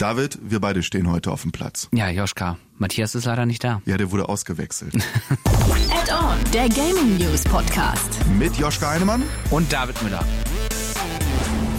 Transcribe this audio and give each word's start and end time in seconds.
David, 0.00 0.38
wir 0.40 0.60
beide 0.60 0.82
stehen 0.82 1.10
heute 1.10 1.30
auf 1.30 1.42
dem 1.42 1.52
Platz. 1.52 1.90
Ja, 1.92 2.08
Joschka, 2.08 2.56
Matthias 2.78 3.14
ist 3.14 3.26
leider 3.26 3.44
nicht 3.44 3.62
da. 3.62 3.82
Ja, 3.84 3.98
der 3.98 4.10
wurde 4.10 4.30
ausgewechselt. 4.30 4.94
Add-on, 5.44 6.38
der 6.54 6.70
Gaming 6.70 7.18
News 7.18 7.44
Podcast. 7.44 8.18
Mit 8.38 8.56
Joschka 8.56 8.92
Heinemann. 8.92 9.22
Und 9.50 9.70
David 9.70 10.02
Müller. 10.02 10.24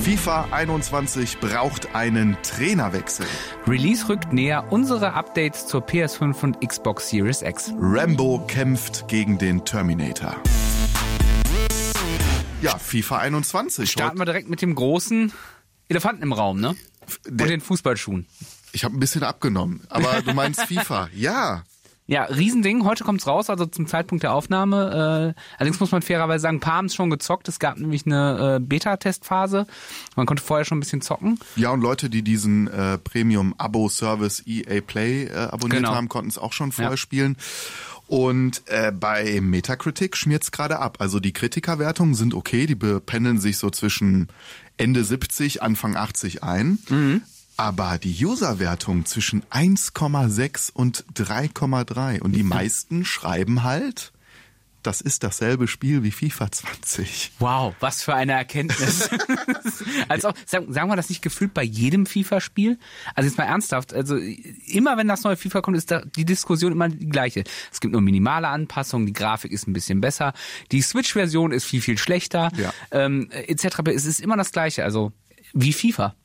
FIFA 0.03 0.49
21 0.51 1.39
braucht 1.39 1.95
einen 1.95 2.37
Trainerwechsel. 2.43 3.25
Release 3.65 4.07
rückt 4.07 4.31
näher. 4.31 4.71
Unsere 4.71 5.13
Updates 5.13 5.65
zur 5.65 5.81
PS5 5.81 6.43
und 6.43 6.61
Xbox 6.61 7.09
Series 7.09 7.41
X. 7.41 7.73
Rambo 7.79 8.45
kämpft 8.47 9.07
gegen 9.07 9.39
den 9.39 9.65
Terminator. 9.65 10.35
Ja, 12.61 12.77
FIFA 12.77 13.17
21. 13.17 13.89
Starten 13.89 14.19
wir 14.19 14.25
direkt 14.25 14.47
mit 14.47 14.61
dem 14.61 14.75
großen 14.75 15.33
Elefanten 15.89 16.21
im 16.21 16.33
Raum, 16.33 16.59
ne? 16.59 16.75
Und 17.27 17.39
Der- 17.39 17.47
den 17.47 17.61
Fußballschuhen. 17.61 18.25
Ich 18.73 18.83
habe 18.83 18.95
ein 18.95 18.99
bisschen 18.99 19.23
abgenommen, 19.23 19.81
aber 19.89 20.21
du 20.21 20.33
meinst 20.33 20.61
FIFA. 20.61 21.09
Ja, 21.15 21.63
Ja, 22.07 22.23
Riesending. 22.23 22.83
Heute 22.83 23.03
kommt's 23.05 23.25
raus, 23.27 23.49
also 23.49 23.65
zum 23.65 23.87
Zeitpunkt 23.87 24.23
der 24.23 24.33
Aufnahme. 24.33 25.33
Äh, 25.37 25.41
allerdings 25.57 25.79
muss 25.79 25.91
man 25.91 26.01
fairerweise 26.01 26.41
sagen, 26.41 26.57
ein 26.57 26.59
paar 26.59 26.73
haben 26.73 26.87
es 26.87 26.95
schon 26.95 27.09
gezockt. 27.09 27.47
Es 27.47 27.57
gab 27.59 27.77
nämlich 27.77 28.05
eine 28.05 28.55
äh, 28.57 28.59
Beta-Testphase. 28.59 29.65
Man 30.17 30.25
konnte 30.25 30.43
vorher 30.43 30.65
schon 30.65 30.77
ein 30.77 30.81
bisschen 30.81 31.01
zocken. 31.01 31.39
Ja, 31.55 31.69
und 31.71 31.79
Leute, 31.81 32.09
die 32.09 32.21
diesen 32.21 32.67
äh, 32.67 32.97
Premium-Abo-Service 32.97 34.43
EA 34.45 34.81
Play 34.81 35.25
äh, 35.25 35.33
abonniert 35.35 35.83
Genau. 35.83 35.95
haben, 35.95 36.09
konnten 36.09 36.29
es 36.29 36.37
auch 36.37 36.53
schon 36.53 36.71
vorher 36.71 36.91
Ja. 36.91 36.97
spielen. 36.97 37.37
Und 38.11 38.63
äh, 38.65 38.91
bei 38.91 39.39
Metacritic 39.39 40.17
schmiert's 40.17 40.51
gerade 40.51 40.79
ab. 40.79 40.97
Also 40.99 41.21
die 41.21 41.31
Kritikerwertungen 41.31 42.13
sind 42.13 42.33
okay, 42.33 42.65
die 42.65 42.75
bependeln 42.75 43.39
sich 43.39 43.57
so 43.57 43.69
zwischen 43.69 44.27
Ende 44.75 45.05
70, 45.05 45.63
Anfang 45.63 45.95
80 45.95 46.43
ein. 46.43 46.79
Mhm. 46.89 47.21
Aber 47.55 47.97
die 47.99 48.25
Userwertung 48.25 49.05
zwischen 49.05 49.43
1,6 49.43 50.73
und 50.73 51.05
3,3. 51.15 52.19
Und 52.19 52.33
die 52.33 52.43
meisten 52.57 53.05
schreiben 53.05 53.63
halt, 53.63 54.11
das 54.83 55.01
ist 55.01 55.23
dasselbe 55.23 55.67
Spiel 55.67 56.03
wie 56.03 56.11
FIFA 56.11 56.51
20. 56.51 57.31
Wow, 57.39 57.75
was 57.79 58.03
für 58.03 58.13
eine 58.13 58.33
Erkenntnis. 58.33 59.09
Als 60.09 60.25
auch, 60.25 60.33
sagen, 60.45 60.71
sagen 60.73 60.89
wir 60.89 60.95
das 60.95 61.09
nicht 61.09 61.21
gefühlt 61.21 61.53
bei 61.53 61.63
jedem 61.63 62.05
FIFA-Spiel? 62.05 62.77
Also 63.15 63.27
jetzt 63.29 63.37
mal 63.37 63.45
ernsthaft, 63.45 63.93
also 63.93 64.17
immer 64.17 64.97
wenn 64.97 65.07
das 65.07 65.23
neue 65.23 65.37
FIFA 65.37 65.61
kommt, 65.61 65.77
ist 65.77 65.91
da 65.91 66.01
die 66.01 66.25
Diskussion 66.25 66.71
immer 66.71 66.89
die 66.89 67.07
gleiche. 67.09 67.43
Es 67.71 67.79
gibt 67.79 67.91
nur 67.93 68.01
minimale 68.01 68.47
Anpassungen, 68.47 69.05
die 69.05 69.13
Grafik 69.13 69.51
ist 69.51 69.67
ein 69.67 69.73
bisschen 69.73 70.01
besser, 70.01 70.33
die 70.71 70.81
Switch-Version 70.81 71.51
ist 71.51 71.65
viel, 71.65 71.81
viel 71.81 71.97
schlechter, 71.97 72.51
Ja. 72.57 72.73
ähm, 72.91 73.29
etc. 73.31 73.79
Es 73.93 74.05
ist 74.05 74.19
immer 74.19 74.37
das 74.37 74.51
gleiche, 74.51 74.83
also 74.83 75.11
wie 75.53 75.73
FIFA. 75.73 76.15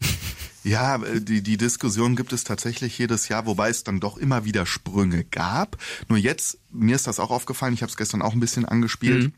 Ja, 0.66 0.96
äh, 0.96 1.20
die, 1.20 1.42
die 1.42 1.56
Diskussion 1.56 2.16
gibt 2.16 2.32
es 2.32 2.42
tatsächlich 2.42 2.98
jedes 2.98 3.28
Jahr, 3.28 3.46
wobei 3.46 3.70
es 3.70 3.84
dann 3.84 4.00
doch 4.00 4.16
immer 4.16 4.44
wieder 4.44 4.66
Sprünge 4.66 5.24
gab. 5.24 5.78
Nur 6.08 6.18
jetzt, 6.18 6.58
mir 6.70 6.96
ist 6.96 7.06
das 7.06 7.20
auch 7.20 7.30
aufgefallen, 7.30 7.72
ich 7.72 7.82
habe 7.82 7.90
es 7.90 7.96
gestern 7.96 8.20
auch 8.20 8.32
ein 8.32 8.40
bisschen 8.40 8.64
angespielt. 8.64 9.32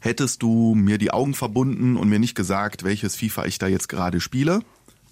Hättest 0.00 0.42
du 0.42 0.74
mir 0.74 0.98
die 0.98 1.10
Augen 1.10 1.34
verbunden 1.34 1.96
und 1.96 2.08
mir 2.08 2.18
nicht 2.18 2.34
gesagt, 2.34 2.84
welches 2.84 3.16
FIFA 3.16 3.46
ich 3.46 3.58
da 3.58 3.66
jetzt 3.66 3.88
gerade 3.88 4.20
spiele, 4.20 4.60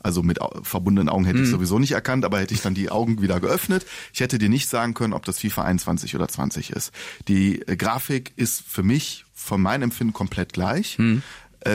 also 0.06 0.22
mit 0.22 0.39
verbundenen 0.62 1.09
Augen 1.09 1.25
hätte 1.25 1.41
ich 1.41 1.48
sowieso 1.48 1.81
nicht 1.81 1.91
erkannt, 1.91 2.25
aber 2.25 2.39
hätte 2.39 2.55
ich 2.55 2.62
dann 2.62 2.75
die 2.75 2.91
Augen 2.91 3.20
wieder 3.22 3.41
geöffnet. 3.41 3.84
Ich 4.12 4.20
hätte 4.20 4.39
dir 4.39 4.48
nicht 4.48 4.69
sagen 4.69 4.94
können, 4.94 5.12
ob 5.12 5.25
das 5.25 5.41
FIFA 5.41 5.64
21 5.64 6.14
oder 6.14 6.28
20 6.28 6.70
ist. 6.70 6.92
Die 7.27 7.61
äh, 7.62 7.77
Grafik 7.77 8.33
ist 8.37 8.62
für 8.64 8.84
mich 8.84 9.25
von 9.34 9.61
meinem 9.61 9.83
Empfinden 9.83 10.12
komplett 10.12 10.53
gleich. 10.53 10.97
Äh, 10.98 11.20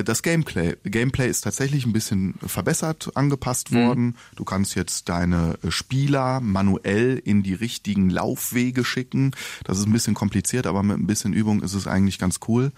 Das 0.03 0.23
Gameplay, 0.23 0.75
Gameplay 0.83 1.29
ist 1.29 1.41
tatsächlich 1.41 1.85
ein 1.85 1.93
bisschen 1.93 2.35
verbessert, 2.45 3.11
angepasst 3.15 3.71
worden. 3.73 4.15
Du 4.35 4.43
kannst 4.43 4.75
jetzt 4.75 5.09
deine 5.09 5.57
äh, 5.63 5.71
Spieler 5.71 6.39
manuell 6.39 7.21
in 7.23 7.43
die 7.43 7.53
richtigen 7.53 8.09
Laufwege 8.09 8.85
schicken. 8.85 9.31
Das 9.63 9.77
ist 9.77 9.85
ein 9.85 9.91
bisschen 9.91 10.13
kompliziert, 10.13 10.67
aber 10.67 10.83
mit 10.83 10.97
ein 10.97 11.07
bisschen 11.07 11.33
Übung 11.33 11.61
ist 11.61 11.73
es 11.73 11.87
eigentlich 11.87 12.19
ganz 12.19 12.39
cool. 12.47 12.71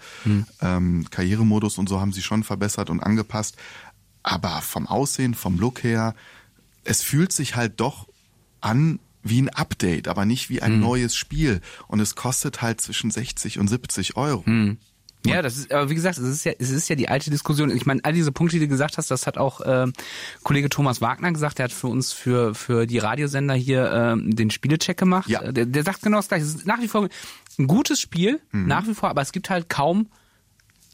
Ähm, 0.60 1.06
Karrieremodus 1.10 1.78
und 1.78 1.88
so 1.88 2.00
haben 2.00 2.12
sie 2.12 2.22
schon 2.22 2.42
verbessert 2.44 2.90
und 2.90 3.00
angepasst. 3.00 3.56
Aber 4.22 4.60
vom 4.62 4.86
Aussehen, 4.86 5.34
vom 5.34 5.58
Look 5.58 5.84
her, 5.84 6.14
es 6.84 7.02
fühlt 7.02 7.32
sich 7.32 7.56
halt 7.56 7.80
doch 7.80 8.08
an 8.60 8.98
wie 9.22 9.40
ein 9.40 9.48
Update, 9.48 10.06
aber 10.08 10.24
nicht 10.26 10.50
wie 10.50 10.60
ein 10.62 10.72
neues 10.80 11.16
Spiel. 11.16 11.60
Und 11.88 12.00
es 12.00 12.14
kostet 12.14 12.60
halt 12.60 12.80
zwischen 12.80 13.10
60 13.10 13.58
und 13.58 13.68
70 13.68 14.16
Euro. 14.16 14.42
Ja, 15.26 15.40
das 15.42 15.56
ist, 15.56 15.72
aber 15.72 15.88
wie 15.90 15.94
gesagt, 15.94 16.18
es 16.18 16.24
ist 16.28 16.44
ja, 16.44 16.52
es 16.58 16.70
ist 16.70 16.88
ja 16.88 16.96
die 16.96 17.08
alte 17.08 17.30
Diskussion. 17.30 17.70
Ich 17.70 17.86
meine, 17.86 18.04
all 18.04 18.12
diese 18.12 18.30
Punkte, 18.32 18.56
die 18.58 18.66
du 18.66 18.68
gesagt 18.68 18.98
hast, 18.98 19.10
das 19.10 19.26
hat 19.26 19.38
auch 19.38 19.60
ähm, 19.64 19.92
Kollege 20.42 20.68
Thomas 20.68 21.00
Wagner 21.00 21.32
gesagt. 21.32 21.58
Der 21.58 21.64
hat 21.64 21.72
für 21.72 21.86
uns 21.88 22.12
für 22.12 22.54
für 22.54 22.86
die 22.86 22.98
Radiosender 22.98 23.54
hier 23.54 23.90
ähm, 23.92 24.34
den 24.36 24.50
Spielecheck 24.50 24.96
gemacht. 24.98 25.28
Ja. 25.28 25.40
Äh, 25.42 25.52
Der, 25.52 25.66
der 25.66 25.82
sagt 25.82 26.02
genau 26.02 26.18
das 26.18 26.28
gleiche. 26.28 26.44
Es 26.44 26.54
ist 26.54 26.66
nach 26.66 26.80
wie 26.80 26.88
vor 26.88 27.08
ein 27.58 27.66
gutes 27.66 28.00
Spiel, 28.00 28.40
Mhm. 28.52 28.66
nach 28.66 28.86
wie 28.86 28.94
vor, 28.94 29.08
aber 29.08 29.22
es 29.22 29.32
gibt 29.32 29.48
halt 29.50 29.68
kaum 29.68 30.08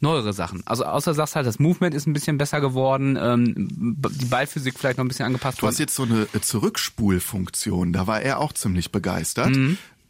neuere 0.02 0.32
Sachen. 0.32 0.62
Also 0.64 0.84
außer 0.86 1.12
sagst 1.12 1.36
halt, 1.36 1.46
das 1.46 1.58
Movement 1.58 1.94
ist 1.94 2.06
ein 2.06 2.14
bisschen 2.14 2.38
besser 2.38 2.62
geworden, 2.62 3.18
ähm, 3.20 3.68
die 3.70 4.24
Ballphysik 4.24 4.78
vielleicht 4.78 4.96
noch 4.96 5.04
ein 5.04 5.08
bisschen 5.08 5.26
angepasst 5.26 5.60
Du 5.60 5.66
hast 5.66 5.74
worden. 5.74 5.82
jetzt 5.82 5.94
so 5.94 6.04
eine 6.04 6.26
Zurückspulfunktion, 6.40 7.92
da 7.92 8.06
war 8.06 8.20
er 8.22 8.38
auch 8.38 8.52
ziemlich 8.52 8.92
begeistert. 8.92 9.54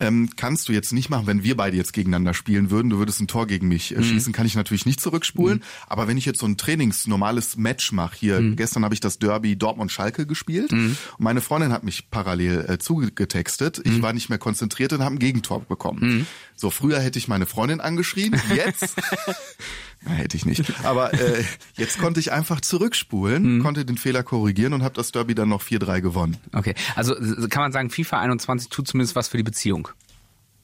Ähm, 0.00 0.30
kannst 0.36 0.68
du 0.68 0.72
jetzt 0.72 0.92
nicht 0.92 1.10
machen, 1.10 1.26
wenn 1.26 1.44
wir 1.44 1.56
beide 1.56 1.76
jetzt 1.76 1.92
gegeneinander 1.92 2.34
spielen 2.34 2.70
würden, 2.70 2.90
du 2.90 2.98
würdest 2.98 3.20
ein 3.20 3.28
Tor 3.28 3.46
gegen 3.46 3.68
mich 3.68 3.94
äh, 3.94 4.02
schießen, 4.02 4.32
kann 4.32 4.46
ich 4.46 4.54
natürlich 4.54 4.86
nicht 4.86 5.00
zurückspulen. 5.00 5.62
Aber 5.86 6.08
wenn 6.08 6.16
ich 6.16 6.24
jetzt 6.24 6.40
so 6.40 6.46
ein 6.46 6.56
Trainings 6.56 7.06
normales 7.06 7.56
Match 7.56 7.92
mache, 7.92 8.16
hier 8.18 8.40
gestern 8.56 8.84
habe 8.84 8.94
ich 8.94 9.00
das 9.00 9.18
Derby 9.18 9.56
Dortmund-Schalke 9.56 10.26
gespielt. 10.26 10.72
Und 10.72 10.96
meine 11.18 11.40
Freundin 11.40 11.72
hat 11.72 11.84
mich 11.84 12.10
parallel 12.10 12.64
äh, 12.68 12.78
zugetextet. 12.78 13.80
Ich 13.84 14.02
war 14.02 14.12
nicht 14.12 14.28
mehr 14.28 14.38
konzentriert 14.38 14.92
und 14.92 15.02
habe 15.02 15.14
ein 15.14 15.18
Gegentor 15.18 15.60
bekommen. 15.60 16.26
So 16.56 16.70
früher 16.70 17.00
hätte 17.00 17.18
ich 17.18 17.28
meine 17.28 17.46
Freundin 17.46 17.80
angeschrien, 17.80 18.40
jetzt 18.54 18.96
hätte 20.06 20.36
ich 20.36 20.46
nicht. 20.46 20.62
Aber 20.84 21.12
äh, 21.12 21.44
jetzt 21.76 21.98
konnte 21.98 22.20
ich 22.20 22.32
einfach 22.32 22.60
zurückspulen, 22.60 23.62
konnte 23.62 23.84
den 23.84 23.98
Fehler 23.98 24.22
korrigieren 24.22 24.72
und 24.72 24.82
habe 24.82 24.94
das 24.94 25.12
Derby 25.12 25.34
dann 25.34 25.48
noch 25.48 25.62
4-3 25.62 26.00
gewonnen. 26.00 26.36
Okay, 26.52 26.74
also 26.94 27.14
kann 27.48 27.62
man 27.62 27.72
sagen, 27.72 27.90
FIFA 27.90 28.20
21 28.20 28.68
tut 28.70 28.88
zumindest 28.88 29.16
was 29.16 29.28
für 29.28 29.36
die 29.36 29.42
Beziehung. 29.42 29.88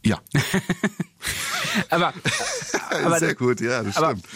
Ja, 0.07 0.21
Aber, 1.91 2.13
aber 3.05 3.19
sehr 3.19 3.35
gut, 3.35 3.61
ja, 3.61 3.83
das 3.83 3.97
Aber 3.97 4.17
stimmt. 4.17 4.27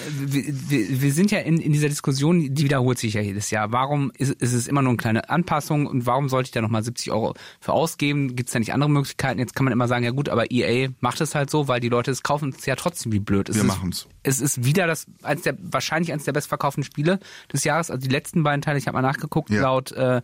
wir, 0.70 1.00
wir, 1.00 1.12
sind 1.12 1.30
ja 1.30 1.38
in, 1.38 1.58
in 1.60 1.72
dieser 1.72 1.88
Diskussion, 1.88 2.54
die 2.54 2.64
wiederholt 2.64 2.98
sich 2.98 3.14
ja 3.14 3.20
jedes 3.20 3.50
Jahr. 3.50 3.72
Warum 3.72 4.10
ist, 4.18 4.32
ist 4.32 4.52
es 4.52 4.68
immer 4.68 4.82
nur 4.82 4.90
eine 4.90 4.96
kleine 4.98 5.30
Anpassung 5.30 5.86
und 5.86 6.06
warum 6.06 6.28
sollte 6.28 6.48
ich 6.48 6.50
da 6.52 6.60
nochmal 6.60 6.82
70 6.82 7.10
Euro 7.12 7.34
für 7.60 7.72
ausgeben? 7.72 8.36
Gibt 8.36 8.48
es 8.48 8.52
da 8.52 8.58
nicht 8.58 8.72
andere 8.74 8.90
Möglichkeiten? 8.90 9.38
Jetzt 9.38 9.54
kann 9.54 9.64
man 9.64 9.72
immer 9.72 9.88
sagen, 9.88 10.04
ja 10.04 10.10
gut, 10.10 10.28
aber 10.28 10.50
EA 10.50 10.90
macht 11.00 11.20
es 11.20 11.34
halt 11.34 11.50
so, 11.50 11.68
weil 11.68 11.80
die 11.80 11.88
Leute 11.88 12.10
es 12.10 12.22
kaufen 12.22 12.54
es 12.56 12.66
ja 12.66 12.76
trotzdem 12.76 13.12
wie 13.12 13.20
blöd. 13.20 13.48
Es 13.48 13.56
Wir 13.56 13.62
ist, 13.62 13.68
machen's. 13.68 14.06
Es 14.22 14.40
ist 14.40 14.64
wieder 14.64 14.86
das 14.86 15.06
eins 15.22 15.42
der 15.42 15.56
wahrscheinlich 15.62 16.12
eines 16.12 16.24
der 16.24 16.32
bestverkauften 16.32 16.84
Spiele 16.84 17.20
des 17.52 17.64
Jahres. 17.64 17.90
Also 17.90 18.06
die 18.06 18.12
letzten 18.12 18.42
beiden 18.42 18.60
Teile, 18.62 18.78
ich 18.78 18.86
habe 18.86 18.96
mal 18.96 19.02
nachgeguckt, 19.02 19.50
Ja. 19.50 19.62
laut 19.62 19.92
äh, 19.92 20.20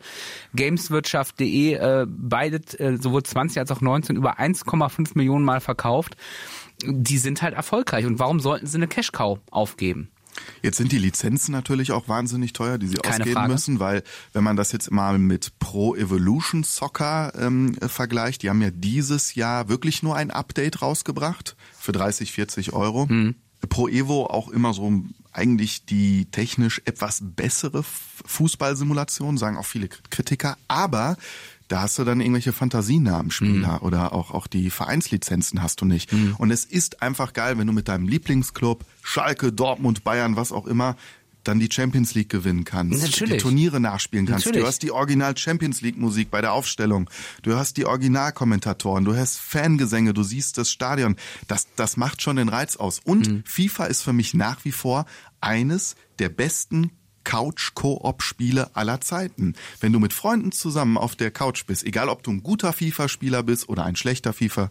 Gameswirtschaft.de 0.54 1.72
äh, 1.74 2.06
beide 2.08 2.56
äh, 2.78 2.96
sowohl 3.00 3.22
20 3.22 3.58
als 3.58 3.70
auch 3.70 3.80
19 3.80 4.16
über 4.16 4.38
1,5 4.38 5.12
Millionen 5.14 5.35
Mal 5.44 5.60
verkauft. 5.60 6.16
Die 6.84 7.18
sind 7.18 7.42
halt 7.42 7.54
erfolgreich. 7.54 8.06
Und 8.06 8.18
warum 8.18 8.40
sollten 8.40 8.66
sie 8.66 8.76
eine 8.76 8.88
Cash-Cow 8.88 9.38
aufgeben? 9.50 10.10
Jetzt 10.62 10.76
sind 10.76 10.92
die 10.92 10.98
Lizenzen 10.98 11.52
natürlich 11.52 11.92
auch 11.92 12.08
wahnsinnig 12.08 12.52
teuer, 12.52 12.78
die 12.78 12.88
sie 12.88 12.96
Keine 12.96 13.22
ausgeben 13.22 13.34
Frage. 13.34 13.52
müssen, 13.52 13.80
weil 13.80 14.02
wenn 14.32 14.44
man 14.44 14.56
das 14.56 14.72
jetzt 14.72 14.90
mal 14.90 15.18
mit 15.18 15.58
Pro 15.58 15.94
Evolution 15.94 16.62
Soccer 16.62 17.32
ähm, 17.38 17.76
äh, 17.80 17.88
vergleicht, 17.88 18.42
die 18.42 18.50
haben 18.50 18.62
ja 18.62 18.70
dieses 18.70 19.34
Jahr 19.34 19.68
wirklich 19.68 20.02
nur 20.02 20.16
ein 20.16 20.30
Update 20.30 20.82
rausgebracht 20.82 21.56
für 21.78 21.92
30, 21.92 22.32
40 22.32 22.72
Euro. 22.72 23.06
Mhm. 23.06 23.36
Pro 23.68 23.88
Evo 23.88 24.26
auch 24.26 24.48
immer 24.48 24.74
so 24.74 25.02
eigentlich 25.32 25.86
die 25.86 26.26
technisch 26.30 26.80
etwas 26.84 27.20
bessere 27.22 27.82
Fußballsimulation, 27.82 29.38
sagen 29.38 29.56
auch 29.56 29.66
viele 29.66 29.88
Kritiker, 29.88 30.56
aber 30.68 31.16
da 31.68 31.82
hast 31.82 31.98
du 31.98 32.04
dann 32.04 32.20
irgendwelche 32.20 32.52
Fantasienamen 32.52 33.30
Spieler 33.30 33.82
oder 33.82 34.12
auch, 34.12 34.30
auch 34.30 34.46
die 34.46 34.70
Vereinslizenzen 34.70 35.62
hast 35.62 35.80
du 35.80 35.84
nicht. 35.84 36.12
Und 36.38 36.50
es 36.50 36.64
ist 36.64 37.02
einfach 37.02 37.32
geil, 37.32 37.58
wenn 37.58 37.66
du 37.66 37.72
mit 37.72 37.88
deinem 37.88 38.06
Lieblingsclub, 38.06 38.84
Schalke, 39.02 39.52
Dortmund, 39.52 40.04
Bayern, 40.04 40.36
was 40.36 40.52
auch 40.52 40.66
immer, 40.66 40.96
dann 41.42 41.60
die 41.60 41.68
Champions 41.70 42.14
League 42.14 42.28
gewinnen 42.28 42.64
kannst, 42.64 43.02
Natürlich. 43.02 43.34
die 43.34 43.38
Turniere 43.38 43.78
nachspielen 43.78 44.26
kannst. 44.26 44.46
Natürlich. 44.46 44.64
Du 44.64 44.68
hast 44.68 44.82
die 44.82 44.90
Original 44.90 45.36
Champions 45.36 45.80
League 45.80 45.96
Musik 45.96 46.28
bei 46.28 46.40
der 46.40 46.52
Aufstellung. 46.52 47.08
Du 47.42 47.54
hast 47.54 47.76
die 47.76 47.86
Originalkommentatoren, 47.86 49.04
du 49.04 49.14
hast 49.14 49.38
Fangesänge, 49.38 50.12
du 50.12 50.24
siehst 50.24 50.58
das 50.58 50.70
Stadion. 50.70 51.14
Das, 51.46 51.68
das 51.76 51.96
macht 51.96 52.20
schon 52.20 52.36
den 52.36 52.48
Reiz 52.48 52.76
aus. 52.76 52.98
Und 52.98 53.28
Mhm. 53.28 53.42
FIFA 53.46 53.84
ist 53.86 54.02
für 54.02 54.12
mich 54.12 54.34
nach 54.34 54.64
wie 54.64 54.72
vor 54.72 55.06
eines 55.40 55.94
der 56.18 56.30
besten 56.30 56.90
Couch-Koop-Spiele 57.26 58.70
aller 58.74 59.00
Zeiten. 59.00 59.54
Wenn 59.80 59.92
du 59.92 59.98
mit 59.98 60.12
Freunden 60.12 60.52
zusammen 60.52 60.96
auf 60.96 61.16
der 61.16 61.32
Couch 61.32 61.66
bist, 61.66 61.84
egal 61.84 62.08
ob 62.08 62.22
du 62.22 62.30
ein 62.30 62.42
guter 62.42 62.72
FIFA-Spieler 62.72 63.42
bist 63.42 63.68
oder 63.68 63.84
ein 63.84 63.96
schlechter 63.96 64.32
FIFA, 64.32 64.70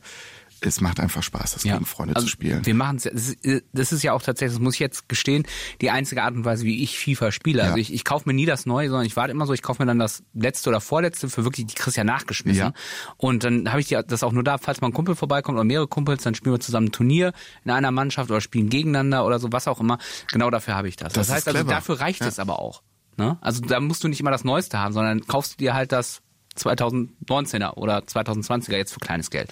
es 0.65 0.81
macht 0.81 0.99
einfach 0.99 1.23
Spaß, 1.23 1.53
das 1.53 1.63
Ja. 1.63 1.73
gegen 1.75 1.85
Freunde 1.85 2.15
Also, 2.15 2.25
zu 2.25 2.31
spielen. 2.31 2.65
Wir 2.65 2.73
machen 2.75 2.97
es. 2.97 3.03
Das, 3.03 3.29
ist- 3.29 3.63
das 3.73 3.91
ist 3.91 4.03
ja 4.03 4.13
auch 4.13 4.21
tatsächlich, 4.21 4.55
das 4.57 4.61
muss 4.63 4.73
ich 4.75 4.79
jetzt 4.79 5.07
gestehen, 5.09 5.45
die 5.81 5.91
einzige 5.91 6.23
Art 6.23 6.33
und 6.35 6.45
Weise, 6.45 6.63
wie 6.65 6.83
ich 6.83 6.97
FIFA 6.99 7.31
spiele. 7.31 7.61
Also 7.63 7.75
Ja. 7.75 7.81
ich, 7.81 7.93
ich 7.93 8.03
kaufe 8.03 8.27
mir 8.27 8.33
nie 8.33 8.45
das 8.45 8.65
Neue, 8.65 8.89
sondern 8.89 9.05
ich 9.05 9.15
warte 9.15 9.31
immer 9.31 9.45
so, 9.45 9.53
ich 9.53 9.61
kaufe 9.61 9.81
mir 9.81 9.85
dann 9.87 9.99
das 9.99 10.23
letzte 10.33 10.69
oder 10.69 10.81
vorletzte 10.81 11.29
für 11.29 11.43
wirklich, 11.43 11.65
die 11.67 11.75
kriegst 11.75 11.97
ja 11.97 12.03
nachgeschmissen. 12.03 12.59
Ja. 12.67 12.73
Und 13.17 13.43
dann 13.43 13.69
habe 13.69 13.79
ich 13.81 13.87
die, 13.87 13.99
das 14.07 14.23
auch 14.23 14.31
nur 14.31 14.43
da, 14.43 14.57
falls 14.57 14.81
mal 14.81 14.87
ein 14.87 14.93
Kumpel 14.93 15.15
vorbeikommt 15.15 15.55
oder 15.55 15.63
mehrere 15.65 15.87
Kumpels, 15.87 16.23
dann 16.23 16.35
spielen 16.35 16.53
wir 16.55 16.59
zusammen 16.59 16.87
ein 16.87 16.91
Turnier 16.91 17.33
in 17.63 17.71
einer 17.71 17.91
Mannschaft 17.91 18.29
oder 18.31 18.41
spielen 18.41 18.69
gegeneinander 18.69 19.25
oder 19.25 19.39
so, 19.39 19.51
was 19.51 19.67
auch 19.67 19.79
immer. 19.79 19.97
Genau 20.31 20.49
dafür 20.49 20.75
habe 20.75 20.87
ich 20.87 20.95
das. 20.95 21.13
Das 21.13 21.27
Das, 21.27 21.35
heißt 21.35 21.47
also, 21.47 21.63
dafür 21.63 21.99
reicht 21.99 22.21
es 22.21 22.39
aber 22.39 22.59
auch. 22.59 22.81
Ne? 23.17 23.37
Also 23.39 23.61
da 23.61 23.79
musst 23.79 24.03
du 24.03 24.09
nicht 24.09 24.19
immer 24.19 24.31
das 24.31 24.43
Neueste 24.43 24.77
haben, 24.77 24.93
sondern 24.93 25.25
kaufst 25.25 25.53
du 25.53 25.57
dir 25.57 25.73
halt 25.73 25.91
das 25.93 26.21
2019er 26.57 27.75
oder 27.75 27.99
2020er 27.99 28.75
jetzt 28.75 28.93
für 28.93 28.99
kleines 28.99 29.29
Geld. 29.29 29.51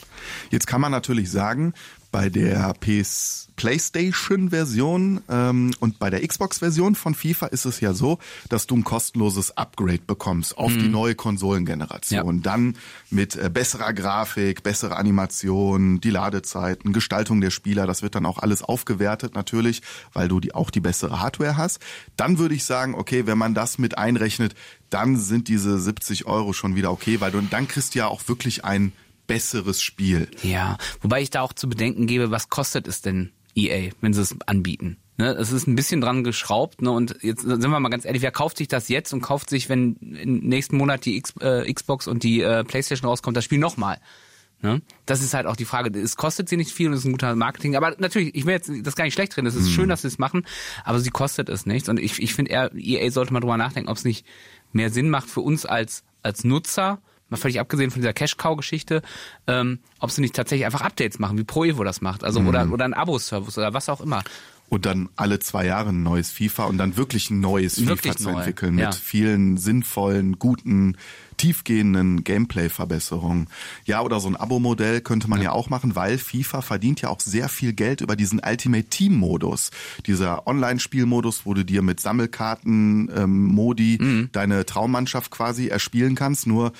Jetzt 0.49 0.67
kann 0.67 0.81
man 0.81 0.91
natürlich 0.91 1.29
sagen, 1.31 1.73
bei 2.13 2.29
der 2.29 2.73
PS 2.79 3.49
PlayStation-Version 3.55 5.21
ähm, 5.29 5.73
und 5.79 5.99
bei 5.99 6.09
der 6.09 6.25
Xbox-Version 6.25 6.95
von 6.95 7.15
FIFA 7.15 7.47
ist 7.47 7.65
es 7.65 7.79
ja 7.79 7.93
so, 7.93 8.19
dass 8.49 8.67
du 8.67 8.75
ein 8.75 8.83
kostenloses 8.83 9.57
Upgrade 9.57 10.01
bekommst 10.05 10.57
auf 10.57 10.71
die 10.71 10.87
neue 10.87 11.15
Konsolengeneration. 11.15 12.37
Ja. 12.37 12.41
Dann 12.43 12.77
mit 13.09 13.35
äh, 13.35 13.49
besserer 13.51 13.93
Grafik, 13.93 14.61
bessere 14.63 14.95
Animation, 14.95 16.01
die 16.01 16.11
Ladezeiten, 16.11 16.93
Gestaltung 16.93 17.41
der 17.41 17.51
Spieler, 17.51 17.87
das 17.87 18.03
wird 18.03 18.15
dann 18.15 18.27
auch 18.27 18.39
alles 18.39 18.61
aufgewertet 18.61 19.33
natürlich, 19.33 19.81
weil 20.13 20.27
du 20.27 20.39
die, 20.39 20.53
auch 20.53 20.69
die 20.69 20.79
bessere 20.79 21.19
Hardware 21.19 21.57
hast. 21.57 21.79
Dann 22.15 22.37
würde 22.37 22.53
ich 22.53 22.63
sagen, 22.63 22.93
okay, 22.93 23.25
wenn 23.25 23.39
man 23.39 23.55
das 23.55 23.79
mit 23.79 23.97
einrechnet, 23.97 24.53
dann 24.91 25.17
sind 25.17 25.47
diese 25.47 25.79
70 25.79 26.27
Euro 26.27 26.53
schon 26.53 26.75
wieder 26.75 26.91
okay, 26.91 27.21
weil 27.21 27.31
du 27.31 27.41
dann 27.41 27.67
kriegst 27.67 27.95
du 27.95 27.99
ja 27.99 28.07
auch 28.07 28.27
wirklich 28.27 28.63
ein 28.63 28.93
besseres 29.27 29.81
Spiel. 29.81 30.29
Ja, 30.41 30.77
wobei 31.01 31.21
ich 31.21 31.29
da 31.29 31.41
auch 31.41 31.53
zu 31.53 31.69
bedenken 31.69 32.07
gebe, 32.07 32.31
was 32.31 32.49
kostet 32.49 32.87
es 32.87 33.01
denn 33.01 33.31
EA, 33.55 33.91
wenn 34.01 34.13
sie 34.13 34.21
es 34.21 34.35
anbieten? 34.45 34.97
Ne, 35.17 35.29
es 35.33 35.51
ist 35.51 35.67
ein 35.67 35.75
bisschen 35.75 36.01
dran 36.01 36.23
geschraubt, 36.23 36.81
ne? 36.81 36.89
Und 36.89 37.17
jetzt 37.21 37.41
sind 37.41 37.61
wir 37.61 37.79
mal 37.79 37.89
ganz 37.89 38.03
ehrlich, 38.03 38.23
wer 38.23 38.31
kauft 38.31 38.57
sich 38.57 38.67
das 38.67 38.89
jetzt 38.89 39.13
und 39.13 39.21
kauft 39.21 39.47
sich, 39.47 39.69
wenn 39.69 39.95
im 39.97 40.39
nächsten 40.39 40.75
Monat 40.75 41.05
die 41.05 41.17
X, 41.17 41.35
äh, 41.39 41.71
Xbox 41.71 42.07
und 42.07 42.23
die 42.23 42.41
äh, 42.41 42.63
Playstation 42.63 43.07
rauskommt, 43.07 43.37
das 43.37 43.43
Spiel 43.43 43.59
nochmal? 43.59 43.99
Ne? 44.63 44.81
Das 45.05 45.21
ist 45.21 45.35
halt 45.35 45.45
auch 45.45 45.55
die 45.55 45.65
Frage. 45.65 45.99
Es 45.99 46.15
kostet 46.15 46.49
sie 46.49 46.57
nicht 46.57 46.71
viel 46.71 46.87
und 46.87 46.93
es 46.93 47.01
ist 47.01 47.05
ein 47.05 47.11
guter 47.11 47.35
Marketing. 47.35 47.75
Aber 47.75 47.95
natürlich, 47.99 48.33
ich 48.33 48.45
will 48.45 48.53
jetzt 48.53 48.71
das 48.81 48.95
gar 48.95 49.03
nicht 49.03 49.13
schlecht 49.13 49.35
drin. 49.35 49.45
Es 49.45 49.55
ist 49.55 49.69
schön, 49.69 49.89
dass 49.89 50.01
sie 50.01 50.07
es 50.07 50.17
machen, 50.17 50.47
aber 50.85 50.99
sie 50.99 51.11
kostet 51.11 51.49
es 51.49 51.65
nichts. 51.65 51.89
Und 51.89 51.99
ich, 51.99 52.19
ich 52.19 52.33
finde 52.33 52.51
eher, 52.51 52.71
EA 52.73 53.11
sollte 53.11 53.33
mal 53.33 53.41
drüber 53.41 53.57
nachdenken, 53.57 53.89
ob 53.89 53.97
es 53.97 54.05
nicht 54.05 54.25
mehr 54.71 54.89
Sinn 54.89 55.09
macht 55.09 55.29
für 55.29 55.41
uns 55.41 55.65
als, 55.65 56.05
als 56.23 56.45
Nutzer, 56.45 57.01
mal 57.33 57.37
völlig 57.37 57.59
abgesehen 57.59 57.91
von 57.91 58.01
dieser 58.01 58.13
Cash-Cow-Geschichte, 58.13 59.01
ähm, 59.47 59.79
ob 59.99 60.11
sie 60.11 60.21
nicht 60.21 60.35
tatsächlich 60.35 60.65
einfach 60.65 60.81
Updates 60.81 61.19
machen, 61.19 61.37
wie 61.37 61.43
Pro 61.43 61.65
Evo 61.65 61.83
das 61.83 62.01
macht. 62.01 62.23
Also 62.23 62.39
oder, 62.41 62.71
oder 62.71 62.85
ein 62.85 62.93
Abo-Service 62.93 63.57
oder 63.57 63.73
was 63.73 63.89
auch 63.89 64.01
immer. 64.01 64.23
Und 64.69 64.87
dann 64.87 65.09
alle 65.15 65.37
zwei 65.39 65.65
Jahre 65.67 65.89
ein 65.89 66.01
neues 66.01 66.31
FIFA 66.31 66.63
und 66.65 66.77
dann 66.79 66.97
wirklich 66.97 67.29
ein 67.29 67.39
neues 67.41 67.85
Wirklich 67.85 68.13
FIFA 68.13 68.17
zu 68.17 68.31
neu, 68.31 68.39
entwickeln 68.39 68.77
ja. 68.79 68.87
mit 68.87 68.95
vielen 68.95 69.57
sinnvollen, 69.57 70.39
guten, 70.39 70.97
tiefgehenden 71.37 72.23
Gameplay-Verbesserungen. 72.23 73.49
Ja, 73.85 74.01
oder 74.01 74.19
so 74.19 74.27
ein 74.29 74.35
Abo-Modell 74.35 75.01
könnte 75.01 75.29
man 75.29 75.41
ja. 75.41 75.51
auch 75.51 75.69
machen, 75.69 75.95
weil 75.95 76.17
FIFA 76.17 76.61
verdient 76.61 77.01
ja 77.01 77.09
auch 77.09 77.19
sehr 77.19 77.49
viel 77.49 77.73
Geld 77.73 78.01
über 78.01 78.15
diesen 78.15 78.41
Ultimate 78.43 78.85
Team-Modus. 78.85 79.69
Dieser 80.07 80.47
Online-Spielmodus, 80.47 81.45
wo 81.45 81.53
du 81.53 81.63
dir 81.63 81.81
mit 81.81 81.99
Sammelkarten, 81.99 83.11
ähm, 83.15 83.45
Modi 83.45 83.97
Mhm. 84.01 84.29
deine 84.31 84.65
Traummannschaft 84.65 85.29
quasi 85.29 85.67
erspielen 85.67 86.15
kannst. 86.15 86.47
Nur 86.47 86.73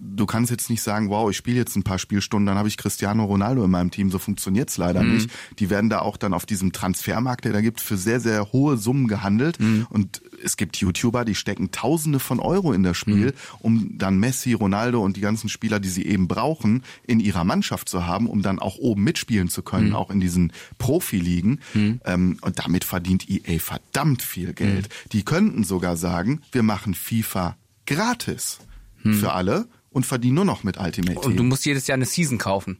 du 0.00 0.26
kannst 0.26 0.50
jetzt 0.50 0.68
nicht 0.70 0.82
sagen, 0.82 1.08
wow, 1.10 1.30
ich 1.30 1.36
spiele 1.36 1.56
jetzt 1.58 1.76
ein 1.76 1.82
paar 1.82 1.98
Spielstunden, 1.98 2.46
dann 2.46 2.58
habe 2.58 2.68
ich 2.68 2.76
Cristiano 2.76 3.24
Ronaldo 3.24 3.64
in 3.64 3.70
meinem 3.70 3.90
Team. 3.90 4.10
So 4.10 4.18
funktioniert's 4.18 4.76
leider 4.76 5.02
Mhm. 5.02 5.14
nicht. 5.14 5.30
Die 5.58 5.70
werden 5.70 5.88
da 5.90 6.00
auch 6.00 6.16
dann 6.16 6.34
auf 6.34 6.46
diesem 6.46 6.72
Transfermarkt, 6.72 7.44
der 7.44 7.52
da 7.52 7.60
gibt, 7.60 7.80
für 7.80 7.96
sehr, 7.96 8.20
sehr 8.20 8.52
hohe 8.52 8.76
Summen 8.76 9.08
gehandelt. 9.08 9.58
Mhm. 9.60 9.86
Und 9.90 10.22
es 10.44 10.56
gibt 10.56 10.76
YouTuber, 10.76 11.24
die 11.24 11.34
stecken 11.34 11.70
Tausende 11.70 12.18
von 12.18 12.40
Euro 12.40 12.72
in 12.72 12.82
das 12.82 12.96
Spiel, 12.96 13.26
Mhm. 13.26 13.32
um 13.60 13.98
dann 13.98 14.18
Messi, 14.18 14.52
Ronaldo 14.52 15.02
und 15.02 15.16
die 15.16 15.20
ganzen 15.20 15.48
Spieler, 15.48 15.80
die 15.80 15.88
sie 15.88 16.04
eben 16.06 16.28
brauchen, 16.28 16.82
in 17.06 17.20
ihrer 17.20 17.44
Mannschaft 17.44 17.88
zu 17.88 18.06
haben, 18.06 18.26
um 18.26 18.42
dann 18.42 18.58
auch 18.58 18.76
oben 18.78 19.02
mitspielen 19.04 19.48
zu 19.48 19.62
können, 19.62 19.90
Mhm. 19.90 19.94
auch 19.96 20.10
in 20.10 20.20
diesen 20.20 20.52
Profiligen. 20.78 21.60
Ähm, 21.74 22.38
und 22.40 22.58
damit 22.58 22.84
verdient 22.84 23.28
EA 23.30 23.58
verdammt 23.58 24.22
viel 24.22 24.52
Geld. 24.52 24.88
Mhm. 24.88 25.08
Die 25.12 25.24
könnten 25.24 25.64
sogar 25.64 25.96
sagen, 25.96 26.40
wir 26.52 26.62
machen 26.62 26.94
FIFA 26.94 27.56
gratis 27.86 28.58
für 29.04 29.32
alle 29.32 29.66
und 29.90 30.06
verdienen 30.06 30.36
nur 30.36 30.44
noch 30.44 30.64
mit 30.64 30.78
Ultimate 30.78 31.12
Mhm. 31.18 31.24
Und 31.24 31.32
du 31.32 31.38
Team. 31.38 31.48
musst 31.48 31.66
jedes 31.66 31.86
Jahr 31.86 31.94
eine 31.96 32.06
Season 32.06 32.38
kaufen. 32.38 32.78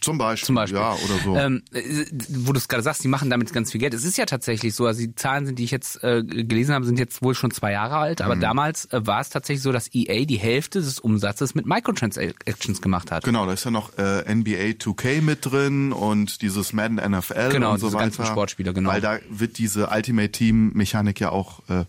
Zum 0.00 0.16
Beispiel, 0.16 0.46
Zum 0.46 0.54
Beispiel. 0.54 0.78
ja, 0.78 0.92
oder 0.92 1.18
so. 1.24 1.34
Ähm, 1.36 1.60
äh, 1.72 2.04
wo 2.28 2.52
du 2.52 2.58
es 2.58 2.68
gerade 2.68 2.84
sagst, 2.84 3.02
die 3.02 3.08
machen 3.08 3.30
damit 3.30 3.52
ganz 3.52 3.72
viel 3.72 3.80
Geld. 3.80 3.94
Es 3.94 4.04
ist 4.04 4.16
ja 4.16 4.26
tatsächlich 4.26 4.72
so, 4.72 4.86
also 4.86 5.00
die 5.00 5.12
Zahlen, 5.16 5.44
sind, 5.44 5.58
die 5.58 5.64
ich 5.64 5.72
jetzt 5.72 6.04
äh, 6.04 6.22
gelesen 6.22 6.72
habe, 6.72 6.84
sind 6.84 7.00
jetzt 7.00 7.20
wohl 7.20 7.34
schon 7.34 7.50
zwei 7.50 7.72
Jahre 7.72 7.96
alt, 7.96 8.20
Mhm. 8.20 8.24
aber 8.26 8.36
damals 8.36 8.84
äh, 8.92 9.04
war 9.04 9.20
es 9.20 9.28
tatsächlich 9.30 9.60
so, 9.60 9.72
dass 9.72 9.92
EA 9.92 10.24
die 10.24 10.36
Hälfte 10.38 10.78
des 10.80 11.00
Umsatzes 11.00 11.56
mit 11.56 11.66
Microtransactions 11.66 12.80
gemacht 12.80 13.10
hat. 13.10 13.24
Genau, 13.24 13.44
da 13.46 13.52
ist 13.54 13.64
ja 13.64 13.72
noch 13.72 13.98
äh, 13.98 14.22
NBA 14.32 14.76
2K 14.78 15.20
mit 15.20 15.44
drin 15.50 15.92
und 15.92 16.42
dieses 16.42 16.72
Madden 16.72 16.96
NFL 16.96 17.48
Genau, 17.50 17.72
und 17.72 17.80
so 17.80 17.86
diese 17.88 17.96
weiter. 17.96 18.04
ganzen 18.04 18.26
Sportspiele, 18.26 18.72
genau. 18.72 18.90
Weil 18.90 19.00
da 19.00 19.18
wird 19.30 19.58
diese 19.58 19.88
Ultimate 19.88 20.30
Team 20.30 20.70
Mechanik 20.74 21.18
ja 21.18 21.30
auch 21.30 21.60
äh, 21.68 21.86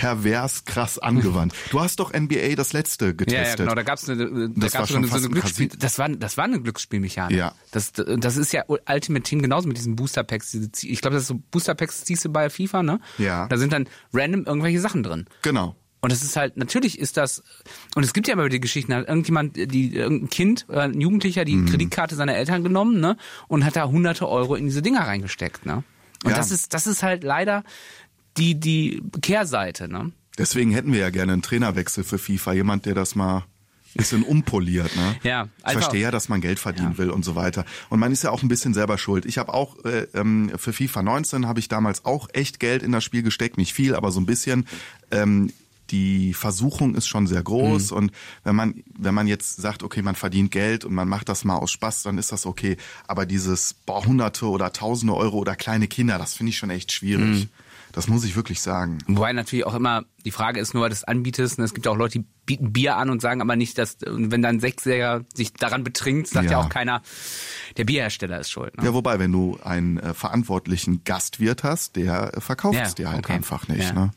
pervers 0.00 0.64
krass 0.64 0.98
angewandt. 0.98 1.54
Du 1.70 1.80
hast 1.80 2.00
doch 2.00 2.12
NBA 2.14 2.54
das 2.56 2.72
letzte 2.72 3.06
Ja, 3.06 3.12
getestet. 3.12 3.58
ja, 3.60 3.64
genau. 3.66 3.74
Da 3.74 3.82
gab's 3.82 4.08
eine, 4.08 4.16
da 4.16 4.24
Das 4.56 4.72
war 4.74 4.80
gab's 4.80 4.92
schon 4.92 5.04
so 5.04 5.08
eine, 5.08 5.08
so 5.08 5.14
eine 5.16 5.26
ein 5.26 5.32
Glücksspiel. 5.32 5.66
Casino. 5.68 5.80
Das 5.82 5.98
war, 5.98 6.08
das 6.08 6.36
war 6.38 6.44
eine 6.44 6.60
Glücksspielmechanik. 6.60 7.36
Ja. 7.36 7.52
Das, 7.70 7.92
das 7.92 8.36
ist 8.38 8.52
ja 8.52 8.64
Ultimate 8.66 9.22
Team 9.22 9.42
genauso 9.42 9.68
mit 9.68 9.76
diesen 9.76 9.96
Booster 9.96 10.24
Packs. 10.24 10.54
Ich 10.54 11.00
glaube, 11.02 11.14
das 11.14 11.24
ist 11.24 11.28
so 11.28 11.40
Booster 11.50 11.74
Packs 11.74 12.04
ziehst 12.04 12.24
du 12.24 12.30
bei 12.30 12.48
FIFA, 12.48 12.82
ne? 12.82 13.00
Ja. 13.18 13.46
Da 13.48 13.58
sind 13.58 13.72
dann 13.74 13.88
random 14.14 14.44
irgendwelche 14.46 14.80
Sachen 14.80 15.02
drin. 15.02 15.26
Genau. 15.42 15.76
Und 16.00 16.10
es 16.12 16.22
ist 16.22 16.34
halt, 16.36 16.56
natürlich 16.56 16.98
ist 16.98 17.18
das, 17.18 17.42
und 17.94 18.02
es 18.02 18.14
gibt 18.14 18.26
ja 18.26 18.32
immer 18.32 18.48
die 18.48 18.58
Geschichten, 18.58 18.94
hat 18.94 19.06
irgendjemand, 19.06 19.56
die, 19.56 19.94
irgendein 19.94 20.30
Kind, 20.30 20.64
äh, 20.70 20.78
ein 20.80 20.98
Jugendlicher, 20.98 21.42
Mhm. 21.42 21.44
die 21.44 21.64
Kreditkarte 21.70 22.14
seiner 22.16 22.34
Eltern 22.36 22.62
genommen, 22.64 23.00
ne, 23.00 23.18
und 23.48 23.66
hat 23.66 23.76
da 23.76 23.86
hunderte 23.86 24.26
Euro 24.26 24.54
in 24.54 24.64
diese 24.64 24.80
Dinger 24.80 25.00
reingesteckt, 25.06 25.66
ne. 25.66 25.84
Und 26.24 26.30
Ja. 26.30 26.36
das 26.38 26.50
ist, 26.52 26.72
das 26.72 26.86
ist 26.86 27.02
halt 27.02 27.22
leider 27.22 27.64
die, 28.36 28.54
die 28.58 29.02
Kehrseite, 29.22 29.88
ne. 29.88 30.12
Deswegen 30.38 30.70
hätten 30.72 30.92
wir 30.92 31.00
ja 31.00 31.10
gerne 31.10 31.32
einen 31.32 31.42
Trainerwechsel 31.42 32.04
für 32.04 32.18
FIFA. 32.18 32.52
Jemand, 32.54 32.86
der 32.86 32.94
das 32.94 33.14
mal 33.14 33.38
ein 33.38 33.44
bisschen 33.96 34.22
umpoliert. 34.22 34.94
Ne? 34.96 35.16
Ja, 35.22 35.48
ich 35.66 35.72
verstehe 35.72 36.00
ja, 36.00 36.10
dass 36.10 36.28
man 36.28 36.40
Geld 36.40 36.58
verdienen 36.58 36.92
Ja. 36.92 36.98
will 36.98 37.10
und 37.10 37.24
so 37.24 37.34
weiter. 37.34 37.64
Und 37.88 37.98
man 38.00 38.12
ist 38.12 38.22
ja 38.22 38.30
auch 38.30 38.42
ein 38.42 38.48
bisschen 38.48 38.72
selber 38.72 38.96
schuld. 38.96 39.26
Ich 39.26 39.36
habe 39.36 39.52
auch 39.52 39.84
äh, 39.84 40.06
ähm, 40.14 40.50
für 40.56 40.72
FIFA 40.72 41.02
19 41.02 41.46
habe 41.46 41.58
ich 41.60 41.68
damals 41.68 42.04
auch 42.04 42.28
echt 42.32 42.60
Geld 42.60 42.82
in 42.82 42.92
das 42.92 43.04
Spiel 43.04 43.22
gesteckt. 43.22 43.58
Nicht 43.58 43.74
viel, 43.74 43.94
aber 43.94 44.12
so 44.12 44.20
ein 44.20 44.26
bisschen. 44.26 44.66
Ähm, 45.10 45.52
die 45.90 46.34
Versuchung 46.34 46.94
ist 46.94 47.08
schon 47.08 47.26
sehr 47.26 47.42
groß 47.42 47.90
und 47.90 48.12
wenn 48.44 48.54
man 48.54 48.84
wenn 48.96 49.12
man 49.12 49.26
jetzt 49.26 49.56
sagt, 49.56 49.82
okay, 49.82 50.02
man 50.02 50.14
verdient 50.14 50.52
Geld 50.52 50.84
und 50.84 50.94
man 50.94 51.08
macht 51.08 51.28
das 51.28 51.44
mal 51.44 51.56
aus 51.56 51.72
Spaß, 51.72 52.04
dann 52.04 52.16
ist 52.16 52.30
das 52.30 52.46
okay. 52.46 52.76
Aber 53.08 53.26
dieses 53.26 53.74
boah, 53.74 54.06
Hunderte 54.06 54.46
oder 54.46 54.72
Tausende 54.72 55.16
Euro 55.16 55.38
oder 55.38 55.56
kleine 55.56 55.88
Kinder, 55.88 56.16
das 56.16 56.34
finde 56.34 56.50
ich 56.50 56.58
schon 56.58 56.70
echt 56.70 56.92
schwierig. 56.92 57.48
Das 57.92 58.08
muss 58.08 58.24
ich 58.24 58.36
wirklich 58.36 58.60
sagen. 58.60 58.98
Wobei 59.06 59.32
natürlich 59.32 59.66
auch 59.66 59.74
immer 59.74 60.04
die 60.24 60.30
Frage 60.30 60.60
ist 60.60 60.74
nur, 60.74 60.82
weil 60.82 60.90
du 60.90 60.94
es 60.94 61.04
anbietest. 61.04 61.58
Und 61.58 61.64
es 61.64 61.74
gibt 61.74 61.86
auch 61.88 61.96
Leute, 61.96 62.20
die 62.20 62.24
bieten 62.46 62.72
Bier 62.72 62.96
an 62.96 63.10
und 63.10 63.20
sagen 63.22 63.40
aber 63.40 63.56
nicht, 63.56 63.78
dass, 63.78 63.96
und 64.06 64.30
wenn 64.30 64.42
dann 64.42 64.60
Sechsjähriger 64.60 65.24
sich 65.34 65.52
daran 65.52 65.84
betrinkt, 65.84 66.28
sagt 66.28 66.46
ja, 66.46 66.52
Ja. 66.52 66.58
auch 66.60 66.68
keiner, 66.68 67.02
der 67.76 67.84
Bierhersteller 67.84 68.40
ist 68.40 68.50
schuld. 68.50 68.76
Ne? 68.76 68.84
Ja, 68.84 68.94
wobei, 68.94 69.18
wenn 69.18 69.30
du 69.32 69.58
einen 69.62 69.98
äh, 69.98 70.14
verantwortlichen 70.14 71.04
Gastwirt 71.04 71.62
hast, 71.62 71.96
der 71.96 72.34
äh, 72.36 72.40
verkauft 72.40 72.76
Ja, 72.76 72.82
es 72.84 72.94
dir 72.94 73.10
halt 73.10 73.24
okay. 73.24 73.34
einfach 73.34 73.68
nicht. 73.68 73.84
Ja. 73.84 73.92
Ne? 73.92 74.10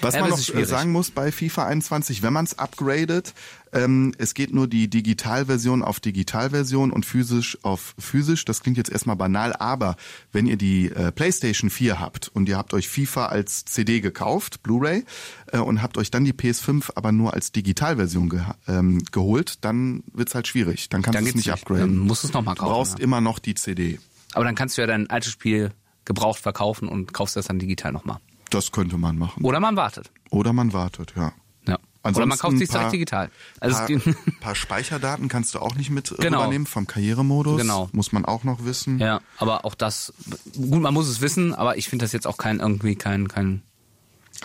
Was 0.00 0.14
Ja, 0.14 0.20
man 0.20 0.30
noch 0.30 0.54
äh, 0.54 0.64
sagen 0.64 0.92
muss 0.92 1.10
bei 1.10 1.32
FIFA 1.32 1.66
21, 1.66 2.22
wenn 2.22 2.32
man 2.32 2.44
es 2.44 2.58
upgradet, 2.58 3.32
ähm, 3.74 4.12
es 4.18 4.34
geht 4.34 4.52
nur 4.52 4.66
die 4.68 4.88
Digitalversion 4.88 5.82
auf 5.82 5.98
Digitalversion 5.98 6.90
und 6.90 7.06
physisch 7.06 7.56
auf 7.62 7.94
physisch. 7.98 8.44
Das 8.44 8.60
klingt 8.62 8.76
jetzt 8.76 8.90
erstmal 8.90 9.16
banal, 9.16 9.54
aber 9.54 9.96
wenn 10.30 10.46
ihr 10.46 10.56
die 10.56 10.90
äh, 10.90 11.10
PlayStation 11.10 11.70
4 11.70 11.98
habt 11.98 12.28
und 12.28 12.50
ihr 12.50 12.58
habt 12.58 12.74
euch 12.74 12.88
FIFA 12.88 13.26
als 13.26 13.64
CD 13.64 14.00
gekauft, 14.00 14.62
Blu-ray, 14.62 15.04
äh, 15.52 15.58
und 15.58 15.82
habt 15.82 15.96
euch 15.98 16.10
dann 16.10 16.24
die 16.24 16.32
PS5 16.32 16.90
aber 16.94 17.12
nur 17.12 17.34
als 17.34 17.52
Digitalversion 17.52 18.28
ge 18.28 18.40
ähm, 18.68 19.02
geholt, 19.12 19.64
dann 19.64 20.02
wird's 20.12 20.34
halt 20.34 20.46
schwierig. 20.48 20.88
Dann 20.88 21.02
kannst 21.02 21.20
du 21.20 21.24
es 21.26 21.34
nicht 21.34 21.52
upgraden. 21.52 21.80
Dann 21.80 21.98
musst 21.98 22.24
du 22.24 22.28
es 22.28 22.34
noch 22.34 22.42
mal 22.42 22.54
Du 22.54 22.60
kaufen, 22.60 22.72
brauchst 22.72 22.98
ja. 22.98 23.04
immer 23.04 23.20
noch 23.20 23.38
die 23.38 23.54
CD. 23.54 23.98
Aber 24.34 24.44
dann 24.44 24.54
kannst 24.54 24.76
du 24.76 24.82
ja 24.82 24.86
dein 24.86 25.10
altes 25.10 25.30
Spiel 25.32 25.72
gebraucht 26.04 26.40
verkaufen 26.40 26.88
und 26.88 27.12
kaufst 27.12 27.36
das 27.36 27.46
dann 27.46 27.58
digital 27.58 27.92
nochmal. 27.92 28.18
Das 28.50 28.72
könnte 28.72 28.98
man 28.98 29.16
machen. 29.18 29.44
Oder 29.44 29.60
man 29.60 29.76
wartet. 29.76 30.10
Oder 30.30 30.52
man 30.52 30.72
wartet, 30.72 31.12
ja. 31.16 31.32
Ja. 31.66 31.74
Oder 31.74 31.80
Ansonsten 32.02 32.28
man 32.28 32.38
kauft 32.38 32.58
sich 32.58 32.68
direkt 32.68 32.92
digital. 32.92 33.30
Also 33.60 33.76
paar, 33.76 33.90
es 33.90 34.02
paar 34.40 34.54
Speicherdaten 34.56 35.28
kannst 35.28 35.54
du 35.54 35.60
auch 35.60 35.76
nicht 35.76 35.90
mit 35.90 36.12
Genau. 36.18 36.38
übernehmen 36.42 36.66
vom 36.66 36.86
Karrieremodus. 36.86 37.60
Genau. 37.60 37.88
Muss 37.92 38.10
man 38.12 38.24
auch 38.24 38.42
noch 38.42 38.64
wissen. 38.64 38.98
ja, 38.98 39.20
aber 39.38 39.64
auch 39.64 39.74
das, 39.76 40.12
gut, 40.54 40.82
man 40.82 40.92
muss 40.92 41.08
es 41.08 41.20
wissen, 41.20 41.54
aber 41.54 41.78
ich 41.78 41.88
finde 41.88 42.04
das 42.04 42.12
jetzt 42.12 42.26
auch 42.26 42.36
kein 42.38 42.58
irgendwie 42.58 42.96
kein 42.96 43.28
kein 43.28 43.62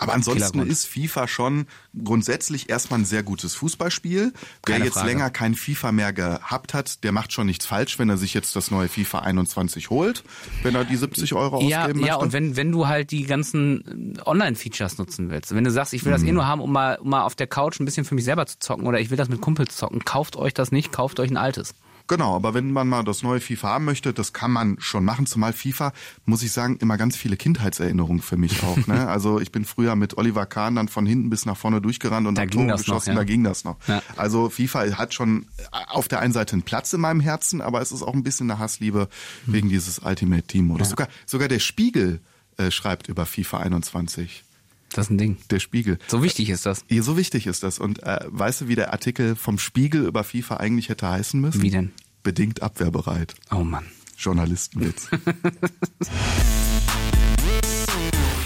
Aber 0.00 0.14
ansonsten 0.14 0.60
ist 0.66 0.86
FIFA 0.86 1.28
schon 1.28 1.66
grundsätzlich 2.04 2.68
erstmal 2.70 3.00
ein 3.00 3.04
sehr 3.04 3.22
gutes 3.22 3.54
Fußballspiel. 3.54 4.32
Wer 4.32 4.72
Keine 4.72 4.84
jetzt 4.84 4.94
Frage. 4.94 5.08
länger 5.08 5.30
kein 5.30 5.54
FIFA 5.54 5.92
mehr 5.92 6.12
gehabt 6.12 6.74
hat, 6.74 7.02
der 7.04 7.12
macht 7.12 7.32
schon 7.32 7.46
nichts 7.46 7.66
falsch, 7.66 7.98
wenn 7.98 8.08
er 8.08 8.16
sich 8.16 8.34
jetzt 8.34 8.54
das 8.56 8.70
neue 8.70 8.88
FIFA 8.88 9.20
21 9.20 9.90
holt, 9.90 10.24
wenn 10.62 10.74
er 10.74 10.84
die 10.84 10.96
70 10.96 11.34
Euro 11.34 11.60
Ja, 11.68 11.82
ausgeben 11.82 12.00
ja, 12.00 12.06
möchte. 12.12 12.18
und 12.24 12.32
wenn, 12.32 12.56
wenn 12.56 12.72
du 12.72 12.86
halt 12.86 13.10
die 13.10 13.24
ganzen 13.24 14.14
äh, 14.16 14.20
Online-Features 14.24 14.98
nutzen 14.98 15.30
willst, 15.30 15.54
wenn 15.54 15.64
du 15.64 15.70
sagst, 15.70 15.92
ich 15.94 16.04
will 16.04 16.12
das 16.12 16.22
eh 16.22 16.28
Mhm. 16.28 16.34
nur 16.34 16.46
haben, 16.46 16.60
um 16.60 16.72
mal, 16.72 16.96
um 16.96 17.10
mal 17.10 17.22
auf 17.22 17.34
der 17.34 17.46
Couch 17.46 17.80
ein 17.80 17.84
bisschen 17.84 18.04
für 18.04 18.14
mich 18.14 18.24
selber 18.24 18.46
zu 18.46 18.58
zocken 18.58 18.86
oder 18.86 19.00
ich 19.00 19.10
will 19.10 19.16
das 19.16 19.28
mit 19.28 19.40
Kumpels 19.40 19.76
zocken, 19.76 20.04
kauft 20.04 20.36
euch 20.36 20.54
das 20.54 20.70
nicht, 20.72 20.92
kauft 20.92 21.18
euch 21.20 21.30
ein 21.30 21.36
altes. 21.36 21.74
Genau, 22.08 22.34
aber 22.34 22.54
wenn 22.54 22.72
man 22.72 22.88
mal 22.88 23.04
das 23.04 23.22
neue 23.22 23.40
FIFA 23.40 23.68
haben 23.68 23.84
möchte, 23.84 24.12
das 24.12 24.32
kann 24.32 24.50
man 24.50 24.76
schon 24.80 25.04
machen. 25.04 25.26
Zumal 25.26 25.52
FIFA, 25.52 25.92
muss 26.24 26.42
ich 26.42 26.50
sagen, 26.52 26.76
immer 26.80 26.96
ganz 26.96 27.16
viele 27.16 27.36
Kindheitserinnerungen 27.36 28.22
für 28.22 28.36
mich 28.36 28.62
auch. 28.62 28.86
Ne? 28.86 29.06
Also 29.08 29.40
ich 29.40 29.52
bin 29.52 29.64
früher 29.64 29.94
mit 29.94 30.16
Oliver 30.18 30.46
Kahn 30.46 30.74
dann 30.74 30.88
von 30.88 31.04
hinten 31.06 31.30
bis 31.30 31.44
nach 31.46 31.56
vorne 31.56 31.80
durchgerannt 31.80 32.26
und 32.26 32.34
Da 32.36 32.44
ging 32.46 32.60
Tore 32.62 32.72
das 32.72 32.80
noch, 32.80 32.86
geschossen. 32.96 33.10
ja. 33.10 33.14
Da 33.16 33.24
ging 33.24 33.44
das 33.44 33.64
noch. 33.64 33.76
Ja. 33.86 34.02
Also 34.16 34.48
FIFA 34.50 34.96
hat 34.98 35.14
schon 35.14 35.46
auf 35.88 36.08
der 36.08 36.20
einen 36.20 36.32
Seite 36.32 36.54
einen 36.54 36.62
Platz 36.62 36.92
in 36.92 37.00
meinem 37.00 37.20
Herzen, 37.20 37.60
aber 37.60 37.80
es 37.82 37.92
ist 37.92 38.02
auch 38.02 38.14
ein 38.14 38.22
bisschen 38.22 38.50
eine 38.50 38.58
Hassliebe 38.58 39.08
Hm. 39.44 39.52
wegen 39.54 39.68
dieses 39.68 39.98
Ultimate 40.00 40.42
Team. 40.44 40.70
Oder 40.70 40.84
sogar, 40.86 41.08
sogar 41.26 41.48
der 41.48 41.58
Spiegel 41.58 42.20
äh, 42.56 42.70
schreibt 42.70 43.08
über 43.08 43.26
FIFA 43.26 43.58
21. 43.58 44.44
Das 44.92 45.06
ist 45.06 45.10
ein 45.10 45.18
Ding. 45.18 45.36
Der 45.50 45.60
Spiegel. 45.60 45.98
So 46.06 46.22
wichtig 46.22 46.50
ist 46.50 46.66
das. 46.66 46.84
Ja, 46.88 47.02
so 47.02 47.16
wichtig 47.16 47.46
ist 47.46 47.62
das. 47.62 47.78
Und 47.78 48.02
äh, 48.02 48.20
weißt 48.26 48.62
du, 48.62 48.68
wie 48.68 48.74
der 48.74 48.92
Artikel 48.92 49.36
vom 49.36 49.58
Spiegel 49.58 50.06
über 50.06 50.24
FIFA 50.24 50.58
eigentlich 50.58 50.88
hätte 50.88 51.08
heißen 51.08 51.40
müssen? 51.40 51.62
Wie 51.62 51.70
denn? 51.70 51.92
Bedingt 52.22 52.62
abwehrbereit. 52.62 53.34
Oh 53.50 53.64
Mann. 53.64 53.86
Journalistenwitz. 54.16 55.08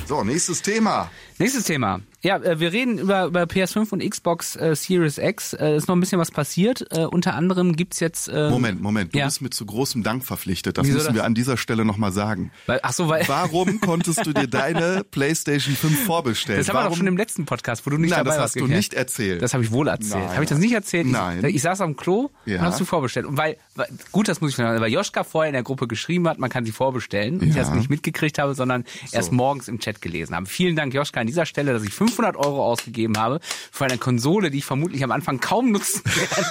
so, 0.07 0.23
nächstes 0.23 0.61
Thema. 0.61 1.11
Nächstes 1.39 1.65
Thema. 1.65 2.01
Ja, 2.25 2.37
äh, 2.37 2.61
wir 2.61 2.73
reden 2.73 2.99
über, 2.99 3.25
über 3.25 3.43
PS5 3.43 3.91
und 3.93 4.09
Xbox 4.09 4.55
äh, 4.55 4.77
Series 4.77 5.19
X. 5.19 5.55
Äh, 5.55 5.77
ist 5.77 5.89
noch 5.89 5.97
ein 5.97 6.01
bisschen 6.01 6.21
was 6.21 6.31
passiert. 6.31 6.87
Äh, 6.93 7.05
unter 7.05 7.35
anderem 7.35 7.75
gibt's 7.75 7.99
jetzt. 7.99 8.29
Äh, 8.29 8.49
Moment, 8.49 8.81
Moment. 8.81 9.13
Du 9.13 9.19
ja. 9.19 9.25
bist 9.25 9.43
mit 9.43 9.55
zu 9.55 9.67
großem 9.67 10.05
Dank 10.05 10.25
verpflichtet. 10.25 10.79
Das 10.79 10.87
Wieso 10.87 10.99
müssen 10.99 11.07
das? 11.09 11.15
wir 11.17 11.25
an 11.25 11.35
dieser 11.35 11.57
Stelle 11.57 11.85
nochmal 11.85 12.13
sagen. 12.13 12.53
Weil, 12.67 12.79
ach 12.85 12.93
so, 12.93 13.09
weil. 13.09 13.27
Warum 13.27 13.81
konntest 13.81 14.25
du 14.25 14.33
dir 14.33 14.47
deine 14.47 15.03
PlayStation 15.11 15.75
5 15.75 16.05
vorbestellen? 16.05 16.61
Das 16.61 16.69
haben 16.69 16.75
wir 16.77 16.79
Warum? 16.81 16.91
doch 16.93 16.97
schon 16.99 17.07
im 17.09 17.17
letzten 17.17 17.45
Podcast, 17.45 17.85
wo 17.87 17.91
du 17.91 17.99
nicht 17.99 18.11
Nein, 18.11 18.19
dabei 18.21 18.31
das 18.31 18.39
warst. 18.39 18.45
hast 18.51 18.55
du 18.57 18.61
geklärt. 18.61 18.79
nicht 18.79 18.95
erzählt. 18.95 19.43
Das 19.43 19.53
habe 19.55 19.65
ich 19.65 19.73
wohl 19.73 19.89
erzählt. 19.89 20.29
Habe 20.29 20.45
ich 20.45 20.49
das 20.49 20.59
nicht 20.59 20.73
erzählt? 20.75 21.07
Ich, 21.07 21.13
Nein. 21.13 21.45
Ich 21.45 21.61
saß 21.61 21.81
am 21.81 21.97
Klo 21.97 22.31
Ja. 22.47 22.59
und 22.61 22.67
hast 22.67 22.79
du 22.79 22.85
vorbestellt. 22.85 23.27
Und 23.27 23.37
weil, 23.37 23.57
weil, 23.75 23.89
gut, 24.13 24.29
das 24.29 24.41
muss 24.41 24.51
ich 24.51 24.57
sagen, 24.57 24.81
weil 24.81 24.93
Joschka 24.93 25.25
vorher 25.25 25.49
in 25.49 25.55
der 25.55 25.65
Gruppe 25.65 25.89
geschrieben 25.89 26.29
hat, 26.29 26.39
man 26.39 26.51
kann 26.51 26.65
sie 26.65 26.71
vorbestellen 26.73 27.41
und 27.41 27.49
ich 27.49 27.55
das 27.57 27.75
nicht 27.75 27.91
mitgekriegt 27.91 28.39
habe, 28.39 28.55
sondern 28.55 28.85
erst 29.11 29.33
morgens 29.33 29.67
im 29.67 29.81
Chat 29.81 30.01
gelesen 30.01 30.37
habe. 30.37 30.47
Vielen 30.47 30.77
Dank, 30.77 30.95
Joschka, 30.95 31.21
an 31.21 31.27
dieser 31.27 31.47
Stelle, 31.47 31.73
dass 31.73 31.83
ich 31.83 31.93
500 32.13 32.37
Euro 32.37 32.65
ausgegeben 32.65 33.19
habe 33.19 33.41
für 33.71 33.85
eine 33.85 33.99
Konsole, 33.99 34.51
die 34.51 34.59
ich 34.59 34.65
vermutlich 34.65 35.03
am 35.05 35.11
Anfang 35.11 35.41
kaum 35.41 35.71
nutzen 35.73 36.03
werde. 36.15 36.47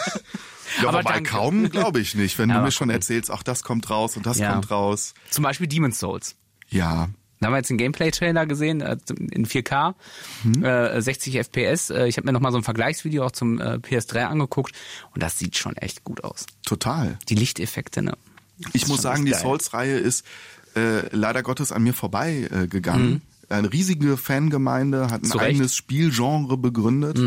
ja, 0.82 0.90
Aber 0.90 1.00
wobei 1.00 1.22
kaum, 1.22 1.70
glaube 1.70 2.00
ich 2.00 2.16
nicht. 2.16 2.38
Wenn 2.40 2.50
Ja, 2.50 2.58
du 2.58 2.62
mir 2.64 2.72
schon 2.72 2.90
erzählst, 2.90 3.32
auch 3.32 3.44
das 3.44 3.64
kommt 3.64 3.90
raus 3.90 4.18
und 4.18 4.26
das 4.26 4.38
Ja. 4.40 4.54
kommt 4.54 4.72
raus. 4.72 5.14
Zum 5.30 5.44
Beispiel 5.44 5.68
Demon's 5.68 6.00
Souls. 6.00 6.36
Ja, 6.70 7.10
Da 7.40 7.48
haben 7.48 7.54
wir 7.54 7.58
jetzt 7.58 7.72
einen 7.72 7.80
Gameplay-Trailer 7.80 8.46
gesehen 8.46 8.82
äh, 8.82 8.98
in 9.32 9.46
4K, 9.48 9.96
Mhm. 10.44 10.64
äh, 10.64 11.02
60 11.02 11.38
FPS. 11.40 11.90
Äh, 11.90 12.08
ich 12.08 12.18
habe 12.18 12.26
mir 12.28 12.34
noch 12.34 12.40
mal 12.40 12.52
so 12.52 12.58
ein 12.60 12.64
Vergleichsvideo 12.64 13.26
auch 13.26 13.32
zum 13.32 13.60
äh, 13.60 13.80
PS3 13.80 14.26
angeguckt 14.28 14.76
und 15.14 15.24
das 15.24 15.40
sieht 15.40 15.58
schon 15.58 15.76
echt 15.78 16.04
gut 16.04 16.24
aus. 16.24 16.46
total. 16.66 17.18
Die 17.30 17.36
Lichteffekte, 17.36 18.02
ne? 18.04 18.14
Ich 18.74 18.82
Das 18.82 18.90
muss 18.90 18.98
ist 19.00 19.04
sagen, 19.04 19.26
die. 19.26 19.34
Souls-Reihe 19.34 19.98
ist 19.98 20.24
äh, 20.76 21.08
leider 21.16 21.42
Gottes 21.42 21.72
an 21.72 21.82
mir 21.84 21.94
vorbei 21.96 22.48
gegangen. 22.70 23.24
Eine 23.52 23.72
riesige 23.72 24.18
Fangemeinde 24.18 25.10
hat 25.12 25.22
ein 25.24 25.28
Mhm. 25.28 25.32
Zu 25.32 25.38
Recht. 25.38 25.50
Mhm. 25.52 25.56
eigenes 25.58 25.76
Spielgenre 25.76 26.58
begründet. 26.58 27.20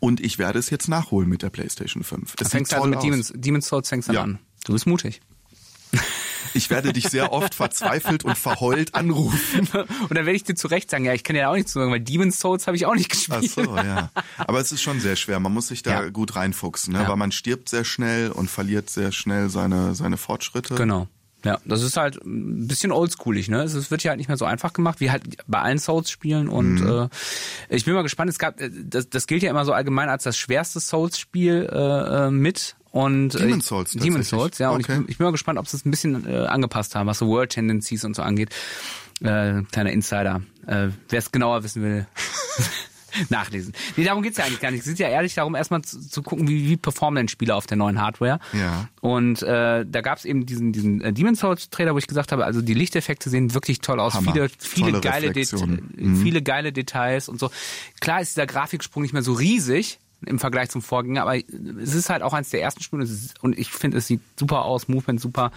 Und 0.00 0.20
ich 0.20 0.38
werde 0.38 0.58
es 0.58 0.70
jetzt 0.70 0.88
nachholen 0.88 1.28
mit 1.28 1.42
der 1.42 1.50
PlayStation 1.50 2.02
5. 2.02 2.34
Es 2.40 2.48
fängst 2.50 2.72
du 2.72 2.76
also 2.76 2.88
mit 2.88 2.98
aus. 2.98 3.04
Demon's, 3.04 3.32
Demon's 3.34 3.66
Souls 3.68 3.88
fängst 3.88 4.08
dann 4.08 4.14
Ja. 4.14 4.22
an. 4.22 4.38
Du 4.64 4.72
bist 4.72 4.86
mutig. 4.86 5.20
Ich 6.54 6.70
werde 6.70 6.92
dich 6.94 7.08
sehr 7.08 7.32
oft 7.32 7.54
verzweifelt 7.54 8.24
und 8.24 8.38
verheult 8.38 8.94
anrufen. 8.94 9.68
Und 10.08 10.10
dann 10.16 10.24
werde 10.24 10.32
ich 10.36 10.44
dir 10.44 10.54
zu 10.54 10.68
Recht 10.68 10.88
sagen, 10.88 11.04
ja, 11.04 11.12
ich 11.12 11.22
kann 11.22 11.34
dir 11.34 11.42
da 11.42 11.48
auch 11.50 11.54
nicht 11.56 11.68
zu 11.68 11.78
sagen, 11.80 11.90
weil 11.90 12.00
Demon's 12.00 12.38
Souls 12.38 12.66
habe 12.66 12.76
ich 12.78 12.86
auch 12.86 12.94
nicht 12.94 13.12
Ach 13.30 13.40
gespielt. 13.40 13.66
so, 13.66 13.76
ja. 13.76 14.10
Aber 14.38 14.58
es 14.60 14.72
ist 14.72 14.80
schon 14.80 14.98
sehr 15.00 15.16
schwer. 15.16 15.38
Man 15.38 15.52
muss 15.52 15.68
sich 15.68 15.82
da 15.82 16.04
Ja. 16.04 16.08
gut 16.08 16.34
reinfuchsen, 16.34 16.94
ne? 16.94 17.02
Ja. 17.02 17.08
weil 17.08 17.16
man 17.16 17.30
stirbt 17.32 17.68
sehr 17.68 17.84
schnell 17.84 18.30
und 18.30 18.48
verliert 18.48 18.88
sehr 18.88 19.12
schnell 19.12 19.50
seine, 19.50 19.94
seine 19.94 20.16
Fortschritte. 20.16 20.76
Genau. 20.76 21.08
Ja, 21.44 21.58
das 21.64 21.82
ist 21.82 21.96
halt 21.96 22.16
ein 22.24 22.66
bisschen 22.66 22.90
oldschoolig, 22.90 23.48
ne? 23.48 23.62
Es 23.62 23.90
wird 23.90 24.02
ja 24.02 24.08
halt 24.10 24.18
nicht 24.18 24.26
mehr 24.28 24.36
so 24.36 24.44
einfach 24.46 24.72
gemacht, 24.72 24.98
wie 25.00 25.10
halt 25.10 25.22
bei 25.46 25.60
allen 25.60 25.78
Souls-Spielen. 25.78 26.48
Und 26.48 26.80
Mhm. 26.80 27.08
äh, 27.70 27.74
ich 27.76 27.84
bin 27.84 27.94
mal 27.94 28.02
gespannt, 28.02 28.30
es 28.30 28.38
gab, 28.38 28.60
äh, 28.60 28.70
das, 28.72 29.08
das 29.10 29.26
gilt 29.28 29.42
ja 29.44 29.50
immer 29.50 29.64
so 29.64 29.72
allgemein 29.72 30.08
als 30.08 30.24
das 30.24 30.36
schwerste 30.36 30.80
Souls-Spiel 30.80 31.68
äh, 31.70 32.26
äh, 32.26 32.30
mit. 32.30 32.74
Und, 32.90 33.34
äh, 33.34 33.38
Demon's 33.40 33.66
Souls 33.66 33.92
Demon's 33.92 34.04
tatsächlich. 34.14 34.28
Souls, 34.28 34.58
ja. 34.58 34.70
Und 34.70 34.80
Okay. 34.82 34.92
ich, 34.92 34.98
bin- 34.98 35.08
ich 35.10 35.18
bin 35.18 35.24
mal 35.26 35.30
gespannt, 35.32 35.58
ob 35.58 35.68
sie 35.68 35.76
es 35.76 35.84
ein 35.84 35.90
bisschen 35.90 36.26
äh, 36.26 36.46
angepasst 36.46 36.94
haben, 36.96 37.06
was 37.06 37.18
so 37.18 37.28
World 37.28 37.50
Tendencies 37.50 38.04
und 38.04 38.16
so 38.16 38.22
angeht. 38.22 38.54
Äh, 39.20 39.62
kleiner 39.70 39.90
Insider. 39.92 40.40
Äh, 40.66 40.88
Wer 41.10 41.18
es 41.18 41.30
genauer 41.30 41.62
wissen 41.62 41.82
will. 41.82 42.06
Nachlesen. 43.28 43.72
Nee, 43.96 44.04
darum 44.04 44.22
geht's 44.22 44.38
ja 44.38 44.44
eigentlich 44.44 44.60
gar 44.60 44.70
nicht. 44.70 44.80
Es 44.80 44.86
geht 44.86 44.98
ja 44.98 45.08
ehrlich 45.08 45.34
darum, 45.34 45.54
erstmal 45.54 45.82
zu, 45.82 46.00
zu 46.00 46.22
gucken, 46.22 46.48
wie, 46.48 46.68
wie 46.68 46.76
performen 46.76 47.16
denn 47.16 47.28
Spiele 47.28 47.54
auf 47.54 47.66
der 47.66 47.76
neuen 47.76 48.00
Hardware. 48.00 48.38
Ja. 48.52 48.88
Und 49.00 49.42
äh, 49.42 49.84
da 49.86 50.00
gab's 50.00 50.24
eben 50.24 50.46
diesen, 50.46 50.72
diesen 50.72 51.00
äh, 51.00 51.12
Demon's 51.12 51.40
Souls 51.40 51.70
Trailer, 51.70 51.94
wo 51.94 51.98
ich 51.98 52.06
gesagt 52.06 52.32
habe, 52.32 52.44
also 52.44 52.62
die 52.62 52.74
Lichteffekte 52.74 53.30
sehen 53.30 53.54
wirklich 53.54 53.80
toll 53.80 54.00
aus. 54.00 54.14
Hammer. 54.14 54.32
Viele, 54.32 54.48
viele 54.58 54.90
Tolle 54.92 55.00
geile, 55.00 55.26
äh, 55.28 55.44
viele 56.22 56.42
geile 56.42 56.72
Details 56.72 57.28
und 57.28 57.38
so. 57.38 57.50
Klar 58.00 58.20
ist 58.20 58.36
dieser 58.36 58.46
Grafiksprung 58.46 59.02
nicht 59.02 59.12
mehr 59.12 59.22
so 59.22 59.32
riesig 59.32 59.98
im 60.24 60.38
Vergleich 60.38 60.70
zum 60.70 60.80
Vorgänger, 60.82 61.22
aber 61.22 61.36
es 61.36 61.94
ist 61.94 62.08
halt 62.08 62.22
auch 62.22 62.32
eins 62.32 62.50
der 62.50 62.62
ersten 62.62 62.82
Spiele 62.82 63.02
und 63.02 63.10
und 63.42 63.58
ich 63.58 63.70
finde, 63.70 63.98
es 63.98 64.06
sieht 64.06 64.20
super 64.38 64.64
aus, 64.64 64.88
Movement 64.88 65.20
super. 65.20 65.52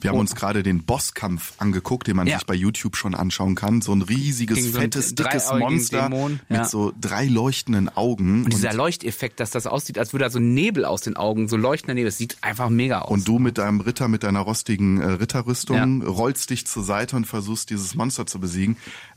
Wir 0.00 0.10
haben 0.10 0.16
Und- 0.16 0.20
uns 0.30 0.34
gerade 0.34 0.62
den 0.62 0.84
Bosskampf 0.84 1.52
angeguckt, 1.58 2.06
den 2.06 2.16
man 2.16 2.26
Ja. 2.26 2.38
sich 2.38 2.46
bei 2.46 2.54
YouTube 2.54 2.96
schon 2.96 3.14
anschauen 3.14 3.54
kann. 3.54 3.82
So 3.82 3.92
ein 3.92 4.02
riesiges, 4.02 4.56
Gegen 4.56 4.72
so 4.72 4.78
fettes, 4.80 5.14
dickes 5.14 5.46
dreiaugigen 5.48 5.72
Monster 5.74 6.02
Dämon, 6.08 6.40
ja. 6.48 6.58
mit 6.60 6.68
so 6.70 6.92
drei 7.00 7.26
leuchtenden 7.26 7.88
Augen. 7.94 8.44
Und 8.44 8.52
dieser 8.52 8.72
Leuchteffekt, 8.72 9.40
dass 9.40 9.50
das 9.50 9.66
aussieht, 9.66 9.98
als 9.98 10.12
würde 10.12 10.24
da 10.26 10.30
so 10.30 10.38
Nebel 10.38 10.84
aus 10.84 11.00
den 11.02 11.16
Augen, 11.16 11.48
so 11.48 11.56
leuchtender 11.56 11.94
Nebel, 11.94 12.08
es 12.08 12.16
sieht 12.18 12.38
einfach 12.40 12.68
mega 12.70 13.00
aus. 13.00 13.10
Und 13.10 13.28
du 13.28 13.38
mit 13.38 13.58
deinem 13.58 13.80
Ritter, 13.80 14.08
mit 14.08 14.22
deiner 14.22 14.40
rostigen 14.40 15.00
äh, 15.00 15.06
Ritterrüstung, 15.10 16.02
rollst 16.02 16.50
dich 16.50 16.66
zur 16.66 16.84
Seite 16.84 17.16
und 17.16 17.26
versuchst, 17.26 17.70
dieses 17.70 17.94
Monster 17.94 18.26
zu 18.26 18.38
besiegen. 18.40 18.76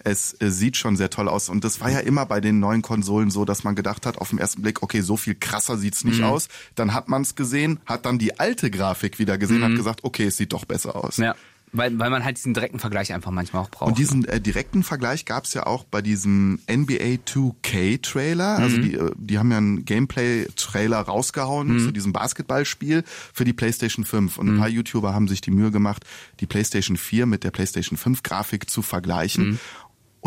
Es 0.10 0.36
äh, 0.40 0.50
sieht 0.50 0.78
schon 0.78 0.96
sehr 0.96 1.10
toll 1.10 1.28
aus. 1.28 1.50
Und 1.50 1.64
das 1.64 1.82
war 1.82 1.90
ja 1.92 2.00
immer 2.00 2.26
bei 2.26 2.40
den 2.40 2.60
neuen 2.60 2.82
Konsolen 2.82 3.30
so, 3.30 3.44
dass 3.46 3.64
man 3.64 3.76
gedacht 3.76 4.06
hat, 4.06 4.18
auf 4.18 4.30
den 4.30 4.40
ersten 4.40 4.62
Blick, 4.62 4.82
okay, 4.84 5.02
so 5.02 5.18
viel 5.18 5.36
krasser 5.36 5.78
sieht's 5.78 6.04
nicht 6.04 6.20
Mhm. 6.20 6.26
aus. 6.26 6.48
Dann 6.76 6.94
hat 6.94 7.10
man 7.10 7.24
es 7.24 7.36
gesehen, 7.36 7.80
hat 7.86 8.06
dann 8.06 8.18
die 8.18 8.40
alte 8.40 8.72
Grafik 8.72 9.20
wieder 9.20 9.38
gesehen, 9.38 9.64
hat 9.64 9.76
gesagt, 9.76 10.04
okay, 10.04 10.26
es 10.28 10.38
sieht 10.38 10.54
doch 10.54 10.66
besser 10.66 10.96
aus. 10.96 11.18
Mhm. 11.18 11.24
ja, 11.26 11.36
weil, 11.74 12.00
weil 12.00 12.10
man 12.10 12.24
halt 12.24 12.38
diesen 12.38 12.54
direkten 12.54 12.80
Vergleich 12.80 13.12
einfach 13.12 13.32
manchmal 13.32 13.64
auch 13.64 13.70
braucht. 13.70 13.90
Und 13.90 13.98
diesen 13.98 14.24
äh, 14.24 14.40
direkten 14.40 14.84
Vergleich 14.84 15.26
gab's 15.26 15.54
ja 15.54 15.66
auch 15.68 15.84
bei 15.84 16.02
diesem 16.02 16.60
NBA 16.72 17.20
2K 17.26 18.02
Trailer. 18.02 18.58
Also 18.58 18.78
die, 18.78 18.94
äh, 18.94 19.12
die 19.18 19.38
haben 19.38 19.52
ja 19.52 19.58
einen 19.58 19.84
Gameplay-Trailer 19.84 21.00
rausgehauen 21.00 21.80
zu 21.80 21.92
diesem 21.92 22.14
Basketballspiel 22.14 23.04
für 23.34 23.44
die 23.44 23.54
PlayStation 23.54 24.06
5. 24.06 24.38
Und 24.38 24.48
ein 24.50 24.58
paar 24.58 24.70
YouTuber 24.70 25.14
haben 25.14 25.28
sich 25.28 25.42
die 25.42 25.52
Mühe 25.52 25.72
gemacht, 25.72 26.06
die 26.40 26.46
PlayStation 26.46 26.96
4 26.98 27.26
mit 27.26 27.44
der 27.44 27.52
PlayStation 27.52 27.98
5 27.98 28.24
Grafik 28.24 28.70
zu 28.70 28.82
vergleichen. 28.82 29.60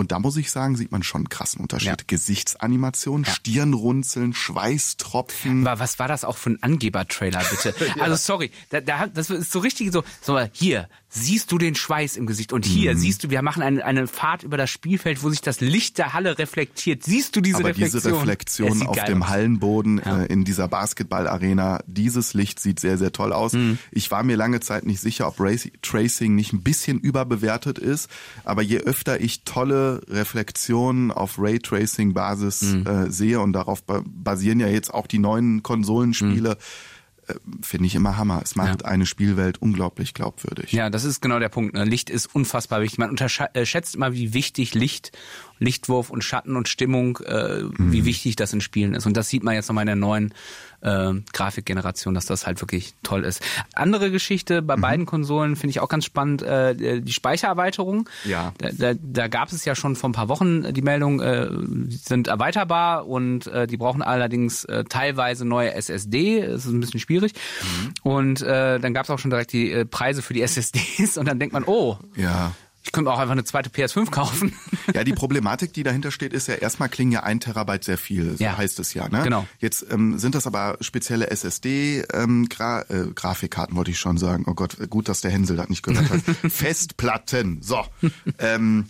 Und 0.00 0.12
da 0.12 0.18
muss 0.18 0.36
ich 0.38 0.50
sagen, 0.50 0.76
sieht 0.76 0.90
man 0.92 1.02
schon 1.02 1.20
einen 1.20 1.28
krassen 1.28 1.60
Unterschied. 1.60 1.88
Ja. 1.88 1.96
Gesichtsanimation, 2.06 3.24
Stirnrunzeln, 3.26 4.32
Schweißtropfen. 4.32 5.66
Aber 5.66 5.78
was 5.80 5.98
war 5.98 6.08
das 6.08 6.24
auch 6.24 6.36
für 6.38 6.50
ein 6.50 6.62
Angeber-Trailer, 6.62 7.42
bitte? 7.50 7.74
Also 8.00 8.16
sorry, 8.16 8.50
da, 8.70 8.80
da, 8.80 9.06
das 9.06 9.30
ist 9.30 9.52
so 9.52 9.58
richtig 9.58 9.92
so, 9.92 10.02
so 10.22 10.38
hier, 10.52 10.88
siehst 11.10 11.50
du 11.52 11.58
den 11.58 11.74
Schweiß 11.74 12.16
im 12.16 12.26
Gesicht 12.26 12.52
und 12.52 12.66
Mhm. 12.66 12.70
hier 12.70 12.96
siehst 12.96 13.24
du, 13.24 13.30
wir 13.30 13.42
machen 13.42 13.62
eine, 13.62 13.84
eine 13.84 14.06
Fahrt 14.06 14.42
über 14.42 14.56
das 14.56 14.70
Spielfeld, 14.70 15.22
wo 15.22 15.28
sich 15.30 15.40
das 15.40 15.60
Licht 15.60 15.98
der 15.98 16.12
Halle 16.12 16.38
reflektiert. 16.38 17.02
Siehst 17.04 17.34
du 17.36 17.40
diese 17.40 17.58
Aber 17.58 17.68
Reflexion? 17.68 18.00
diese 18.00 18.10
Es 18.10 18.16
Reflexion 18.16 18.86
auf 18.86 19.04
dem 19.04 19.22
aus. 19.22 19.28
Hallenboden 19.28 19.98
äh, 19.98 20.26
in 20.26 20.44
dieser 20.44 20.68
Basketballarena, 20.68 21.80
dieses 21.86 22.32
Licht 22.34 22.60
sieht 22.60 22.80
sehr, 22.80 22.96
sehr 22.96 23.12
toll 23.12 23.32
aus. 23.32 23.52
Mhm. 23.54 23.78
Ich 23.90 24.10
war 24.10 24.22
mir 24.22 24.36
lange 24.36 24.60
Zeit 24.60 24.86
nicht 24.86 25.00
sicher, 25.00 25.26
ob 25.26 25.40
Race 25.40 25.68
Tracing 25.82 26.34
nicht 26.34 26.52
ein 26.52 26.62
bisschen 26.62 26.98
überbewertet 27.00 27.78
ist, 27.78 28.08
aber 28.44 28.62
je 28.62 28.78
öfter 28.78 29.20
ich 29.20 29.42
tolle 29.42 29.89
Reflexionen 30.08 31.10
auf 31.10 31.36
Raytracing-Basis 31.38 32.62
Mhm. 32.62 32.86
äh, 32.86 33.10
sehe 33.10 33.40
und 33.40 33.52
darauf 33.52 33.82
ba 33.82 34.02
basieren 34.06 34.60
ja 34.60 34.68
jetzt 34.68 34.92
auch 34.92 35.06
die 35.06 35.18
neuen 35.18 35.62
Konsolenspiele, 35.62 36.50
Mhm. 36.50 37.34
äh, 37.34 37.34
finde 37.62 37.86
ich 37.86 37.94
immer 37.94 38.16
Hammer. 38.16 38.40
Es 38.42 38.56
macht 38.56 38.82
Ja. 38.82 38.88
eine 38.88 39.06
Spielwelt 39.06 39.58
unglaublich 39.60 40.14
glaubwürdig. 40.14 40.72
Ja, 40.72 40.90
das 40.90 41.04
ist 41.04 41.20
genau 41.20 41.38
der 41.38 41.48
Punkt. 41.48 41.74
Ne? 41.74 41.84
Licht 41.84 42.10
ist 42.10 42.34
unfassbar 42.34 42.80
wichtig. 42.82 42.98
Man 42.98 43.10
unterschätzt 43.10 43.94
immer, 43.94 44.12
wie 44.14 44.34
wichtig 44.34 44.74
Licht, 44.74 45.12
Lichtwurf 45.58 46.10
und 46.10 46.24
Schatten 46.24 46.56
und 46.56 46.68
Stimmung, 46.68 47.18
äh, 47.26 47.62
Mhm. 47.62 47.92
wie 47.92 48.04
wichtig 48.04 48.36
das 48.36 48.52
in 48.52 48.60
Spielen 48.60 48.94
ist. 48.94 49.06
Und 49.06 49.16
das 49.16 49.28
sieht 49.28 49.42
man 49.42 49.54
jetzt 49.54 49.68
nochmal 49.68 49.82
in 49.82 49.86
der 49.88 49.96
neuen 49.96 50.32
äh, 50.82 51.12
Grafikgeneration, 51.32 52.14
dass 52.14 52.26
das 52.26 52.46
halt 52.46 52.60
wirklich 52.60 52.94
toll 53.02 53.24
ist. 53.24 53.42
Andere 53.74 54.10
Geschichte 54.10 54.62
Mhm. 54.62 54.66
bei 54.66 54.76
beiden 54.76 55.06
Konsolen 55.06 55.56
finde 55.56 55.70
ich 55.70 55.80
auch 55.80 55.88
ganz 55.88 56.04
spannend, 56.04 56.42
äh, 56.42 57.00
die 57.00 57.12
Speichererweiterung. 57.12 58.08
Ja. 58.24 58.52
Da, 58.58 58.70
da, 58.72 58.92
da 59.00 59.28
gab 59.28 59.52
es 59.52 59.64
ja 59.64 59.74
schon 59.74 59.96
vor 59.96 60.08
ein 60.10 60.12
paar 60.12 60.28
Wochen 60.28 60.72
die 60.72 60.82
Meldung, 60.82 61.20
äh, 61.20 61.48
die 61.50 61.96
sind 61.96 62.28
erweiterbar 62.28 63.06
und 63.06 63.46
äh, 63.46 63.66
die 63.66 63.76
brauchen 63.76 64.02
allerdings 64.02 64.64
äh, 64.64 64.84
teilweise 64.84 65.44
neue 65.44 65.72
SSD. 65.74 66.40
Das 66.46 66.64
ist 66.64 66.72
ein 66.72 66.80
bisschen 66.80 67.00
schwierig. 67.00 67.32
Und 68.02 68.42
äh, 68.42 68.78
dann 68.78 68.94
gab 68.94 69.04
es 69.04 69.10
auch 69.10 69.18
schon 69.18 69.30
direkt 69.30 69.52
die 69.52 69.70
äh, 69.72 69.84
Preise 69.84 70.22
für 70.22 70.34
die 70.34 70.42
SSDs 70.42 71.16
und 71.18 71.26
dann 71.26 71.38
denkt 71.38 71.52
man, 71.52 71.64
oh, 71.64 71.98
Ja. 72.16 72.52
Ich 72.82 72.92
könnte 72.92 73.10
auch 73.12 73.18
einfach 73.18 73.32
eine 73.32 73.44
zweite 73.44 73.70
PS5 73.70 74.10
kaufen. 74.10 74.52
Ja, 74.94 75.04
die 75.04 75.12
Problematik, 75.12 75.72
die 75.72 75.84
dahinter 75.84 76.10
steht, 76.10 76.32
ist 76.32 76.48
ja 76.48 76.54
erstmal 76.54 76.88
klingen 76.88 77.12
ja 77.12 77.22
ein 77.22 77.38
Terabyte 77.38 77.84
sehr 77.84 77.98
viel, 77.98 78.36
so 78.36 78.42
Ja. 78.42 78.56
heißt 78.56 78.80
es 78.80 78.92
ja. 78.92 79.08
Ne? 79.08 79.22
Genau. 79.22 79.46
Jetzt 79.60 79.86
ähm, 79.88 80.18
sind 80.18 80.34
das 80.34 80.48
aber 80.48 80.78
spezielle 80.80 81.30
SSD 81.30 82.02
ähm, 82.12 82.48
äh, 82.58 83.04
Grafikkarten, 83.14 83.76
wollte 83.76 83.92
ich 83.92 84.00
schon 84.00 84.18
sagen. 84.18 84.44
Oh 84.48 84.54
Gott, 84.54 84.76
gut, 84.90 85.08
dass 85.08 85.20
der 85.20 85.30
Hänsel 85.30 85.56
das 85.56 85.68
nicht 85.68 85.84
gehört 85.84 86.10
hat. 86.10 86.20
Festplatten. 86.50 87.62
So. 87.62 87.84
ähm, 88.38 88.86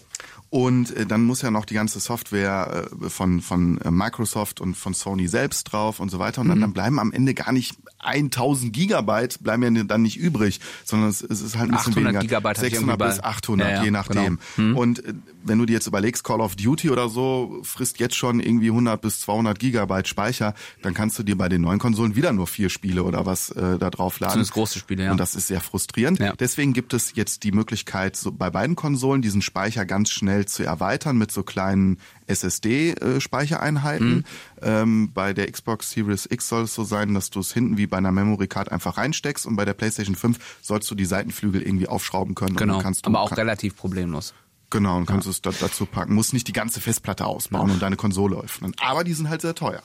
und 0.50 0.96
äh, 0.96 1.06
dann 1.06 1.22
muss 1.22 1.42
ja 1.42 1.50
noch 1.50 1.64
die 1.64 1.74
ganze 1.74 2.00
Software 2.00 2.88
äh, 3.02 3.08
von, 3.08 3.40
von 3.40 3.80
äh, 3.82 3.90
Microsoft 3.90 4.60
und 4.60 4.74
von 4.76 4.94
Sony 4.94 5.28
selbst 5.28 5.64
drauf 5.72 6.00
und 6.00 6.08
so 6.10 6.18
weiter. 6.18 6.40
Und 6.40 6.48
dann, 6.48 6.60
dann 6.60 6.72
bleiben 6.72 6.98
am 6.98 7.12
Ende 7.12 7.34
gar 7.34 7.52
nicht 7.52 7.76
1000 8.02 8.72
Gigabyte, 8.72 9.42
bleiben 9.42 9.62
ja 9.76 9.84
dann 9.84 10.02
nicht 10.02 10.16
übrig, 10.16 10.60
sondern 10.84 11.10
es, 11.10 11.20
es 11.22 11.40
ist 11.42 11.56
halt 11.58 11.70
ein 11.70 11.76
bisschen 11.76 11.92
800 11.92 12.04
weniger. 12.04 12.20
Gigabyte 12.20 12.56
hatte 12.58 12.66
ich 12.66 12.72
600 12.74 13.00
irgendwie 13.00 13.12
bis 13.14 13.22
bei- 13.22 13.28
800, 13.28 13.68
Ja, 13.68 13.74
ja, 13.76 13.84
je 13.84 13.90
nachdem. 13.90 14.38
genau. 14.56 14.80
Und 14.80 15.04
äh, 15.04 15.14
wenn 15.44 15.58
du 15.58 15.66
dir 15.66 15.74
jetzt 15.74 15.86
überlegst, 15.86 16.22
Call 16.24 16.40
of 16.40 16.56
Duty 16.56 16.90
oder 16.90 17.08
so 17.08 17.60
frisst 17.62 17.98
jetzt 18.00 18.14
schon 18.16 18.40
irgendwie 18.40 18.68
100 18.68 19.00
bis 19.00 19.20
200 19.20 19.58
Gigabyte 19.58 20.08
Speicher, 20.08 20.54
dann 20.82 20.94
kannst 20.94 21.18
du 21.18 21.22
dir 21.22 21.36
bei 21.36 21.48
den 21.48 21.60
neuen 21.62 21.78
Konsolen 21.78 22.14
wieder 22.16 22.32
nur 22.32 22.46
vier 22.46 22.68
Spiele 22.70 23.02
oder 23.04 23.26
was 23.26 23.50
äh, 23.50 23.78
da 23.78 23.90
drauf 23.90 24.18
laden. 24.20 24.32
Zumindest 24.32 24.52
große 24.52 24.78
Spiele, 24.78 25.04
ja. 25.04 25.10
Und 25.12 25.18
das 25.18 25.34
ist 25.34 25.46
sehr 25.48 25.60
frustrierend. 25.60 26.18
Ja. 26.18 26.34
Deswegen 26.38 26.72
gibt 26.72 26.92
es 26.94 27.12
jetzt 27.14 27.42
die 27.44 27.52
Möglichkeit, 27.52 28.16
so 28.16 28.32
bei 28.32 28.50
beiden 28.50 28.76
Konsolen 28.76 29.22
diesen 29.22 29.42
Speicher 29.42 29.84
ganz 29.86 30.10
schnell 30.10 30.46
zu 30.46 30.62
erweitern 30.62 31.16
mit 31.18 31.30
so 31.32 31.42
kleinen 31.42 31.98
SSD-Speichereinheiten. 32.26 34.08
Mhm. 34.16 34.24
Ähm, 34.62 35.10
bei 35.12 35.32
der 35.32 35.50
Xbox 35.50 35.90
Series 35.90 36.26
X 36.30 36.48
soll 36.48 36.64
es 36.64 36.74
so 36.74 36.84
sein, 36.84 37.14
dass 37.14 37.30
du 37.30 37.40
es 37.40 37.52
hinten 37.52 37.76
wie 37.78 37.86
bei 37.90 37.98
einer 37.98 38.12
Memory 38.12 38.48
Card 38.48 38.72
einfach 38.72 38.96
reinsteckst 38.96 39.46
und 39.46 39.56
bei 39.56 39.64
der 39.64 39.74
PlayStation 39.74 40.16
5 40.16 40.58
sollst 40.62 40.90
du 40.90 40.94
die 40.94 41.04
Seitenflügel 41.04 41.62
irgendwie 41.62 41.88
aufschrauben 41.88 42.34
können. 42.34 42.56
Genau, 42.56 42.80
du, 42.80 42.92
aber 43.02 43.20
auch 43.20 43.30
kann, 43.30 43.38
relativ 43.38 43.76
problemlos. 43.76 44.34
Genau, 44.70 44.96
und 44.96 45.06
kannst 45.06 45.26
es 45.26 45.42
da, 45.42 45.50
dazu 45.50 45.84
packen. 45.84 46.14
Musst 46.14 46.32
nicht 46.32 46.46
die 46.46 46.52
ganze 46.52 46.80
Festplatte 46.80 47.26
ausbauen 47.26 47.70
und 47.70 47.82
deine 47.82 47.96
Konsole 47.96 48.36
öffnen. 48.36 48.74
Aber 48.80 49.02
die 49.02 49.12
sind 49.12 49.28
halt 49.28 49.42
sehr 49.42 49.54
teuer. 49.54 49.82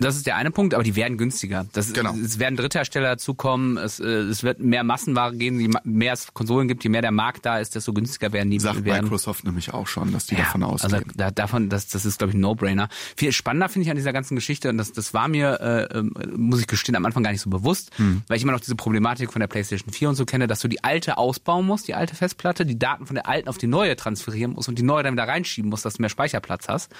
Das 0.00 0.16
ist 0.16 0.26
der 0.26 0.36
eine 0.36 0.50
Punkt, 0.52 0.74
aber 0.74 0.84
die 0.84 0.94
werden 0.96 1.18
günstiger. 1.18 1.66
Das, 1.72 1.92
Genau. 1.92 2.14
Es 2.14 2.38
werden 2.38 2.56
Dritthersteller 2.56 3.08
dazukommen, 3.10 3.76
es, 3.78 3.98
äh, 3.98 4.04
es 4.04 4.42
wird 4.44 4.60
mehr 4.60 4.84
Massenware 4.84 5.34
geben, 5.34 5.58
je 5.58 5.70
mehr 5.82 6.12
es 6.12 6.32
Konsolen 6.32 6.68
gibt, 6.68 6.84
je 6.84 6.90
mehr 6.90 7.02
der 7.02 7.10
Markt 7.10 7.44
da 7.44 7.58
ist, 7.58 7.74
desto 7.74 7.92
günstiger 7.92 8.32
werden 8.32 8.50
die 8.50 8.60
Sagt 8.60 8.84
werden. 8.84 9.04
Microsoft 9.04 9.44
nämlich 9.44 9.74
auch 9.74 9.86
schon, 9.88 10.12
dass 10.12 10.26
die 10.26 10.34
Ja, 10.36 10.42
davon 10.42 10.62
also 10.62 10.86
ausgehen. 10.86 11.12
da, 11.16 11.30
davon, 11.32 11.68
das, 11.68 11.88
das 11.88 12.04
ist, 12.04 12.18
glaube 12.18 12.30
ich, 12.30 12.36
ein 12.36 12.40
No-Brainer. 12.40 12.88
Viel 13.16 13.32
spannender 13.32 13.68
finde 13.68 13.84
ich 13.86 13.90
an 13.90 13.96
dieser 13.96 14.12
ganzen 14.12 14.36
Geschichte, 14.36 14.68
und 14.70 14.78
das, 14.78 14.92
das 14.92 15.14
war 15.14 15.26
mir, 15.26 15.60
äh, 15.60 15.98
ähm, 15.98 16.12
muss 16.36 16.60
ich 16.60 16.66
gestehen, 16.68 16.94
am 16.94 17.04
Anfang 17.04 17.22
gar 17.24 17.32
nicht 17.32 17.40
so 17.42 17.50
bewusst, 17.50 17.90
Hm. 17.96 18.22
weil 18.28 18.36
ich 18.36 18.42
immer 18.44 18.52
noch 18.52 18.60
diese 18.60 18.76
Problematik 18.76 19.32
von 19.32 19.40
der 19.40 19.48
PlayStation 19.48 19.92
4 19.92 20.10
und 20.10 20.14
so 20.14 20.24
kenne, 20.24 20.46
dass 20.46 20.60
du 20.60 20.68
die 20.68 20.84
alte 20.84 21.18
ausbauen 21.18 21.66
musst, 21.66 21.88
die 21.88 21.94
alte 21.94 22.14
Festplatte, 22.14 22.64
die 22.64 22.78
Daten 22.78 23.06
von 23.06 23.14
der 23.14 23.26
alten 23.28 23.48
auf 23.48 23.58
die 23.58 23.66
neue 23.66 23.96
transferieren 23.96 24.52
musst 24.52 24.68
und 24.68 24.78
die 24.78 24.82
neue 24.84 25.02
dann 25.02 25.14
wieder 25.14 25.26
reinschieben 25.26 25.70
musst, 25.70 25.84
dass 25.84 25.94
du 25.94 26.02
mehr 26.02 26.08
Speicherplatz 26.08 26.68
hast. 26.68 26.92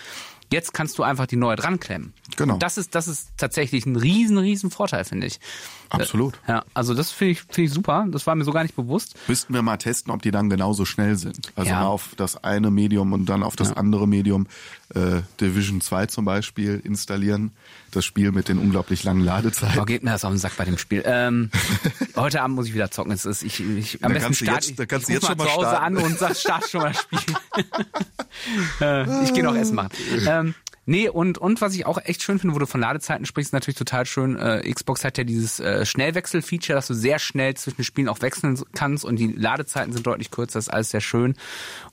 Jetzt 0.50 0.72
kannst 0.72 0.98
du 0.98 1.02
einfach 1.02 1.26
die 1.26 1.36
neue 1.36 1.56
dran 1.56 1.78
klemmen. 1.78 2.14
Genau. 2.36 2.54
Und 2.54 2.62
das 2.62 2.78
ist, 2.78 2.94
das 2.94 3.06
ist 3.08 3.28
tatsächlich 3.36 3.84
ein 3.84 3.96
riesen, 3.96 4.38
riesen 4.38 4.70
Vorteil, 4.70 5.04
finde 5.04 5.26
ich. 5.26 5.40
Absolut. 5.90 6.38
Ja, 6.46 6.64
also 6.74 6.94
das 6.94 7.10
finde 7.10 7.32
ich, 7.32 7.40
finde 7.42 7.62
ich 7.62 7.72
super. 7.72 8.06
Das 8.10 8.26
war 8.26 8.34
mir 8.34 8.44
so 8.44 8.52
gar 8.52 8.62
nicht 8.62 8.76
bewusst. 8.76 9.14
Müssten 9.28 9.52
wir 9.54 9.62
mal 9.62 9.76
testen, 9.76 10.12
ob 10.12 10.22
die 10.22 10.30
dann 10.30 10.48
genauso 10.48 10.84
schnell 10.84 11.16
sind. 11.16 11.52
Also 11.56 11.70
Ja. 11.70 11.80
mal 11.80 11.86
auf 11.86 12.10
das 12.16 12.42
eine 12.42 12.70
Medium 12.70 13.12
und 13.12 13.26
dann 13.26 13.42
auf 13.42 13.56
das 13.56 13.72
andere 13.74 14.06
Medium 14.08 14.46
äh, 14.94 15.20
Division 15.40 15.80
2 15.80 16.06
zum 16.06 16.24
Beispiel 16.24 16.80
installieren. 16.84 17.52
Das 17.90 18.04
Spiel 18.04 18.32
mit 18.32 18.48
den 18.48 18.58
unglaublich 18.58 19.04
langen 19.04 19.22
Ladezeiten. 19.22 19.78
Oh, 19.80 19.84
geht 19.84 20.02
mir 20.02 20.10
das 20.10 20.24
auf 20.24 20.30
den 20.32 20.38
Sack 20.38 20.56
bei 20.56 20.64
dem 20.64 20.78
Spiel. 20.78 21.02
Ähm, 21.06 21.50
heute 22.16 22.42
Abend 22.42 22.56
muss 22.56 22.66
ich 22.66 22.74
wieder 22.74 22.90
zocken. 22.90 23.12
Es 23.12 23.24
ist, 23.26 23.42
ich, 23.42 23.60
ich, 23.60 24.02
am 24.04 24.12
Da 24.12 24.18
besten 24.20 24.24
kannst 24.24 24.40
du 24.40 24.44
start 24.44 24.56
jetzt- 24.62 24.70
ich, 24.70 24.76
da 24.76 24.86
kannst 24.86 25.08
ich 25.10 25.18
du 25.18 25.20
ruf 25.26 25.28
jetzt 25.30 25.38
mal 25.38 25.44
schon 25.46 25.54
zu 25.54 25.60
mal 25.60 25.66
Hause 25.66 25.76
starten. 25.76 25.96
an 25.98 26.04
und 26.04 26.18
sag, 26.18 26.36
start 26.36 26.68
schon 26.70 26.80
mal 26.82 26.92
das 26.92 27.02
Spiel. 27.02 27.18
äh, 28.80 29.24
ich 29.24 29.34
gehe 29.34 29.42
noch 29.44 29.54
Essen 29.54 29.74
machen. 29.74 29.90
Ähm, 30.26 30.54
nee, 30.86 31.08
und, 31.08 31.38
und 31.38 31.60
was 31.60 31.74
ich 31.74 31.86
auch 31.86 31.98
echt 32.04 32.22
schön 32.22 32.38
finde, 32.38 32.54
wo 32.54 32.58
du 32.58 32.66
von 32.66 32.80
Ladezeiten 32.80 33.26
sprichst, 33.26 33.50
ist 33.50 33.52
natürlich 33.54 33.78
total 33.78 34.06
schön. 34.06 34.36
Äh, 34.36 34.70
Xbox 34.72 35.04
hat 35.04 35.18
ja 35.18 35.24
dieses 35.24 35.60
äh, 35.60 35.84
Schnellwechsel-Feature, 35.86 36.76
dass 36.76 36.86
du 36.86 36.94
sehr 36.94 37.18
schnell 37.18 37.54
zwischen 37.54 37.84
Spielen 37.84 38.08
auch 38.08 38.20
wechseln 38.22 38.58
kannst 38.74 39.04
und 39.04 39.16
die 39.16 39.28
Ladezeiten 39.32 39.92
sind 39.92 40.06
deutlich 40.06 40.30
kürzer. 40.30 40.58
Das 40.58 40.66
ist 40.66 40.72
alles 40.72 40.90
sehr 40.90 41.00
schön. 41.00 41.34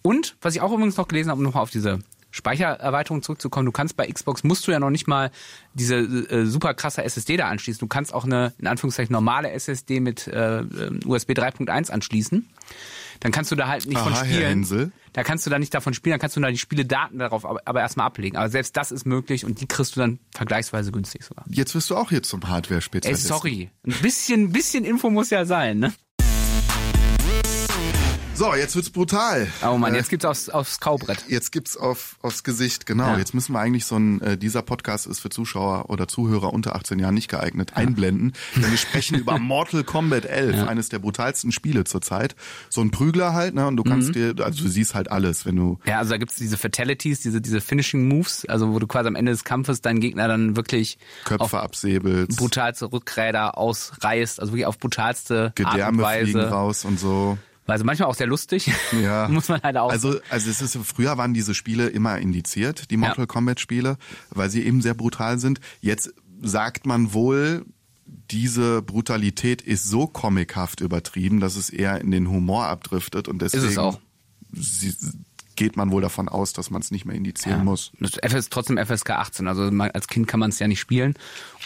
Und 0.01 0.35
was 0.41 0.55
ich 0.55 0.61
auch 0.61 0.71
übrigens 0.73 0.97
noch 0.97 1.07
gelesen 1.07 1.29
habe, 1.29 1.39
um 1.39 1.43
nochmal 1.43 1.63
auf 1.63 1.71
diese 1.71 1.99
Speichererweiterung 2.35 3.23
zurückzukommen, 3.23 3.65
du 3.65 3.71
kannst 3.71 3.95
bei 3.95 4.07
Xbox, 4.07 4.43
musst 4.43 4.67
du 4.67 4.71
ja 4.71 4.79
noch 4.79 4.89
nicht 4.89 5.07
mal 5.07 5.31
diese 5.73 5.95
äh, 5.95 6.45
super 6.45 6.73
krasse 6.73 7.01
SSD 7.01 7.37
da 7.37 7.47
anschließen. 7.47 7.79
Du 7.79 7.87
kannst 7.87 8.13
auch 8.13 8.25
eine, 8.25 8.53
in 8.59 8.67
Anführungszeichen, 8.67 9.13
normale 9.13 9.51
SSD 9.51 10.01
mit 10.01 10.27
äh, 10.27 10.59
äh, 10.59 10.99
USB 11.05 11.31
3.1 11.31 11.91
anschließen. 11.91 12.49
Dann 13.21 13.31
kannst 13.31 13.51
du 13.51 13.55
da 13.55 13.69
halt 13.69 13.85
nicht 13.85 13.97
von 13.97 14.11
Aha, 14.11 14.23
Herr 14.23 14.51
spielen. 14.51 14.91
Da 15.13 15.23
kannst 15.23 15.45
du 15.45 15.49
da 15.49 15.59
nicht 15.59 15.73
davon 15.73 15.93
spielen, 15.93 16.11
dann 16.11 16.19
kannst 16.19 16.35
du 16.35 16.41
da 16.41 16.51
die 16.51 16.57
Spieledaten 16.57 17.19
darauf 17.19 17.45
aber, 17.45 17.61
aber 17.63 17.79
erstmal 17.79 18.07
ablegen. 18.07 18.35
Aber 18.35 18.49
selbst 18.49 18.75
das 18.75 18.91
ist 18.91 19.05
möglich 19.05 19.45
und 19.45 19.61
die 19.61 19.65
kriegst 19.65 19.95
du 19.95 20.01
dann 20.01 20.19
vergleichsweise 20.31 20.91
günstig 20.91 21.23
sogar. 21.23 21.45
Jetzt 21.47 21.73
wirst 21.73 21.89
du 21.89 21.95
auch 21.95 22.09
hier 22.09 22.21
zum 22.21 22.41
Ey, 22.41 22.49
Hardware-Spezialisten. 22.49 23.27
sorry. 23.29 23.69
Ein 23.87 23.93
bisschen, 24.01 24.51
bisschen 24.51 24.83
Info 24.83 25.09
muss 25.09 25.29
ja 25.29 25.45
sein, 25.45 25.79
ne? 25.79 25.93
So, 28.37 28.53
jetzt 28.53 28.75
wird's 28.75 28.89
brutal. 28.89 29.47
Oh 29.65 29.77
Mann, 29.77 29.93
Äh, 29.93 29.97
jetzt 29.97 30.09
gibt's 30.09 30.25
aufs, 30.25 30.49
aufs 30.49 30.81
Kaubrett. 30.81 31.23
Jetzt 31.29 31.53
gibt's 31.53 31.77
auf, 31.77 32.17
aufs 32.21 32.43
Gesicht, 32.43 32.85
genau. 32.85 33.13
Ja. 33.13 33.17
Jetzt 33.17 33.33
müssen 33.33 33.53
wir 33.53 33.59
eigentlich 33.61 33.85
so 33.85 33.95
ein, 33.95 34.19
äh, 34.19 34.37
dieser 34.37 34.61
Podcast 34.61 35.07
ist 35.07 35.21
für 35.21 35.29
Zuschauer 35.29 35.89
oder 35.89 36.09
Zuhörer 36.09 36.51
unter 36.51 36.75
18 36.75 36.99
Jahren 36.99 37.13
nicht 37.13 37.29
geeignet, 37.29 37.77
einblenden. 37.77 38.33
Denn 38.57 38.69
wir 38.69 38.77
sprechen 38.77 39.17
über 39.17 39.39
Mortal 39.39 39.85
Kombat 39.85 40.25
11, 40.25 40.67
eines 40.67 40.89
der 40.89 40.99
brutalsten 40.99 41.53
Spiele 41.53 41.85
zurzeit. 41.85 42.35
So 42.69 42.81
ein 42.81 42.91
Prügler 42.91 43.33
halt, 43.33 43.55
ne, 43.55 43.67
und 43.67 43.77
du 43.77 43.83
kannst 43.83 44.09
Mhm. 44.09 44.13
dir, 44.35 44.35
also 44.45 44.63
du 44.63 44.69
siehst 44.69 44.95
halt 44.95 45.09
alles, 45.09 45.45
wenn 45.45 45.55
du, 45.55 45.79
Ja, 45.85 45.99
also 45.99 46.11
da 46.11 46.17
gibt's 46.17 46.35
diese 46.35 46.57
Fatalities, 46.57 47.21
diese, 47.21 47.39
diese 47.39 47.61
Finishing 47.61 48.05
Moves, 48.05 48.45
also 48.49 48.73
wo 48.73 48.79
du 48.79 48.87
quasi 48.87 49.07
am 49.07 49.15
Ende 49.15 49.31
des 49.31 49.45
Kampfes 49.45 49.79
deinen 49.79 50.01
Gegner 50.01 50.27
dann 50.27 50.57
wirklich 50.57 50.97
Köpfe 51.23 51.61
absäbelst, 51.61 52.37
brutalste 52.37 52.91
Rückräder 52.91 53.57
ausreißt, 53.57 54.41
also 54.41 54.51
wirklich 54.51 54.65
auf 54.65 54.77
brutalste 54.77 55.53
Art 55.55 55.59
und 55.59 55.65
Gedärme 55.71 56.05
fliegen 56.05 56.37
Weise. 56.39 56.49
raus 56.49 56.83
und 56.83 56.99
so. 56.99 57.37
Also 57.67 57.83
manchmal 57.83 58.09
auch 58.09 58.15
sehr 58.15 58.27
lustig. 58.27 58.71
Ja. 59.01 59.27
Muss 59.29 59.49
man 59.49 59.61
halt 59.61 59.77
auch. 59.77 59.89
Also, 59.89 60.19
also 60.29 60.49
es 60.49 60.61
ist, 60.61 60.77
früher 60.83 61.17
waren 61.17 61.33
diese 61.33 61.55
Spiele 61.55 61.87
immer 61.87 62.17
indiziert, 62.19 62.91
die 62.91 62.97
Mortal 62.97 63.27
Kombat 63.27 63.59
Spiele, 63.59 63.97
weil 64.29 64.49
sie 64.49 64.63
eben 64.63 64.81
sehr 64.81 64.93
brutal 64.93 65.39
sind. 65.39 65.59
Jetzt 65.81 66.13
sagt 66.41 66.85
man 66.85 67.13
wohl, 67.13 67.65
diese 68.05 68.81
Brutalität 68.81 69.61
ist 69.61 69.85
so 69.85 70.07
comichaft 70.07 70.81
übertrieben, 70.81 71.39
dass 71.39 71.55
es 71.55 71.69
eher 71.69 71.99
in 72.01 72.11
den 72.11 72.29
Humor 72.29 72.65
abdriftet 72.65 73.27
und 73.27 73.41
deswegen 73.41 73.65
es 73.65 73.77
auch. 73.77 73.99
Sie, 74.53 74.93
geht 75.55 75.77
man 75.77 75.91
wohl 75.91 76.01
davon 76.01 76.29
aus, 76.29 76.53
dass 76.53 76.69
man 76.69 76.81
es 76.81 76.91
nicht 76.91 77.05
mehr 77.05 77.15
indizieren 77.15 77.63
muss. 77.63 77.91
Das 77.99 78.17
FS, 78.21 78.49
trotzdem 78.49 78.77
FSK 78.77 79.11
18, 79.11 79.47
also 79.47 79.71
man, 79.71 79.91
als 79.91 80.07
Kind 80.07 80.27
kann 80.27 80.39
man 80.39 80.49
es 80.49 80.59
ja 80.59 80.67
nicht 80.67 80.79
spielen. 80.79 81.15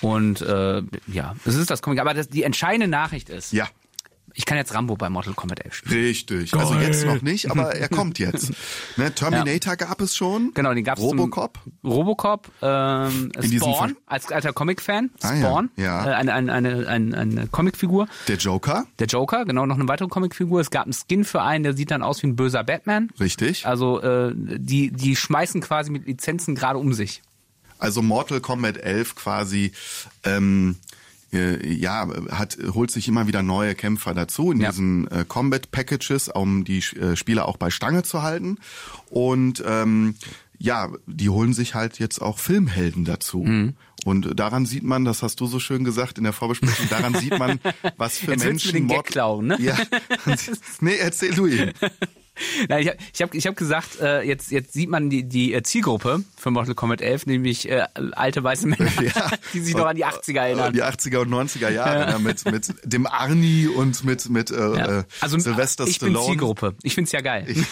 Und 0.01 0.41
äh, 0.41 0.83
ja, 1.07 1.35
das 1.43 1.55
ist 1.55 1.69
das 1.69 1.81
Comic. 1.81 1.99
Aber 1.99 2.13
das, 2.13 2.29
die 2.29 2.43
entscheidende 2.43 2.87
Nachricht 2.87 3.29
ist, 3.29 3.51
Ja. 3.51 3.67
Ich 4.33 4.45
kann 4.45 4.57
jetzt 4.57 4.73
Rambo 4.73 4.95
bei 4.95 5.09
Mortal 5.09 5.33
Kombat 5.33 5.63
11 5.65 5.73
spielen. 5.73 6.03
Richtig. 6.05 6.53
Also 6.53 6.75
jetzt 6.75 7.05
noch 7.05 7.21
nicht, 7.21 7.49
aber 7.51 7.75
er 7.75 7.89
kommt 7.89 8.19
jetzt. 8.19 8.51
Ne, 8.97 9.13
Terminator 9.13 9.75
gab 9.75 10.01
es 10.01 10.15
schon. 10.15 10.51
Genau, 10.53 10.73
den 10.73 10.83
gab's 10.83 11.01
Robocop. 11.01 11.59
Zum 11.81 11.91
Robocop, 11.91 12.49
ähm, 12.61 13.31
In 13.35 13.41
diesem 13.51 13.59
Spawn, 13.71 13.95
als 14.05 14.31
alter 14.31 14.51
Comic-Fan, 14.51 15.11
Ah, 15.21 15.33
ja. 15.33 15.39
Spawn, 15.39 15.69
Ja. 15.77 16.05
Äh, 16.05 16.13
eine, 16.15 16.33
eine, 16.33 16.51
eine, 16.53 16.87
eine, 16.87 17.17
eine 17.17 17.47
Comicfigur. 17.47 18.07
Der 18.27 18.37
Joker. 18.37 18.85
Der 18.99 19.07
Joker, 19.07 19.45
genau, 19.45 19.65
noch 19.65 19.75
eine 19.79 19.87
weitere 19.87 20.07
Comicfigur. 20.09 20.59
Es 20.61 20.69
gab 20.71 20.83
einen 20.83 20.93
Skin 20.93 21.23
für 21.23 21.41
einen, 21.41 21.63
der 21.63 21.73
sieht 21.75 21.91
dann 21.91 22.01
aus 22.03 22.21
wie 22.23 22.27
ein 22.27 22.35
böser 22.35 22.63
Batman. 22.63 23.09
Richtig. 23.19 23.65
Also 23.65 24.01
äh, 24.01 24.33
die, 24.35 24.91
die 24.91 25.15
schmeißen 25.15 25.61
quasi 25.61 25.91
mit 25.91 26.05
Lizenzen 26.07 26.55
gerade 26.55 26.79
um 26.79 26.93
sich. 26.93 27.21
Also 27.77 28.01
Mortal 28.01 28.41
Kombat 28.41 28.77
11 28.77 29.15
quasi, 29.15 29.71
ähm, 30.23 30.75
äh, 31.33 31.65
ja, 31.67 32.07
hat, 32.31 32.57
holt 32.73 32.91
sich 32.91 33.07
immer 33.07 33.27
wieder 33.27 33.43
neue 33.43 33.75
Kämpfer 33.75 34.13
dazu 34.13 34.51
in 34.51 34.59
Ja. 34.61 34.69
diesen 34.69 35.09
äh, 35.11 35.25
Combat 35.27 35.71
Packages, 35.71 36.27
um 36.29 36.63
die 36.63 36.79
äh, 36.99 37.15
Spieler 37.15 37.47
auch 37.47 37.57
bei 37.57 37.69
Stange 37.69 38.03
zu 38.03 38.21
halten. 38.23 38.57
Und 39.09 39.63
ähm, 39.65 40.15
ja, 40.57 40.89
die 41.07 41.29
holen 41.29 41.53
sich 41.53 41.73
halt 41.75 41.99
jetzt 41.99 42.21
auch 42.21 42.37
Filmhelden 42.39 43.05
dazu. 43.05 43.43
Mhm. 43.43 43.75
Und 44.05 44.39
daran 44.39 44.65
sieht 44.65 44.83
man, 44.83 45.03
das 45.05 45.23
hast 45.23 45.39
du 45.41 45.45
so 45.45 45.59
schön 45.59 45.83
gesagt 45.83 46.17
in 46.17 46.23
der 46.23 46.31
Vorbesprechung, 46.33 46.87
daran 46.89 47.15
sieht 47.15 47.37
man, 47.37 47.59
was 47.97 48.17
für 48.17 48.31
Jetzt 48.31 48.45
willst 48.45 48.65
du 48.65 48.71
Menschen 48.71 48.73
den 48.73 48.87
Gag 48.87 49.05
klauen, 49.05 49.47
ne? 49.47 49.57
Ja. 49.59 49.77
nee, 50.79 50.95
erzähl 50.97 51.33
du 51.33 51.47
ihn. 51.47 51.71
Nein, 52.69 52.81
ich 52.81 52.87
habe 52.89 52.97
ich 53.13 53.21
hab, 53.21 53.33
ich 53.35 53.47
hab 53.47 53.55
gesagt, 53.55 53.99
äh, 53.99 54.21
jetzt, 54.21 54.51
jetzt 54.51 54.73
sieht 54.73 54.89
man 54.89 55.09
die, 55.09 55.23
die 55.23 55.53
äh, 55.53 55.63
Zielgruppe 55.63 56.23
für 56.37 56.51
Mortal 56.51 56.75
Kombat 56.75 57.01
11, 57.01 57.25
nämlich 57.25 57.69
äh, 57.69 57.85
alte 58.13 58.43
weiße 58.43 58.67
Männer, 58.67 58.89
Ja. 59.01 59.29
die 59.53 59.59
sich 59.61 59.75
noch 59.75 59.85
an 59.85 59.95
die 59.95 60.05
80er 60.05 60.39
erinnern. 60.39 60.73
Die 60.73 60.83
80er 60.83 61.17
und 61.19 61.29
90er 61.33 61.69
Jahre 61.69 62.11
ne, 62.13 62.19
mit, 62.19 62.45
mit 62.51 62.73
dem 62.83 63.07
Arnie 63.07 63.67
und 63.67 64.03
mit, 64.03 64.29
mit 64.29 64.51
äh, 64.51 64.55
Ja. 64.55 64.99
äh, 64.99 65.03
Also 65.21 65.37
Sylvester 65.39 65.85
ich 65.87 65.99
bin 65.99 66.09
Stallone. 66.11 66.27
Zielgruppe. 66.31 66.75
Ich 66.83 66.95
find's 66.95 67.11
ja 67.11 67.21
geil. 67.21 67.45
Ich, 67.47 67.63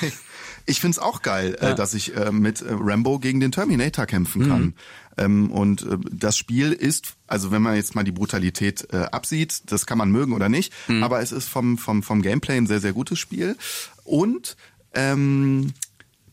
ich 0.65 0.81
find's 0.81 0.99
auch 0.99 1.21
geil, 1.21 1.55
äh, 1.61 1.75
dass 1.75 1.93
ich 1.93 2.13
mit 2.31 2.63
Rambo 2.67 3.19
gegen 3.19 3.39
den 3.39 3.51
Terminator 3.51 4.05
kämpfen 4.05 4.47
kann. 4.47 4.73
Ähm, 5.17 5.51
und 5.51 5.83
äh, 5.83 5.97
das 6.11 6.37
Spiel 6.37 6.71
ist, 6.71 7.15
also 7.27 7.51
wenn 7.51 7.61
man 7.61 7.75
jetzt 7.75 7.95
mal 7.95 8.03
die 8.03 8.11
Brutalität 8.11 8.87
äh, 8.91 8.97
absieht, 9.11 9.63
das 9.71 9.85
kann 9.85 9.97
man 9.97 10.11
mögen 10.11 10.33
oder 10.33 10.49
nicht, 10.49 10.73
aber 11.01 11.21
es 11.21 11.31
ist 11.31 11.49
vom, 11.49 11.77
vom, 11.77 12.03
vom 12.03 12.21
Gameplay 12.21 12.57
ein 12.57 12.67
sehr, 12.67 12.79
sehr 12.79 12.93
gutes 12.93 13.19
Spiel. 13.19 13.57
Und 14.03 14.55
ähm, 14.93 15.73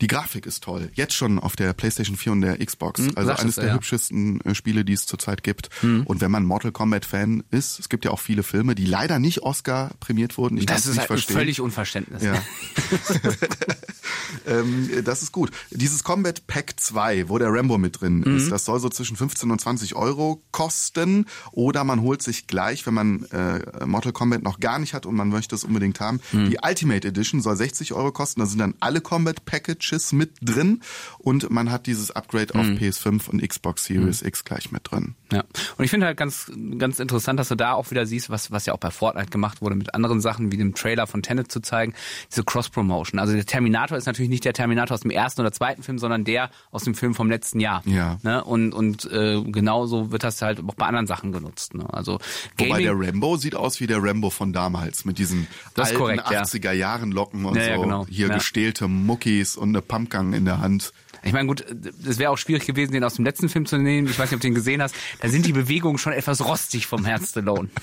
die 0.05 0.09
Grafik 0.09 0.45
ist 0.45 0.63
toll. 0.65 0.91
Jetzt 0.93 1.15
schon 1.15 1.39
auf 1.39 1.57
der 1.57 1.73
PlayStation 1.73 2.15
4 2.17 2.33
und 2.33 2.41
der 2.43 2.59
Xbox. 2.65 3.01
also 3.01 3.25
sagst 3.25 3.43
eines 3.43 3.55
der 3.55 3.69
ja. 3.69 3.75
hübschesten 3.75 4.39
äh, 4.43 4.55
Spiele, 4.55 4.85
die 4.85 4.93
es 4.93 5.07
zurzeit 5.07 5.43
gibt. 5.43 5.71
Und 5.83 6.21
wenn 6.21 6.31
man 6.31 6.45
Mortal 6.45 6.73
Kombat 6.73 7.07
Fan 7.07 7.43
ist, 7.51 7.79
es 7.81 7.89
gibt 7.89 8.05
ja 8.05 8.11
auch 8.11 8.21
viele 8.21 8.43
Filme, 8.43 8.75
die 8.75 8.85
leider 8.85 9.19
nicht 9.19 9.41
Oscar 9.43 9.91
prämiert 10.01 10.37
wurden. 10.37 10.59
Ich 10.59 10.67
das 10.67 10.81
ist 10.83 10.89
nicht 10.89 10.99
halt 10.99 11.07
verstehen. 11.09 11.37
völlig 11.37 11.61
Unverständnis. 11.63 12.23
Ja. 12.23 12.35
ähm, 14.47 14.91
das 15.05 15.23
ist 15.23 15.33
gut. 15.33 15.51
Dieses 15.71 16.05
Combat 16.05 16.47
Pack 16.47 16.75
2, 16.79 17.29
wo 17.29 17.39
der 17.39 17.53
Rambo 17.53 17.79
mit 17.79 18.01
drin 18.01 18.21
Mhm. 18.27 18.37
ist, 18.37 18.51
das 18.53 18.65
soll 18.65 18.81
so 18.81 18.89
zwischen 18.89 19.17
15 19.17 19.51
und 19.51 19.61
20 19.61 19.95
Euro 19.97 20.43
kosten. 20.51 21.27
Oder 21.53 21.85
man 21.85 22.01
holt 22.03 22.23
sich 22.23 22.47
gleich, 22.47 22.87
wenn 22.87 22.95
man 22.95 23.25
äh, 23.31 23.87
Mortal 23.87 24.13
Kombat 24.13 24.43
noch 24.43 24.61
gar 24.61 24.79
nicht 24.79 24.95
hat 24.95 25.07
und 25.07 25.15
man 25.15 25.29
möchte 25.29 25.55
es 25.55 25.65
unbedingt 25.65 26.01
haben, 26.01 26.21
Mhm. 26.33 26.51
die 26.51 26.59
Ultimate 26.63 27.09
Edition 27.09 27.41
soll 27.41 27.57
60 27.57 27.93
Euro 27.95 28.13
kosten. 28.13 28.41
Da 28.41 28.47
sind 28.47 28.59
dann 28.59 28.75
alle 28.81 29.01
Combat 29.01 29.45
Packages 29.45 29.94
mit 30.13 30.33
drin 30.43 30.83
und 31.19 31.51
man 31.51 31.71
hat 31.71 31.87
dieses 31.87 32.11
Upgrade 32.11 32.53
Mhm. 32.55 32.61
auf 32.61 32.67
PS5 32.81 33.29
und 33.29 33.47
Xbox 33.49 33.85
Series 33.85 34.23
X 34.23 34.45
gleich 34.45 34.71
mit 34.73 34.91
drin. 34.91 35.15
Ja. 35.33 35.45
Und 35.77 35.85
ich 35.85 35.91
finde 35.91 36.07
halt 36.07 36.17
ganz, 36.17 36.51
ganz 36.79 36.99
interessant, 37.01 37.39
dass 37.41 37.49
du 37.49 37.55
da 37.55 37.73
auch 37.73 37.91
wieder 37.91 38.07
siehst, 38.07 38.31
was, 38.31 38.51
was 38.51 38.67
ja 38.67 38.73
auch 38.75 38.79
bei 38.79 38.91
Fortnite 38.91 39.31
gemacht 39.31 39.63
wurde, 39.63 39.75
mit 39.77 39.95
anderen 39.95 40.21
Sachen 40.21 40.53
wie 40.53 40.57
dem 40.57 40.75
Trailer 40.75 41.07
von 41.07 41.23
Tenet 41.23 41.51
zu 41.51 41.61
zeigen, 41.61 41.95
diese 42.31 42.45
Cross-Promotion. 42.45 43.19
Also 43.19 43.33
der 43.35 43.47
Terminator 43.47 43.97
ist 43.99 44.07
natürlich 44.07 44.31
nicht 44.31 44.45
der 44.45 44.53
Terminator 44.53 44.95
aus 44.95 45.01
dem 45.01 45.11
ersten 45.11 45.41
oder 45.41 45.53
zweiten 45.53 45.83
Film, 45.83 45.99
sondern 45.99 46.25
der 46.25 46.51
aus 46.71 46.85
dem 46.85 46.95
Film 46.95 47.15
vom 47.15 47.31
letzten 47.31 47.61
Jahr. 47.61 47.83
Ja. 47.87 48.19
Ne? 48.23 48.45
Und, 48.45 48.73
und 48.73 49.05
äh, 49.11 49.43
genauso 49.43 50.11
wird 50.13 50.23
das 50.25 50.41
halt 50.43 50.61
auch 50.67 50.75
bei 50.75 50.87
anderen 50.87 51.07
Sachen 51.07 51.33
genutzt. 51.33 51.75
Ne? 51.75 51.87
Also 51.93 52.19
Wobei 52.59 52.69
Gaming, 52.83 52.85
der 53.01 53.09
Rambo 53.09 53.37
sieht 53.37 53.55
aus 53.57 53.81
wie 53.81 53.87
der 53.87 54.03
Rambo 54.03 54.31
von 54.31 54.53
damals 54.53 55.05
mit 55.05 55.19
diesen 55.19 55.47
alten 55.77 55.97
korrekt, 55.97 56.31
ja. 56.31 56.43
80er 56.43 56.73
Jahren 56.73 57.11
Locken 57.13 57.45
und 57.45 57.57
Ja, 57.57 57.63
ja, 57.63 57.77
so. 57.77 57.83
genau. 57.83 58.07
Hier 58.09 58.29
Ja. 58.29 58.35
gestählte 58.35 58.89
Muckis 58.89 59.57
und 59.57 59.74
eine 59.75 59.83
Pumpgun 59.83 60.33
in 60.33 60.45
der 60.45 60.61
Hand. 60.61 60.93
Ich 61.23 61.33
meine, 61.33 61.47
gut, 61.49 61.65
es 62.07 62.19
wäre 62.19 62.31
auch 62.31 62.39
schwierig 62.39 62.67
gewesen, 62.67 62.93
den 62.93 63.03
aus 63.05 63.15
dem 63.15 63.25
letzten 63.25 63.49
Film 63.49 63.67
zu 63.67 63.79
nehmen. 63.79 64.09
Ich 64.09 64.19
weiß 64.19 64.31
nicht, 64.31 64.37
ob 64.37 64.41
du 64.41 64.47
den 64.49 64.55
gesehen 64.55 64.83
hast. 64.83 64.95
Da 65.21 65.29
sind 65.29 65.47
die 65.47 65.53
Bewegungen 65.53 65.99
schon 65.99 66.13
etwas 66.13 66.45
rostig 66.45 66.87
vom 66.87 67.05
Herz 67.05 67.31
Stallone. 67.31 67.69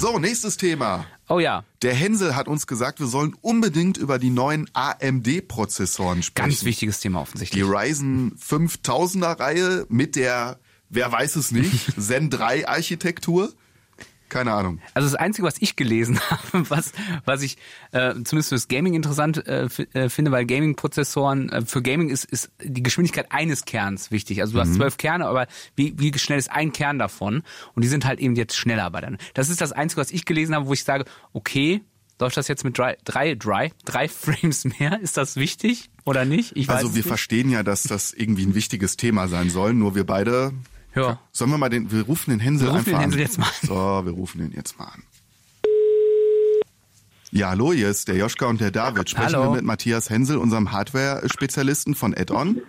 So, 0.00 0.18
nächstes 0.20 0.56
Thema. 0.56 1.06
Oh 1.28 1.40
ja, 1.40 1.64
Der 1.82 1.92
Hänsel 1.92 2.36
hat 2.36 2.46
uns 2.46 2.68
gesagt, 2.68 3.00
wir 3.00 3.08
sollen 3.08 3.34
unbedingt 3.40 3.96
über 3.96 4.20
die 4.20 4.30
neuen 4.30 4.70
AMD-Prozessoren 4.72 6.22
sprechen. 6.22 6.50
ganz 6.50 6.64
wichtiges 6.64 7.00
Thema 7.00 7.18
Die 7.18 7.22
offensichtlich. 7.22 7.64
Ryzen 7.64 8.36
5000er 8.38 9.40
Reihe 9.40 9.86
mit 9.88 10.14
der, 10.14 10.60
wer 10.88 11.10
weiß 11.10 11.34
es 11.34 11.50
nicht, 11.50 11.92
Zen 12.00 12.30
3 12.30 12.68
Architektur. 12.68 13.52
Keine 14.28 14.52
Ahnung. 14.52 14.80
Also 14.94 15.08
das 15.08 15.14
Einzige, 15.14 15.46
was 15.46 15.56
ich 15.60 15.76
gelesen 15.76 16.20
habe, 16.30 16.68
was, 16.70 16.92
was 17.24 17.42
ich 17.42 17.56
äh, 17.92 18.14
zumindest 18.24 18.50
fürs 18.50 18.68
Gaming 18.68 18.94
interessant 18.94 19.46
äh, 19.46 19.68
äh, 19.92 20.08
finde, 20.08 20.30
weil 20.30 20.46
Gaming-Prozessoren, 20.46 21.48
äh, 21.50 21.62
für 21.64 21.82
Gaming 21.82 22.08
ist, 22.10 22.24
ist 22.24 22.50
die 22.62 22.82
Geschwindigkeit 22.82 23.30
eines 23.30 23.64
Kerns 23.64 24.10
wichtig. 24.10 24.40
Also 24.40 24.54
du 24.54 24.60
hast 24.60 24.74
zwölf 24.74 24.96
Kerne, 24.96 25.26
aber 25.26 25.46
wie, 25.76 25.94
wie 25.98 26.16
schnell 26.18 26.38
ist 26.38 26.50
ein 26.50 26.72
Kern 26.72 26.98
davon? 26.98 27.42
Und 27.74 27.82
die 27.82 27.88
sind 27.88 28.04
halt 28.04 28.20
eben 28.20 28.34
jetzt 28.36 28.56
schneller 28.56 28.90
bei 28.90 29.00
dann. 29.00 29.18
Das 29.34 29.48
ist 29.48 29.60
das 29.60 29.72
Einzige, 29.72 30.00
was 30.00 30.10
ich 30.10 30.24
gelesen 30.24 30.54
habe, 30.54 30.66
wo 30.66 30.72
ich 30.72 30.84
sage, 30.84 31.04
okay, 31.32 31.80
läuft 32.20 32.36
das 32.36 32.48
jetzt 32.48 32.64
mit 32.64 32.76
drei, 32.76 32.96
drei, 33.04 33.34
drei, 33.34 33.72
drei 33.84 34.08
Frames 34.08 34.64
mehr? 34.64 35.00
Ist 35.00 35.16
das 35.16 35.36
wichtig 35.36 35.90
oder 36.04 36.24
nicht? 36.24 36.56
Ich 36.56 36.68
weiß 36.68 36.76
Also 36.76 36.90
wir 36.90 36.98
nicht. 36.98 37.06
verstehen 37.08 37.50
ja, 37.50 37.62
dass 37.62 37.84
das 37.84 38.12
irgendwie 38.12 38.44
ein 38.46 38.54
wichtiges 38.54 38.96
Thema 38.96 39.28
sein 39.28 39.50
soll, 39.50 39.74
nur 39.74 39.94
wir 39.94 40.04
beide. 40.04 40.52
Ja. 40.98 41.20
Sollen 41.32 41.50
wir 41.50 41.58
mal 41.58 41.68
den, 41.68 41.90
wir 41.90 42.02
rufen 42.02 42.30
den 42.30 42.40
Hänsel 42.40 42.68
Wir 42.68 42.72
rufen 42.72 42.78
einfach 42.78 42.92
den 42.92 43.00
Hänsel 43.00 43.20
an. 43.20 43.26
jetzt 43.26 43.38
mal 43.38 43.46
an. 43.46 44.02
So, 44.02 44.06
wir 44.06 44.12
rufen 44.12 44.38
den 44.38 44.52
jetzt 44.52 44.78
mal 44.78 44.86
an. 44.86 45.02
Ja, 47.30 47.50
hallo, 47.50 47.72
hier 47.72 47.90
ist 47.90 48.08
der 48.08 48.16
Joschka 48.16 48.46
und 48.46 48.60
der 48.60 48.70
David. 48.70 49.10
Sprechen 49.10 49.34
Hallo. 49.36 49.50
wir 49.52 49.56
mit 49.56 49.64
Matthias 49.64 50.08
Hänsel, 50.08 50.38
unserem 50.38 50.72
Hardware-Spezialisten 50.72 51.94
von 51.94 52.14
Add-on. 52.14 52.62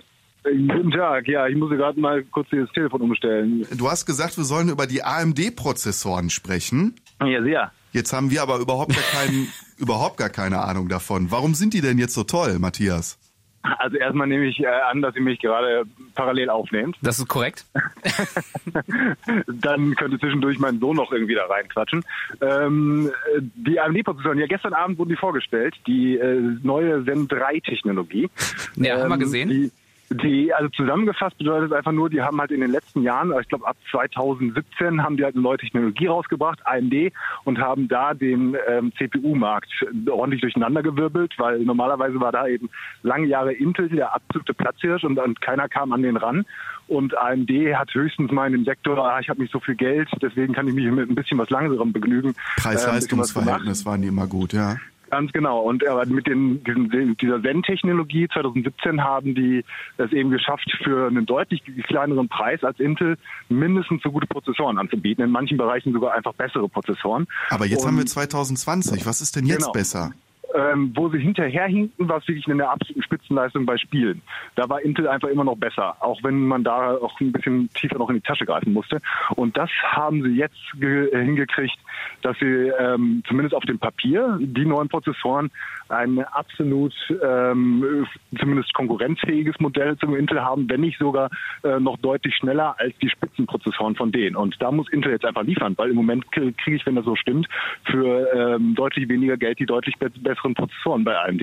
Guten 0.44 0.92
Tag, 0.92 1.28
ja, 1.28 1.48
ich 1.48 1.56
musste 1.56 1.78
gerade 1.78 2.00
mal 2.00 2.24
kurz 2.26 2.48
das 2.52 2.70
Telefon 2.74 3.02
umstellen. 3.02 3.65
Du 3.78 3.89
hast 3.89 4.06
gesagt, 4.06 4.38
wir 4.38 4.44
sollen 4.44 4.70
über 4.70 4.86
die 4.88 5.04
AMD-Prozessoren 5.04 6.30
sprechen. 6.30 6.96
Ja, 7.22 7.42
sehr. 7.42 7.72
Jetzt 7.92 8.13
haben 8.13 8.32
wir 8.32 8.42
aber 8.42 8.58
überhaupt 8.58 8.94
gar, 8.94 9.04
keinen, 9.04 9.48
überhaupt 9.78 10.18
gar 10.18 10.30
keine 10.30 10.62
Ahnung 10.62 10.89
davon. 10.89 11.32
Warum 11.32 11.56
sind 11.56 11.74
die 11.74 11.82
denn 11.82 11.98
jetzt 11.98 12.13
so 12.13 12.24
toll, 12.24 12.60
Matthias? 12.60 13.18
Also 13.62 13.98
erstmal 13.98 14.28
nehme 14.28 14.45
ich 14.45 14.60
äh, 14.62 14.67
an, 14.67 15.02
dass 15.02 15.15
ihr 15.15 15.22
mich 15.22 15.39
gerade 15.39 15.84
parallel 16.15 16.50
aufnehmt. 16.50 16.98
Das 17.02 17.19
ist 17.19 17.28
korrekt. 17.28 17.65
Dann 19.48 19.95
könnte 19.95 20.17
zwischendurch 20.19 20.60
mein 20.60 20.80
Sohn 20.80 20.95
noch 20.95 21.12
irgendwie 21.12 21.36
da 21.36 21.45
reinquatschen. 21.45 22.06
Ähm, 22.41 23.12
äh, 23.36 23.41
die 23.56 23.80
AMD-Prozessoren, 23.80 24.39
ja 24.39 24.48
gestern 24.48 24.74
Abend 24.74 24.98
wurden 24.98 25.10
die 25.10 25.17
vorgestellt, 25.17 25.76
die 25.88 26.17
äh, 26.17 26.39
neue 26.63 27.04
Zen 27.04 27.28
3-Technologie. 27.28 28.30
Ja, 28.76 29.00
haben 29.00 29.10
wir 29.10 29.17
gesehen. 29.17 29.50
Die, 29.50 29.72
die, 30.10 30.54
also 30.54 30.69
zusammengefasst 30.69 31.38
bedeutet 31.38 31.72
es 31.72 31.78
einfach 31.78 31.91
nur, 31.91 32.10
die 32.10 32.22
haben 32.22 32.39
halt 32.39 32.52
in 32.52 32.62
den 32.62 32.72
letzten 32.72 33.04
Jahren, 33.04 33.34
ich 33.39 33.48
glaube 33.48 33.67
ab 33.67 33.78
2017, 33.91 35.04
haben 35.04 35.17
die 35.17 35.24
halt 35.24 35.36
eine 35.36 35.43
neue 35.43 35.58
Technologie 35.58 36.08
rausgebracht, 36.08 36.65
AMD, 36.65 37.12
und 37.43 37.60
haben 37.60 37.88
da 37.88 38.13
den 38.13 38.58
ähm, 38.67 38.91
CPU-Markt 38.98 39.69
ordentlich 40.10 40.41
durcheinandergewirbelt, 40.41 41.34
weil 41.38 41.60
normalerweise 41.60 42.19
war 42.19 42.32
da 42.32 42.48
eben 42.48 42.69
lange 43.04 43.28
Jahre 43.28 43.54
Intel 43.54 43.89
der 43.89 44.13
absolute 44.13 44.54
Platzhirsch 44.54 45.04
und, 45.04 45.19
und 45.19 45.41
keiner 45.41 45.69
kam 45.69 45.93
an 45.93 46.02
den 46.02 46.17
ran. 46.17 46.45
Und 46.88 47.15
AMD 47.15 47.52
hat 47.76 47.93
höchstens 47.93 48.32
mal 48.32 48.48
in 48.48 48.54
dem 48.54 48.65
Sektor, 48.65 48.98
ah, 48.98 49.19
ich 49.19 49.30
habe 49.30 49.41
nicht 49.41 49.52
so 49.52 49.60
viel 49.60 49.76
Geld, 49.76 50.10
deswegen 50.24 50.54
kann 50.54 50.67
ich 50.67 50.74
mich 50.74 50.86
mit 50.86 51.08
ein 51.08 51.15
bisschen 51.15 51.38
was 51.38 51.52
langsamerem 51.52 51.93
begnügen. 51.93 52.30
äh, 52.30 52.62
Preis-Leistungs-Verhältnis 52.62 53.86
waren 53.86 54.02
die 54.02 54.08
immer 54.08 54.26
gut, 54.26 54.54
ja. 54.54 54.78
Ganz 55.10 55.32
genau. 55.32 55.62
Und 55.62 55.86
aber 55.88 56.06
mit 56.06 56.28
den, 56.28 56.63
diesen, 56.63 57.17
dieser 57.17 57.41
Zen-Technologie 57.41 58.28
2017 58.28 59.04
haben 59.04 59.36
die 59.36 59.63
es 59.98 60.12
eben 60.12 60.30
geschafft, 60.30 60.72
für 60.84 61.08
einen 61.08 61.26
deutlich 61.26 61.63
kleineren 61.88 62.30
Preis 62.30 62.63
als 62.63 62.80
Intel 62.80 63.17
mindestens 63.50 64.02
so 64.04 64.12
gute 64.12 64.28
Prozessoren 64.28 64.78
anzubieten. 64.78 65.24
In 65.24 65.32
manchen 65.32 65.58
Bereichen 65.58 65.93
sogar 65.93 66.13
einfach 66.13 66.34
bessere 66.34 66.69
Prozessoren. 66.69 67.28
Aber 67.50 67.65
jetzt 67.65 67.82
Und, 67.82 67.88
haben 67.88 67.98
wir 67.98 68.06
2020. 68.06 69.06
Was 69.06 69.22
ist 69.22 69.36
denn 69.36 69.45
jetzt 69.45 69.60
Genau. 69.60 69.72
besser? 69.72 70.12
Ähm, 70.56 70.92
wo 70.96 71.10
sie 71.10 71.20
hinterherhinken, 71.20 72.10
war 72.10 72.18
es 72.18 72.28
wirklich 72.28 72.48
eine 72.48 72.70
absolute 72.70 73.04
Spitzenleistung 73.04 73.66
bei 73.66 73.78
Spielen. 73.78 74.22
Da 74.56 74.68
war 74.70 74.82
Intel 74.82 75.08
einfach 75.08 75.30
immer 75.30 75.44
noch 75.44 75.58
besser, 75.58 75.96
auch 76.00 76.22
wenn 76.24 76.48
man 76.48 76.64
da 76.64 76.96
auch 76.96 77.20
ein 77.20 77.32
bisschen 77.32 77.70
tiefer 77.74 77.98
noch 77.98 78.10
in 78.10 78.16
die 78.16 78.22
Tasche 78.22 78.46
greifen 78.46 78.74
musste. 78.74 79.00
Und 79.36 79.58
das 79.58 79.70
haben 79.84 80.24
sie 80.24 80.36
jetzt 80.36 80.58
äh, 80.82 81.10
hingekriegt, 81.24 81.78
dass 82.22 82.38
sie 82.40 82.46
ähm, 82.46 83.24
zumindest 83.28 83.56
auf 83.56 83.64
dem 83.64 83.80
Papier 83.80 84.38
die 84.42 84.66
neuen 84.66 84.90
Prozessoren 84.90 85.52
ein 85.89 86.19
absolut 86.19 86.93
ähm, 87.23 88.06
zumindest 88.38 88.73
konkurrenzfähiges 88.73 89.60
Modell 89.60 89.97
zum 89.97 90.15
Intel 90.15 90.41
haben, 90.41 90.69
wenn 90.69 90.82
nicht 90.82 90.99
sogar 90.99 91.30
äh, 91.63 91.80
noch 91.80 91.97
deutlich 91.97 92.36
schneller 92.36 92.75
als 92.80 92.95
die 93.02 93.10
Spitzenprozessoren 93.10 93.95
von 93.95 94.12
denen. 94.12 94.36
Und 94.36 94.56
da 94.62 94.71
muss 94.71 94.89
Intel 94.89 95.12
jetzt 95.12 95.25
einfach 95.25 95.43
liefern, 95.43 95.73
weil 95.78 95.89
im 95.89 95.95
Moment 95.95 96.32
kriege 96.32 96.75
ich, 96.75 96.86
wenn 96.86 96.95
das 96.95 97.06
so 97.06 97.15
stimmt, 97.15 97.47
für 97.86 98.28
ähm, 98.34 98.75
deutlich 98.75 99.10
weniger 99.10 99.38
Geld 99.38 99.60
die 99.60 99.65
deutlich 99.65 99.95
be 99.97 100.10
besseren 100.21 100.54
Prozessoren 100.54 101.04
bei 101.04 101.17
AMD. 101.17 101.41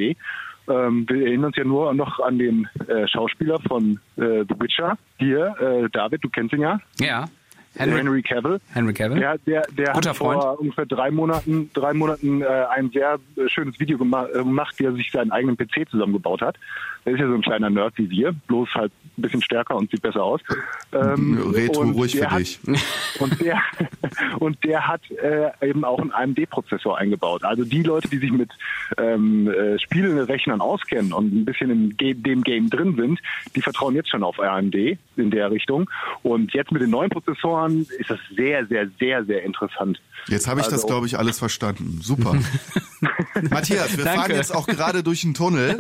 Ähm, 0.68 1.06
wir 1.09 1.26
erinnern 1.26 1.46
uns 1.46 1.56
ja 1.56 1.64
nur 1.64 1.94
noch 1.94 2.18
an 2.20 2.38
den 2.38 2.68
äh, 2.88 3.06
Schauspieler 3.06 3.61
von 3.68 4.00
äh, 4.16 4.44
The 4.48 4.54
Witcher. 4.59 4.98
Hier, 5.18 5.54
äh, 5.61 5.88
David, 5.90 6.24
du 6.24 6.28
kennst 6.28 6.52
ihn 6.54 6.62
ja. 6.62 6.80
Ja. 7.00 7.26
Henry- 7.76 7.98
Henry, 7.98 8.22
Cavill. 8.22 8.60
Henry 8.72 8.92
Cavill. 8.94 9.18
Der, 9.20 9.38
der, 9.38 9.62
der 9.76 9.92
Guter 9.92 10.10
hat 10.10 10.16
vor 10.16 10.32
Freund. 10.42 10.60
ungefähr 10.60 10.86
drei 10.86 11.10
Monaten, 11.10 11.70
drei 11.74 11.92
Monaten 11.94 12.42
äh, 12.42 12.46
ein 12.74 12.90
sehr 12.90 13.18
äh, 13.36 13.48
schönes 13.48 13.78
Video 13.78 13.96
äh, 13.96 14.32
gemacht, 14.32 14.74
wie 14.78 14.84
er 14.84 14.92
sich 14.92 15.10
seinen 15.10 15.30
eigenen 15.32 15.56
PC 15.56 15.88
zusammengebaut 15.90 16.40
hat. 16.42 16.56
Der 17.04 17.12
ist 17.14 17.20
ja 17.20 17.28
so 17.28 17.34
ein 17.34 17.42
kleiner 17.42 17.70
Nerd 17.70 17.92
wie 17.96 18.10
wir, 18.10 18.32
bloß 18.48 18.68
halt 18.74 18.90
ein 19.16 19.22
bisschen 19.22 19.40
stärker 19.42 19.76
und 19.76 19.90
sieht 19.90 20.02
besser 20.02 20.22
aus. 20.24 20.40
Ähm, 20.92 21.50
Red 21.54 21.76
und 21.76 21.92
ruhig 21.92 22.12
der 22.12 22.28
für 22.28 22.30
hat, 22.32 22.40
dich. 22.40 22.58
Und 23.20 23.40
der, 23.40 23.62
und 24.40 24.62
der 24.62 24.86
hat 24.86 25.00
äh, 25.10 25.50
eben 25.66 25.82
auch 25.84 25.98
einen 25.98 26.12
AMD-Prozessor 26.12 26.98
eingebaut. 26.98 27.44
Also 27.44 27.64
die 27.64 27.82
Leute, 27.82 28.08
die 28.08 28.18
sich 28.18 28.30
mit 28.30 28.50
ähm, 28.98 29.48
äh, 29.48 29.78
Spielrechnern 29.78 30.60
auskennen 30.60 31.14
und 31.14 31.32
ein 31.34 31.44
bisschen 31.46 31.70
in 31.70 31.96
dem 32.22 32.42
Game 32.42 32.68
drin 32.68 32.94
sind, 32.96 33.20
die 33.54 33.62
vertrauen 33.62 33.94
jetzt 33.94 34.10
schon 34.10 34.22
auf 34.22 34.38
AMD 34.38 34.74
in 34.74 35.30
der 35.30 35.50
Richtung. 35.50 35.88
Und 36.22 36.52
jetzt 36.52 36.72
mit 36.72 36.82
den 36.82 36.90
neuen 36.90 37.08
Prozessoren 37.08 37.65
ist 37.74 38.09
das 38.11 38.18
sehr, 38.37 38.66
sehr, 38.66 38.88
sehr, 38.98 39.24
sehr 39.24 39.42
interessant. 39.42 40.00
Jetzt 40.29 40.46
habe 40.48 40.61
ich 40.61 40.66
das, 40.66 40.74
Also- 40.74 40.87
glaube 40.88 41.07
ich, 41.07 41.18
alles 41.18 41.38
verstanden. 41.38 42.00
Super. 42.02 42.35
Matthias, 43.50 43.96
wir 43.96 44.05
Danke. 44.05 44.20
fahren 44.20 44.31
jetzt 44.35 44.55
auch 44.55 44.66
gerade 44.66 45.02
durch 45.02 45.24
einen 45.24 45.35
Tunnel. 45.35 45.76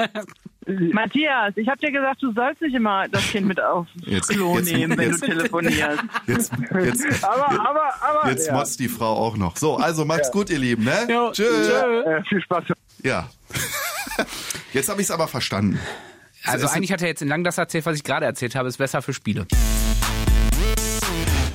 Matthias, 0.92 1.52
ich 1.56 1.68
habe 1.68 1.78
dir 1.78 1.92
gesagt, 1.92 2.22
du 2.22 2.32
sollst 2.32 2.60
nicht 2.60 2.74
immer 2.74 3.08
das 3.08 3.22
Kind 3.28 3.46
mit 3.46 3.60
aufs 3.62 3.88
Jetzt- 4.04 4.28
Klo 4.30 4.58
jetzt- 4.58 4.72
nehmen, 4.72 4.98
wenn 4.98 5.10
jetzt- 5.10 5.22
du 5.22 5.26
telefonierst. 5.26 6.02
Jetzt, 6.26 6.52
jetzt, 6.82 7.24
Aber, 7.24 7.50
aber, 7.50 7.82
aber. 8.00 8.30
jetzt 8.30 8.48
ja. 8.48 8.52
motzt 8.54 8.80
die 8.80 8.88
Frau 8.88 9.14
auch 9.16 9.36
noch. 9.36 9.56
So, 9.56 9.76
also 9.76 10.04
macht's 10.04 10.30
gut, 10.32 10.50
ihr 10.50 10.58
Lieben. 10.58 10.84
Ne? 10.84 11.06
Jo, 11.08 11.30
Tschüss. 11.32 11.68
tschö. 11.68 12.02
Äh, 12.02 12.22
viel 12.24 12.40
Spaß. 12.42 12.64
Ja. 13.02 13.28
Jetzt 14.72 14.88
habe 14.88 15.00
ich 15.00 15.06
es 15.06 15.10
aber 15.10 15.28
verstanden. 15.28 15.78
Also 16.44 16.66
eigentlich 16.68 16.92
hat 16.92 17.02
er 17.02 17.08
jetzt 17.08 17.22
in 17.22 17.28
lang 17.28 17.42
das 17.44 17.58
erzählt, 17.58 17.86
was 17.86 17.96
ich 17.96 18.04
gerade 18.04 18.24
erzählt 18.26 18.54
habe, 18.54 18.68
ist 18.68 18.76
besser 18.76 19.02
für 19.02 19.12
Spiele. 19.12 19.46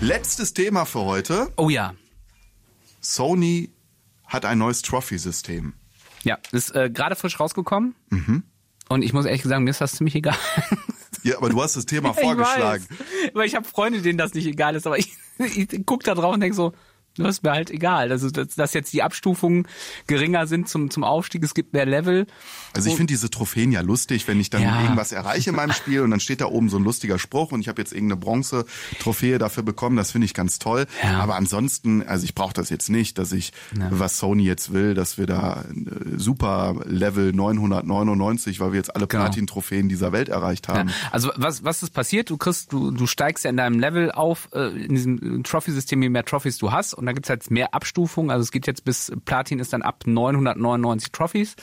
Letztes 0.02 0.54
Thema 0.56 0.86
für 0.86 1.02
heute. 1.02 1.52
Oh 1.58 1.70
ja. 1.70 1.94
Sony 3.02 3.70
hat 4.26 4.46
ein 4.46 4.58
neues 4.58 4.82
Trophy-System. 4.82 5.74
Ja, 6.24 6.40
ist 6.52 6.76
äh, 6.76 6.90
gerade 6.90 7.16
frisch 7.16 7.40
rausgekommen. 7.40 7.94
Mhm. 8.10 8.42
Und 8.90 9.04
ich 9.04 9.14
muss 9.14 9.26
ehrlich 9.26 9.44
sagen, 9.44 9.64
mir 9.64 9.70
ist 9.70 9.80
das 9.82 9.94
ziemlich 9.94 10.16
egal. 10.16 10.36
Ja, 11.24 11.38
aber 11.38 11.50
du 11.50 11.62
hast 11.62 11.76
das 11.76 11.86
Thema 11.86 12.10
Ich 12.18 12.20
vorgeschlagen. 12.20 12.84
weiß. 12.90 13.30
Weil 13.36 13.46
ich 13.46 13.54
habe 13.54 13.68
Freunde, 13.68 14.02
denen 14.02 14.18
das 14.18 14.34
nicht 14.34 14.48
egal 14.48 14.76
ist, 14.76 14.88
aber 14.88 14.98
ich, 14.98 15.14
ich 15.38 15.68
guck 15.86 16.04
da 16.04 16.16
drauf 16.16 16.34
und 16.34 16.40
denk 16.40 16.56
so, 16.56 16.74
das 17.18 17.36
ist 17.38 17.44
mir 17.44 17.52
halt 17.52 17.70
egal. 17.70 18.12
Also, 18.12 18.30
dass, 18.30 18.56
dass 18.56 18.74
jetzt 18.74 18.94
die 18.94 19.04
Abstufungen 19.04 19.68
geringer 20.08 20.48
sind 20.48 20.70
zum, 20.70 20.90
zum 20.90 21.04
Aufstieg, 21.04 21.44
es 21.44 21.54
gibt 21.54 21.74
mehr 21.74 21.86
Level. 21.86 22.26
Also 22.74 22.90
ich 22.90 22.96
finde 22.96 23.12
diese 23.12 23.30
Trophäen 23.30 23.72
ja 23.72 23.82
lustig, 23.82 24.28
wenn 24.28 24.40
ich 24.40 24.50
dann 24.50 24.62
Ja. 24.62 24.82
irgendwas 24.82 25.12
erreiche 25.12 25.50
in 25.52 25.56
meinem 25.56 25.74
Spiel 25.74 26.02
und 26.02 26.12
dann 26.12 26.20
steht 26.20 26.42
da 26.42 26.46
oben 26.46 26.70
so 26.70 26.78
ein 26.78 26.84
lustiger 26.84 27.20
Spruch 27.20 27.52
und 27.52 27.60
ich 27.62 27.68
habe 27.68 27.82
jetzt 27.82 27.92
irgendeine 27.94 28.20
Bronze-Trophäe 28.22 29.38
dafür 29.38 29.64
bekommen, 29.64 29.98
das 29.98 30.12
finde 30.12 30.26
ich 30.26 30.34
ganz 30.34 30.60
toll. 30.60 30.86
Ja. 31.04 31.20
Aber 31.20 31.36
ansonsten, 31.36 32.02
also 32.04 32.24
ich 32.24 32.34
brauche 32.36 32.54
das 32.54 32.70
jetzt 32.70 32.90
nicht, 32.90 33.18
dass 33.18 33.32
ich, 33.32 33.52
was 33.90 34.18
Sony 34.18 34.44
jetzt 34.44 34.74
will, 34.74 34.94
dass 34.94 35.18
wir 35.18 35.26
da 35.28 35.64
äh, 35.64 36.18
super 36.18 36.76
Level 36.86 37.34
999, 37.34 38.60
weil 38.60 38.72
wir 38.72 38.78
jetzt 38.78 38.96
alle 38.96 39.08
Genau. 39.08 39.24
Platin-Trophäen 39.24 39.90
dieser 39.90 40.12
Welt 40.12 40.30
erreicht 40.30 40.68
Ja. 40.68 40.76
haben. 40.80 40.92
Also 41.12 41.32
was, 41.36 41.64
was 41.64 41.84
ist 41.84 41.92
passiert? 41.94 42.30
Du 42.30 42.38
kriegst, 42.38 42.72
du, 42.72 42.92
du 42.92 43.08
steigst 43.08 43.44
ja 43.44 43.50
in 43.50 43.58
deinem 43.58 43.80
Level 43.80 44.12
auf, 44.12 44.50
äh, 44.54 44.70
in 44.70 44.96
diesem 44.96 45.44
Trophy-System, 45.44 46.02
je 46.02 46.10
mehr 46.10 46.24
Trophys 46.26 46.58
du 46.58 46.72
hast. 46.72 46.94
Und 47.02 47.08
da 47.08 47.14
gibt's 47.14 47.30
halt 47.30 47.50
mehr 47.52 47.74
Abstufungen. 47.74 48.32
Also 48.32 48.44
es 48.44 48.52
geht 48.52 48.68
jetzt 48.68 48.86
bis 48.86 49.12
Platin 49.26 49.60
ist 49.60 49.74
dann 49.74 49.82
ab 49.82 50.04
999 50.06 51.12
Trophys. 51.12 51.56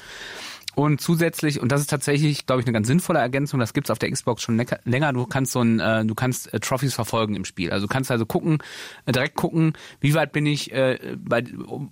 Und 0.74 1.00
zusätzlich, 1.00 1.60
und 1.60 1.72
das 1.72 1.80
ist 1.80 1.90
tatsächlich, 1.90 2.46
glaube 2.46 2.60
ich, 2.60 2.66
eine 2.66 2.72
ganz 2.72 2.86
sinnvolle 2.86 3.18
Ergänzung, 3.18 3.58
das 3.58 3.72
gibt's 3.72 3.90
auf 3.90 3.98
der 3.98 4.12
Xbox 4.12 4.42
schon 4.42 4.64
länger, 4.84 5.12
du 5.12 5.26
kannst 5.26 5.50
so 5.50 5.60
ein, 5.60 5.80
äh, 5.80 6.04
du 6.04 6.14
kannst 6.14 6.54
äh, 6.54 6.60
Trophys 6.60 6.94
verfolgen 6.94 7.34
im 7.34 7.44
Spiel. 7.44 7.72
Also 7.72 7.88
du 7.88 7.92
kannst 7.92 8.12
also 8.12 8.24
gucken, 8.26 8.58
äh, 9.04 9.10
direkt 9.10 9.34
gucken, 9.34 9.72
wie 10.00 10.14
weit 10.14 10.30
bin 10.30 10.46
ich 10.46 10.70
äh, 10.72 11.16
bei 11.18 11.42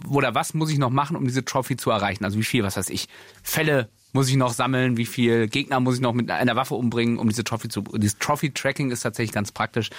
oder 0.09 0.37
was 0.37 0.55
muss 0.55 0.71
ich 0.71 0.79
noch 0.79 0.91
machen, 0.91 1.17
um 1.17 1.25
diese 1.25 1.45
Trophy 1.45 1.77
zu 1.77 1.91
erreichen. 1.91 2.25
Also 2.25 2.39
wie 2.39 2.45
viel, 2.45 2.63
was 2.63 2.77
weiß 2.77 2.91
ich, 2.91 3.09
Fälle 3.43 3.89
muss 4.13 4.29
ich 4.29 4.37
noch 4.37 4.53
sammeln, 4.53 4.97
wie 4.97 5.07
viel 5.07 5.49
Gegner 5.49 5.81
muss 5.81 5.97
ich 5.97 6.01
noch 6.01 6.13
mit 6.13 6.31
einer 6.31 6.55
Waffe 6.55 6.77
umbringen, 6.77 7.19
um 7.19 7.29
diese 7.29 7.43
Trophy 7.43 7.69
zu. 7.69 7.83
Dieses 7.83 8.19
Trophy-Tracking 8.19 8.93
ist 8.93 9.01
tatsächlich 9.01 9.33
ganz 9.33 9.51
praktisch. 9.51 9.91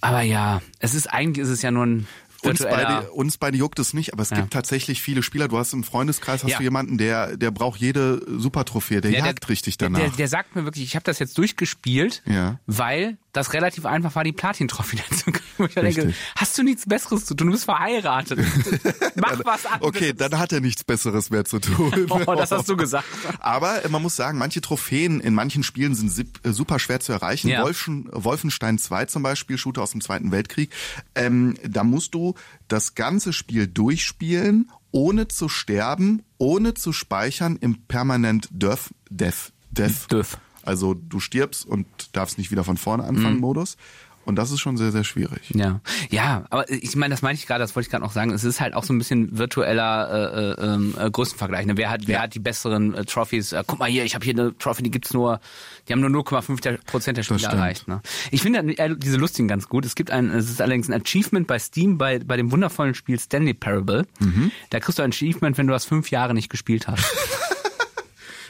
Aber 0.00 0.22
ja, 0.22 0.60
es 0.80 0.94
ist 0.94 1.06
eigentlich 1.06 1.44
ist 1.44 1.50
es 1.50 1.62
ja 1.62 1.70
nur 1.70 1.86
ein 1.86 2.08
Uns 2.44 2.60
beide, 2.62 3.10
uns 3.12 3.38
beide 3.38 3.56
juckt 3.56 3.78
es 3.78 3.94
nicht, 3.94 4.12
aber 4.12 4.22
es 4.22 4.30
Ja. 4.30 4.36
gibt 4.38 4.52
tatsächlich 4.52 5.00
viele 5.00 5.22
Spieler. 5.22 5.48
Du 5.48 5.58
hast 5.58 5.72
im 5.72 5.84
Freundeskreis 5.84 6.42
hast 6.42 6.50
Ja. 6.50 6.56
du 6.58 6.62
jemanden, 6.64 6.98
der 6.98 7.36
der 7.36 7.50
braucht 7.50 7.80
jede 7.80 8.20
Supertrophäe, 8.38 9.00
der 9.00 9.12
Ja, 9.12 9.24
jagt 9.26 9.48
richtig 9.48 9.78
der, 9.78 9.88
danach. 9.90 10.00
Der, 10.00 10.10
der 10.10 10.28
sagt 10.28 10.56
mir 10.56 10.64
wirklich, 10.64 10.84
ich 10.84 10.94
habe 10.96 11.04
das 11.04 11.18
jetzt 11.18 11.38
durchgespielt, 11.38 12.22
Ja. 12.26 12.58
weil 12.66 13.16
das 13.32 13.54
relativ 13.54 13.86
einfach 13.86 14.14
war, 14.14 14.24
die 14.24 14.32
Platin-Trophy 14.32 14.98
zu 15.16 15.32
kriegen. 15.32 15.42
Ich 15.68 15.74
denke, 15.74 16.14
hast 16.36 16.56
du 16.58 16.62
nichts 16.62 16.86
Besseres 16.86 17.24
zu 17.24 17.34
tun? 17.34 17.46
Du 17.46 17.52
bist 17.52 17.64
verheiratet. 17.64 18.38
Mach 19.16 19.40
was 19.44 19.64
anderes. 19.64 19.88
Okay, 19.88 20.12
dann 20.12 20.38
hat 20.38 20.52
er 20.52 20.60
nichts 20.60 20.84
Besseres 20.84 21.30
mehr 21.30 21.44
zu 21.44 21.58
tun. 21.58 21.90
Oh, 22.26 22.34
das 22.34 22.50
hast 22.50 22.68
du 22.68 22.76
gesagt. 22.76 23.06
Aber 23.40 23.80
man 23.88 24.02
muss 24.02 24.16
sagen, 24.16 24.38
manche 24.38 24.60
Trophäen 24.60 25.20
in 25.20 25.34
manchen 25.34 25.62
Spielen 25.62 25.94
sind 25.94 26.12
äh, 26.44 26.52
super 26.52 26.78
schwer 26.78 27.00
zu 27.00 27.12
erreichen. 27.12 27.48
Ja. 27.48 27.62
Wolfen, 27.62 28.08
Wolfenstein 28.12 28.78
2 28.78 29.06
zum 29.06 29.22
Beispiel, 29.22 29.56
Shooter 29.56 29.82
aus 29.82 29.92
dem 29.92 30.00
Zweiten 30.00 30.30
Weltkrieg. 30.30 30.70
Ähm, 31.14 31.54
da 31.66 31.84
musst 31.84 32.14
du 32.14 32.34
das 32.68 32.94
ganze 32.94 33.32
Spiel 33.32 33.66
durchspielen, 33.66 34.70
ohne 34.90 35.28
zu 35.28 35.48
sterben, 35.48 36.22
ohne 36.38 36.74
zu 36.74 36.92
speichern 36.92 37.56
im 37.56 37.82
permanent 37.86 38.48
Death, 38.50 38.90
Death. 39.10 39.52
Death. 39.70 40.38
Also 40.64 40.94
du 40.94 41.20
stirbst 41.20 41.66
und 41.66 41.86
darfst 42.12 42.38
nicht 42.38 42.50
wieder 42.50 42.64
von 42.64 42.76
vorne 42.76 43.04
anfangen 43.04 43.38
Modus. 43.38 43.76
Und 44.24 44.36
das 44.36 44.52
ist 44.52 44.60
schon 44.60 44.76
sehr, 44.76 44.92
sehr 44.92 45.02
schwierig. 45.02 45.50
Ja, 45.52 45.80
ja, 46.08 46.44
aber 46.50 46.70
ich 46.70 46.94
meine, 46.94 47.12
das 47.12 47.22
meine 47.22 47.34
ich 47.34 47.44
gerade, 47.44 47.58
das 47.58 47.74
wollte 47.74 47.86
ich 47.88 47.90
gerade 47.90 48.04
noch 48.04 48.12
sagen. 48.12 48.30
Es 48.30 48.44
ist 48.44 48.60
halt 48.60 48.72
auch 48.72 48.84
so 48.84 48.92
ein 48.92 48.98
bisschen 48.98 49.36
virtueller 49.36 50.54
äh, 50.60 50.62
äh, 50.62 50.64
ähm, 50.74 50.94
äh, 50.96 51.10
Größenvergleich. 51.10 51.66
Ne? 51.66 51.76
Wer 51.76 51.90
hat, 51.90 52.06
wer 52.06 52.22
hat 52.22 52.32
die 52.32 52.38
besseren 52.38 52.94
äh, 52.94 53.04
Trophys? 53.04 53.52
Äh, 53.52 53.64
guck 53.66 53.80
mal 53.80 53.90
hier, 53.90 54.04
ich 54.04 54.14
habe 54.14 54.24
hier 54.24 54.34
eine 54.34 54.56
Trophy, 54.58 54.84
die 54.84 54.92
gibt's 54.92 55.12
nur, 55.12 55.40
die 55.88 55.92
haben 55.92 55.98
nur 56.00 56.10
0,5 56.10 56.60
der- 56.60 56.78
Prozent 56.86 57.18
der 57.18 57.24
Spieler 57.24 57.48
erreicht. 57.48 57.88
Ne? 57.88 58.00
Ich 58.30 58.42
finde 58.42 58.60
äh, 58.78 58.94
diese 58.96 59.16
lustigen 59.16 59.48
ganz 59.48 59.68
gut. 59.68 59.84
Es 59.84 59.96
gibt 59.96 60.12
ein, 60.12 60.30
es 60.30 60.48
ist 60.48 60.60
allerdings 60.60 60.88
ein 60.88 61.02
Achievement 61.02 61.48
bei 61.48 61.58
Steam 61.58 61.98
bei 61.98 62.20
bei 62.20 62.36
dem 62.36 62.52
wundervollen 62.52 62.94
Spiel 62.94 63.18
Stanley 63.18 63.54
Parable. 63.54 64.06
Mhm. 64.20 64.52
Da 64.70 64.78
kriegst 64.78 65.00
du 65.00 65.02
ein 65.02 65.10
Achievement, 65.10 65.58
wenn 65.58 65.66
du 65.66 65.72
das 65.72 65.84
fünf 65.84 66.12
Jahre 66.12 66.32
nicht 66.32 66.48
gespielt 66.48 66.86
hast. 66.86 67.04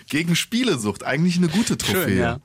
Gegen 0.09 0.37
Spielesucht, 0.37 1.05
eigentlich 1.05 1.37
eine 1.37 1.49
gute 1.49 1.77
Trophäe. 1.79 2.21
ja. 2.21 2.41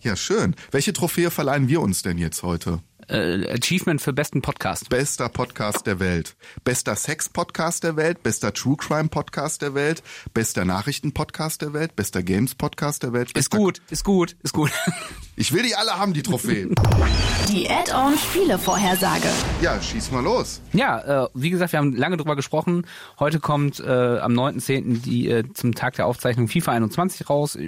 ja, 0.00 0.16
schön. 0.16 0.54
Welche 0.70 0.92
Trophäe 0.92 1.30
verleihen 1.30 1.68
wir 1.68 1.80
uns 1.80 2.02
denn 2.02 2.18
jetzt 2.18 2.42
heute? 2.42 2.80
äh, 3.10 3.52
Achievement 3.52 4.00
für 4.00 4.12
besten 4.12 4.42
Podcast. 4.42 4.88
Bester 4.88 5.28
Podcast 5.28 5.86
der 5.86 6.00
Welt. 6.00 6.36
Bester 6.64 6.96
Sex-Podcast 6.96 7.84
der 7.84 7.96
Welt. 7.96 8.22
Bester 8.22 8.52
True 8.52 8.76
Crime-Podcast 8.76 9.62
der 9.62 9.74
Welt. 9.74 10.02
Bester 10.32 10.64
Nachrichten-Podcast 10.64 11.62
der 11.62 11.72
Welt. 11.72 11.96
Bester 11.96 12.22
Games-Podcast 12.22 13.02
der 13.02 13.12
Welt. 13.12 13.32
Ist 13.36 13.50
gut, 13.50 13.82
ist 13.90 14.04
gut, 14.04 14.36
ist 14.42 14.52
gut. 14.52 14.70
Ich 15.40 15.54
will 15.54 15.62
die 15.62 15.74
alle 15.74 15.92
haben, 15.92 16.12
die 16.12 16.22
Trophäen. 16.22 16.74
Die 17.48 17.68
Add-on 17.68 18.16
Spielevorhersage. 18.16 19.26
ja, 19.62 19.80
schieß 19.80 20.10
mal 20.12 20.22
los. 20.22 20.60
Ja, 20.74 21.24
äh, 21.24 21.28
wie 21.32 21.48
gesagt, 21.48 21.72
wir 21.72 21.78
haben 21.78 21.96
lange 21.96 22.18
drüber 22.18 22.36
gesprochen. 22.36 22.86
Heute 23.18 23.40
kommt 23.40 23.80
äh, 23.80 24.18
am 24.18 24.34
9.10. 24.34 25.00
die 25.00 25.28
äh, 25.30 25.44
zum 25.54 25.74
Tag 25.74 25.96
der 25.96 26.06
Aufzeichnung 26.06 26.46
FIFA 26.46 26.72
21 26.72 27.30
raus. 27.30 27.58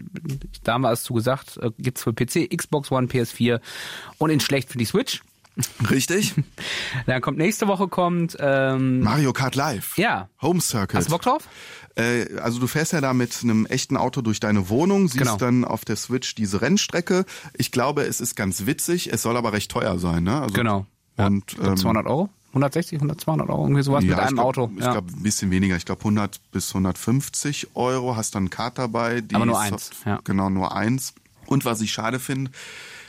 Da 0.63 0.75
haben 0.75 0.83
wir 0.83 0.93
es 0.93 1.03
zu 1.03 1.15
gesagt, 1.15 1.57
äh, 1.57 1.71
gibt's 1.79 2.03
für 2.03 2.13
PC, 2.13 2.55
Xbox 2.55 2.93
One, 2.93 3.07
PS4 3.07 3.61
und 4.19 4.29
in 4.29 4.39
schlecht 4.39 4.71
für 4.71 4.79
die 4.79 4.85
Switch. 4.85 5.23
Richtig? 5.91 6.35
Dann 7.07 7.21
kommt 7.21 7.39
nächste 7.39 7.69
Woche 7.69 7.89
kommt 7.89 8.37
ähm, 8.41 9.01
Mario 9.01 9.33
Kart 9.33 9.55
Live. 9.55 9.97
Ja. 9.99 10.29
Home 10.41 10.61
Circuit. 10.61 10.97
Hast 10.97 11.09
du 11.09 11.13
Bock 11.13 11.23
drauf? 11.23 11.49
Äh, 11.95 12.39
also 12.39 12.59
du 12.59 12.67
fährst 12.67 12.93
ja 12.93 13.01
da 13.01 13.13
mit 13.13 13.39
einem 13.43 13.67
echten 13.67 13.97
Auto 13.97 14.23
durch 14.23 14.41
deine 14.41 14.69
Wohnung, 14.69 15.09
siehst 15.09 15.19
Genau. 15.19 15.37
dann 15.37 15.65
auf 15.65 15.85
der 15.85 15.97
Switch 15.97 16.35
diese 16.35 16.63
Rennstrecke. 16.63 17.27
Ich 17.57 17.71
glaube, 17.71 18.03
es 18.05 18.21
ist 18.21 18.35
ganz 18.35 18.65
witzig. 18.67 19.13
Es 19.13 19.23
soll 19.23 19.37
aber 19.37 19.53
recht 19.53 19.71
teuer 19.71 19.99
sein, 19.99 20.25
ne? 20.25 20.41
Also, 20.41 20.55
Genau. 20.55 20.87
Ja, 21.19 21.27
Und 21.27 21.47
glaub, 21.49 21.67
ähm, 21.69 21.77
200 21.77 22.07
Euro? 22.07 22.31
160, 22.49 22.99
100, 22.99 23.21
200 23.21 23.49
Euro, 23.49 23.65
irgendwie 23.65 23.83
sowas 23.83 24.03
mit 24.05 24.13
ich 24.13 24.19
einem 24.19 24.35
glaub, 24.35 24.47
Auto. 24.47 24.71
Ich 24.77 24.85
ja. 24.85 24.93
glaube 24.93 25.11
ein 25.11 25.23
bisschen 25.23 25.51
weniger. 25.51 25.77
Ich 25.77 25.87
glaube 25.87 26.01
100 26.01 26.39
bis 26.53 26.69
150 26.69 27.69
Euro. 27.75 28.15
Hast 28.17 28.35
dann 28.35 28.43
eine 28.43 28.51
Karte 28.51 28.83
dabei. 28.83 29.21
Die 29.23 29.35
Aber 29.35 29.47
nur 29.47 29.59
eins, 29.59 29.91
ja. 30.05 30.19
Genau, 30.25 30.51
nur 30.51 30.75
eins. 30.77 31.15
Und 31.47 31.65
was 31.65 31.81
ich 31.81 31.93
schade 31.93 32.19
finde, 32.21 32.51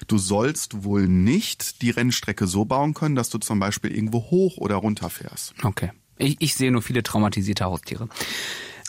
du 0.07 0.17
sollst 0.17 0.83
wohl 0.83 1.07
nicht 1.07 1.81
die 1.81 1.89
Rennstrecke 1.91 2.47
so 2.47 2.65
bauen 2.65 2.93
können, 2.93 3.15
dass 3.15 3.29
du 3.29 3.37
zum 3.37 3.59
Beispiel 3.59 3.91
irgendwo 3.95 4.19
hoch 4.29 4.57
oder 4.57 4.75
runter 4.75 5.09
fährst. 5.09 5.53
Okay. 5.63 5.91
Ich, 6.17 6.37
ich 6.39 6.55
sehe 6.55 6.71
nur 6.71 6.81
viele 6.81 7.03
traumatisierte 7.03 7.65
Haustiere. 7.65 8.07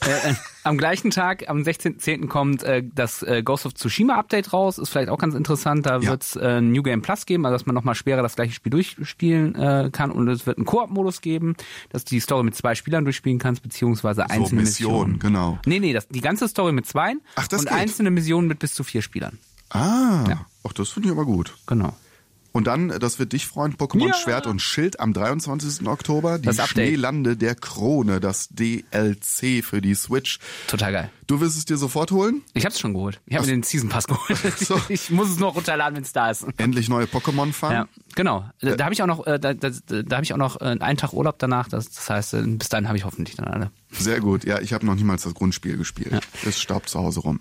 äh, 0.05 0.31
äh, 0.31 0.35
am 0.65 0.77
gleichen 0.77 1.11
Tag, 1.11 1.49
am 1.49 1.63
16.10. 1.63 2.27
kommt 2.27 2.63
äh, 2.63 2.83
das 2.95 3.23
äh, 3.23 3.43
Ghost 3.43 3.65
of 3.65 3.75
Tsushima 3.75 4.17
Update 4.17 4.53
raus. 4.53 4.77
Ist 4.79 4.91
vielleicht 4.91 5.09
auch 5.09 5.19
ganz 5.19 5.35
interessant. 5.35 5.87
Da 5.87 6.01
Ja. 6.01 6.11
wird's 6.11 6.37
äh, 6.37 6.61
New 6.61 6.83
Game 6.83 7.01
Plus 7.01 7.25
geben, 7.27 7.47
also 7.47 7.55
dass 7.55 7.65
man 7.67 7.75
nochmal 7.75 7.95
schwerer 7.95 8.21
das 8.23 8.37
gleiche 8.37 8.53
Spiel 8.53 8.71
durchspielen 8.71 9.55
äh, 9.55 9.89
kann. 9.93 10.11
Und 10.11 10.29
es 10.29 10.47
wird 10.47 10.59
einen 10.59 10.67
Koop-Modus 10.67 11.23
geben, 11.23 11.55
dass 11.91 12.05
du 12.05 12.11
die 12.11 12.21
Story 12.21 12.43
mit 12.45 12.55
zwei 12.55 12.75
Spielern 12.75 13.05
durchspielen 13.05 13.39
kannst, 13.39 13.63
beziehungsweise 13.63 14.29
einzelne 14.29 14.63
Missionen, 14.63 15.13
Missionen. 15.13 15.19
genau. 15.21 15.59
Nee, 15.65 15.81
nee, 15.81 15.93
das, 15.95 16.09
die 16.09 16.21
ganze 16.21 16.49
Story 16.49 16.73
mit 16.73 16.85
das 16.95 17.61
und 17.61 17.69
geht. 17.69 17.73
einzelne 17.73 18.11
Missionen 18.11 18.49
mit 18.49 18.59
bis 18.59 18.75
zu 18.75 18.85
vier 18.85 19.01
Spielern. 19.01 19.39
Ah, 19.75 20.25
Ja. 20.29 20.47
ach, 20.67 20.73
das 20.73 20.89
finde 20.91 21.09
ich 21.09 21.13
aber 21.13 21.25
gut. 21.27 21.55
Genau. 21.67 21.95
Und 22.53 22.69
dann, 22.69 22.89
das 23.01 23.19
wird 23.19 23.33
dich 23.33 23.49
freuen, 23.49 23.75
Pokémon 23.75 24.07
Ja. 24.07 24.15
Schwert 24.15 24.47
und 24.47 24.63
Schild 24.63 25.01
am 25.01 25.13
23. 25.13 25.89
Oktober. 25.89 26.39
Die 26.39 26.47
Das 26.47 26.61
Update. 26.61 26.87
Schneelande 26.87 27.37
der 27.37 27.57
Krone, 27.57 28.21
das 28.21 28.49
DLC 28.51 29.65
für 29.65 29.81
die 29.81 29.97
Switch. 29.97 30.39
Total 30.69 30.93
geil. 30.93 31.11
Du 31.27 31.41
wirst 31.41 31.57
es 31.59 31.65
dir 31.65 31.77
sofort 31.77 32.13
holen? 32.13 32.43
Ich 32.53 32.65
hab's 32.65 32.79
schon 32.79 32.95
geholt. 32.95 33.21
Ich 33.27 33.35
habe 33.35 33.45
mir 33.47 33.53
den 33.55 33.65
Season 33.65 33.89
Pass 33.89 34.07
geholt. 34.07 34.39
So. 34.61 34.81
Ich 34.89 35.11
muss 35.11 35.31
es 35.31 35.41
noch 35.41 35.57
runterladen, 35.57 35.97
wenn 35.97 36.05
es 36.05 36.13
da 36.13 36.31
ist. 36.31 36.47
Endlich 36.59 36.89
neue 36.89 37.07
Pokémon 37.07 37.53
fahren? 37.53 37.73
Ja, 37.73 37.89
genau. 38.15 38.49
Da, 38.61 38.77
da 38.77 38.85
habe 38.85 38.95
ich 38.95 39.03
auch 39.03 39.09
noch, 39.09 39.27
äh, 39.27 39.41
da, 39.41 39.53
da, 39.55 39.71
da 39.71 40.17
habe 40.17 40.23
ich 40.25 40.33
auch 40.33 40.39
noch 40.39 40.61
äh, 40.61 40.77
einen 40.79 40.97
Tag 40.97 41.13
Urlaub 41.13 41.41
danach. 41.41 41.69
Das, 41.69 41.91
das 41.91 42.09
heißt, 42.09 42.35
äh, 42.35 42.43
bis 42.43 42.69
dahin 42.69 42.87
habe 42.87 42.97
ich 42.97 43.05
hoffentlich 43.05 43.35
dann 43.35 43.47
alle. 43.49 43.73
Sehr 43.91 44.21
gut. 44.21 44.45
Ja, 44.45 44.61
ich 44.61 44.73
habe 44.73 44.87
noch 44.87 44.95
niemals 44.95 45.23
das 45.25 45.35
Grundspiel 45.35 45.77
gespielt. 45.77 46.21
Es 46.47 46.61
staubt 46.61 46.89
zu 46.89 47.01
Hause 47.01 47.19
rum. 47.21 47.41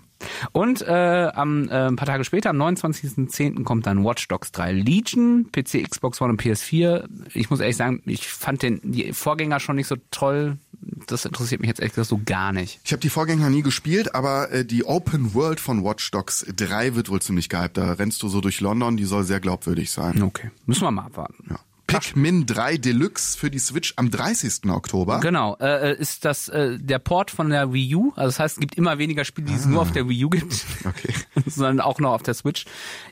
Und 0.52 0.82
äh, 0.82 1.30
am, 1.34 1.68
äh, 1.68 1.86
ein 1.86 1.96
paar 1.96 2.06
Tage 2.06 2.24
später, 2.24 2.50
am 2.50 2.60
29.10. 2.60 3.64
kommt 3.64 3.86
dann 3.86 4.04
Watch 4.04 4.28
Dogs 4.28 4.52
3 4.52 4.72
Legion, 4.72 5.50
PC, 5.52 5.88
Xbox 5.88 6.20
One 6.20 6.32
und 6.32 6.42
PS4. 6.42 7.04
Ich 7.34 7.50
muss 7.50 7.60
ehrlich 7.60 7.76
sagen, 7.76 8.02
ich 8.06 8.28
fand 8.28 8.62
den 8.62 8.80
die 8.82 9.12
Vorgänger 9.12 9.60
schon 9.60 9.76
nicht 9.76 9.88
so 9.88 9.96
toll. 10.10 10.58
Das 11.06 11.24
interessiert 11.24 11.60
mich 11.60 11.68
jetzt 11.68 11.80
ehrlich 11.80 11.94
gesagt 11.94 12.08
so 12.08 12.20
gar 12.24 12.52
nicht. 12.52 12.80
Ich 12.84 12.92
habe 12.92 13.00
die 13.00 13.08
Vorgänger 13.08 13.50
nie 13.50 13.62
gespielt, 13.62 14.14
aber 14.14 14.50
äh, 14.50 14.64
die 14.64 14.84
Open 14.84 15.34
World 15.34 15.60
von 15.60 15.84
Watch 15.84 16.10
Dogs 16.10 16.44
3 16.54 16.94
wird 16.94 17.08
wohl 17.08 17.22
ziemlich 17.22 17.48
gehypt. 17.48 17.76
Da 17.76 17.92
rennst 17.92 18.22
du 18.22 18.28
so 18.28 18.40
durch 18.40 18.60
London, 18.60 18.96
die 18.96 19.04
soll 19.04 19.24
sehr 19.24 19.40
glaubwürdig 19.40 19.90
sein. 19.90 20.22
Okay, 20.22 20.50
müssen 20.66 20.82
wir 20.82 20.90
mal 20.90 21.06
abwarten. 21.06 21.44
Ja. 21.48 21.58
Pikmin 22.00 22.46
3 22.46 22.78
Deluxe 22.78 23.38
für 23.38 23.50
die 23.50 23.58
Switch 23.58 23.92
am 23.96 24.10
30. 24.10 24.70
Oktober. 24.70 25.20
Genau, 25.20 25.56
äh, 25.60 25.96
ist 25.96 26.24
das 26.24 26.48
äh, 26.48 26.78
der 26.78 26.98
Port 26.98 27.30
von 27.30 27.50
der 27.50 27.72
Wii 27.72 27.94
U. 27.94 28.12
Also 28.16 28.28
das 28.28 28.40
heißt, 28.40 28.56
es 28.56 28.60
gibt 28.60 28.76
immer 28.76 28.98
weniger 28.98 29.24
Spiele, 29.24 29.48
die 29.48 29.54
es 29.54 29.66
nur 29.66 29.82
auf 29.82 29.92
der 29.92 30.08
Wii 30.08 30.24
U 30.24 30.30
gibt, 30.30 30.64
Okay. 30.84 31.14
sondern 31.46 31.80
auch 31.80 32.00
noch 32.00 32.12
auf 32.12 32.22
der 32.22 32.34
Switch. 32.34 32.64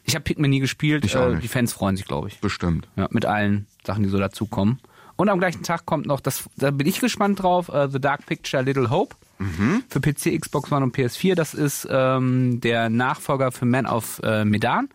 Ich 0.04 0.14
habe 0.14 0.24
Pikmin 0.24 0.50
nie 0.50 0.60
gespielt. 0.60 1.04
Ich 1.04 1.14
äh, 1.14 1.36
die 1.36 1.48
Fans 1.48 1.72
freuen 1.72 1.96
sich, 1.96 2.06
glaube 2.06 2.28
ich. 2.28 2.40
Bestimmt. 2.40 2.88
Ja, 2.96 3.08
mit 3.10 3.24
allen 3.24 3.66
Sachen, 3.84 4.02
die 4.02 4.08
so 4.08 4.18
dazukommen. 4.18 4.80
Und 5.16 5.28
am 5.28 5.38
gleichen 5.38 5.62
Tag 5.62 5.86
kommt 5.86 6.06
noch, 6.06 6.20
das, 6.20 6.44
da 6.56 6.70
bin 6.70 6.86
ich 6.86 6.98
gespannt 6.98 7.42
drauf, 7.42 7.68
äh, 7.68 7.88
The 7.88 8.00
Dark 8.00 8.26
Picture 8.26 8.62
Little 8.62 8.90
Hope 8.90 9.14
für 9.88 10.00
PC, 10.00 10.40
Xbox 10.40 10.70
One 10.70 10.84
und 10.84 10.96
PS4. 10.96 11.34
Das 11.34 11.52
ist 11.52 11.86
ähm, 11.90 12.60
der 12.60 12.88
Nachfolger 12.90 13.50
für 13.50 13.64
Man 13.64 13.86
of 13.86 14.20
äh, 14.22 14.44
Medan 14.44 14.88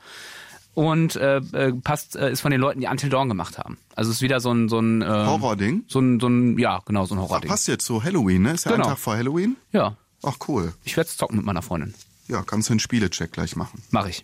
und 0.77 1.15
äh, 1.15 1.37
äh, 1.37 1.73
passt 1.73 2.15
äh, 2.15 2.31
ist 2.31 2.41
von 2.41 2.51
den 2.51 2.61
Leuten, 2.61 2.79
die 2.81 2.85
Until 2.85 3.09
Dawn 3.09 3.29
gemacht 3.29 3.57
haben. 3.57 3.79
Also 3.95 4.11
es 4.11 4.17
ist 4.17 4.21
wieder 4.21 4.39
so 4.39 4.51
ein 4.51 4.69
so 4.69 4.77
ein 4.79 5.01
ähm, 5.01 5.07
Horror-Ding? 5.07 5.85
so 5.87 5.99
ein 5.99 6.19
so 6.19 6.27
ein 6.27 6.59
ja 6.59 6.81
genau 6.85 7.05
so 7.07 7.15
ein 7.15 7.19
Horror-Ding. 7.21 7.49
Passt 7.49 7.67
jetzt 7.67 7.83
zu 7.85 8.03
Halloween, 8.03 8.43
ne? 8.43 8.51
Ist 8.53 8.65
ja 8.65 8.71
Genau. 8.73 8.83
ein 8.83 8.89
Tag 8.91 8.99
vor 8.99 9.15
Halloween. 9.17 9.57
Ja, 9.71 9.97
Ach 10.21 10.35
cool. 10.47 10.73
ich 10.83 10.95
werde 10.95 11.09
zocken 11.09 11.37
mit 11.37 11.45
meiner 11.47 11.63
Freundin. 11.63 11.95
Ja, 12.27 12.43
kannst 12.43 12.69
du 12.69 12.73
einen 12.73 12.79
Spielecheck 12.79 13.31
gleich 13.31 13.55
machen. 13.55 13.81
Mache 13.89 14.09
ich. 14.11 14.23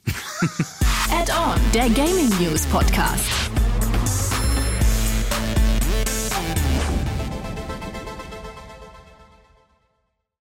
Add-on, 1.11 1.59
der 1.73 1.89
Gaming 1.89 2.29
News 2.39 2.65
Podcast. 2.67 3.25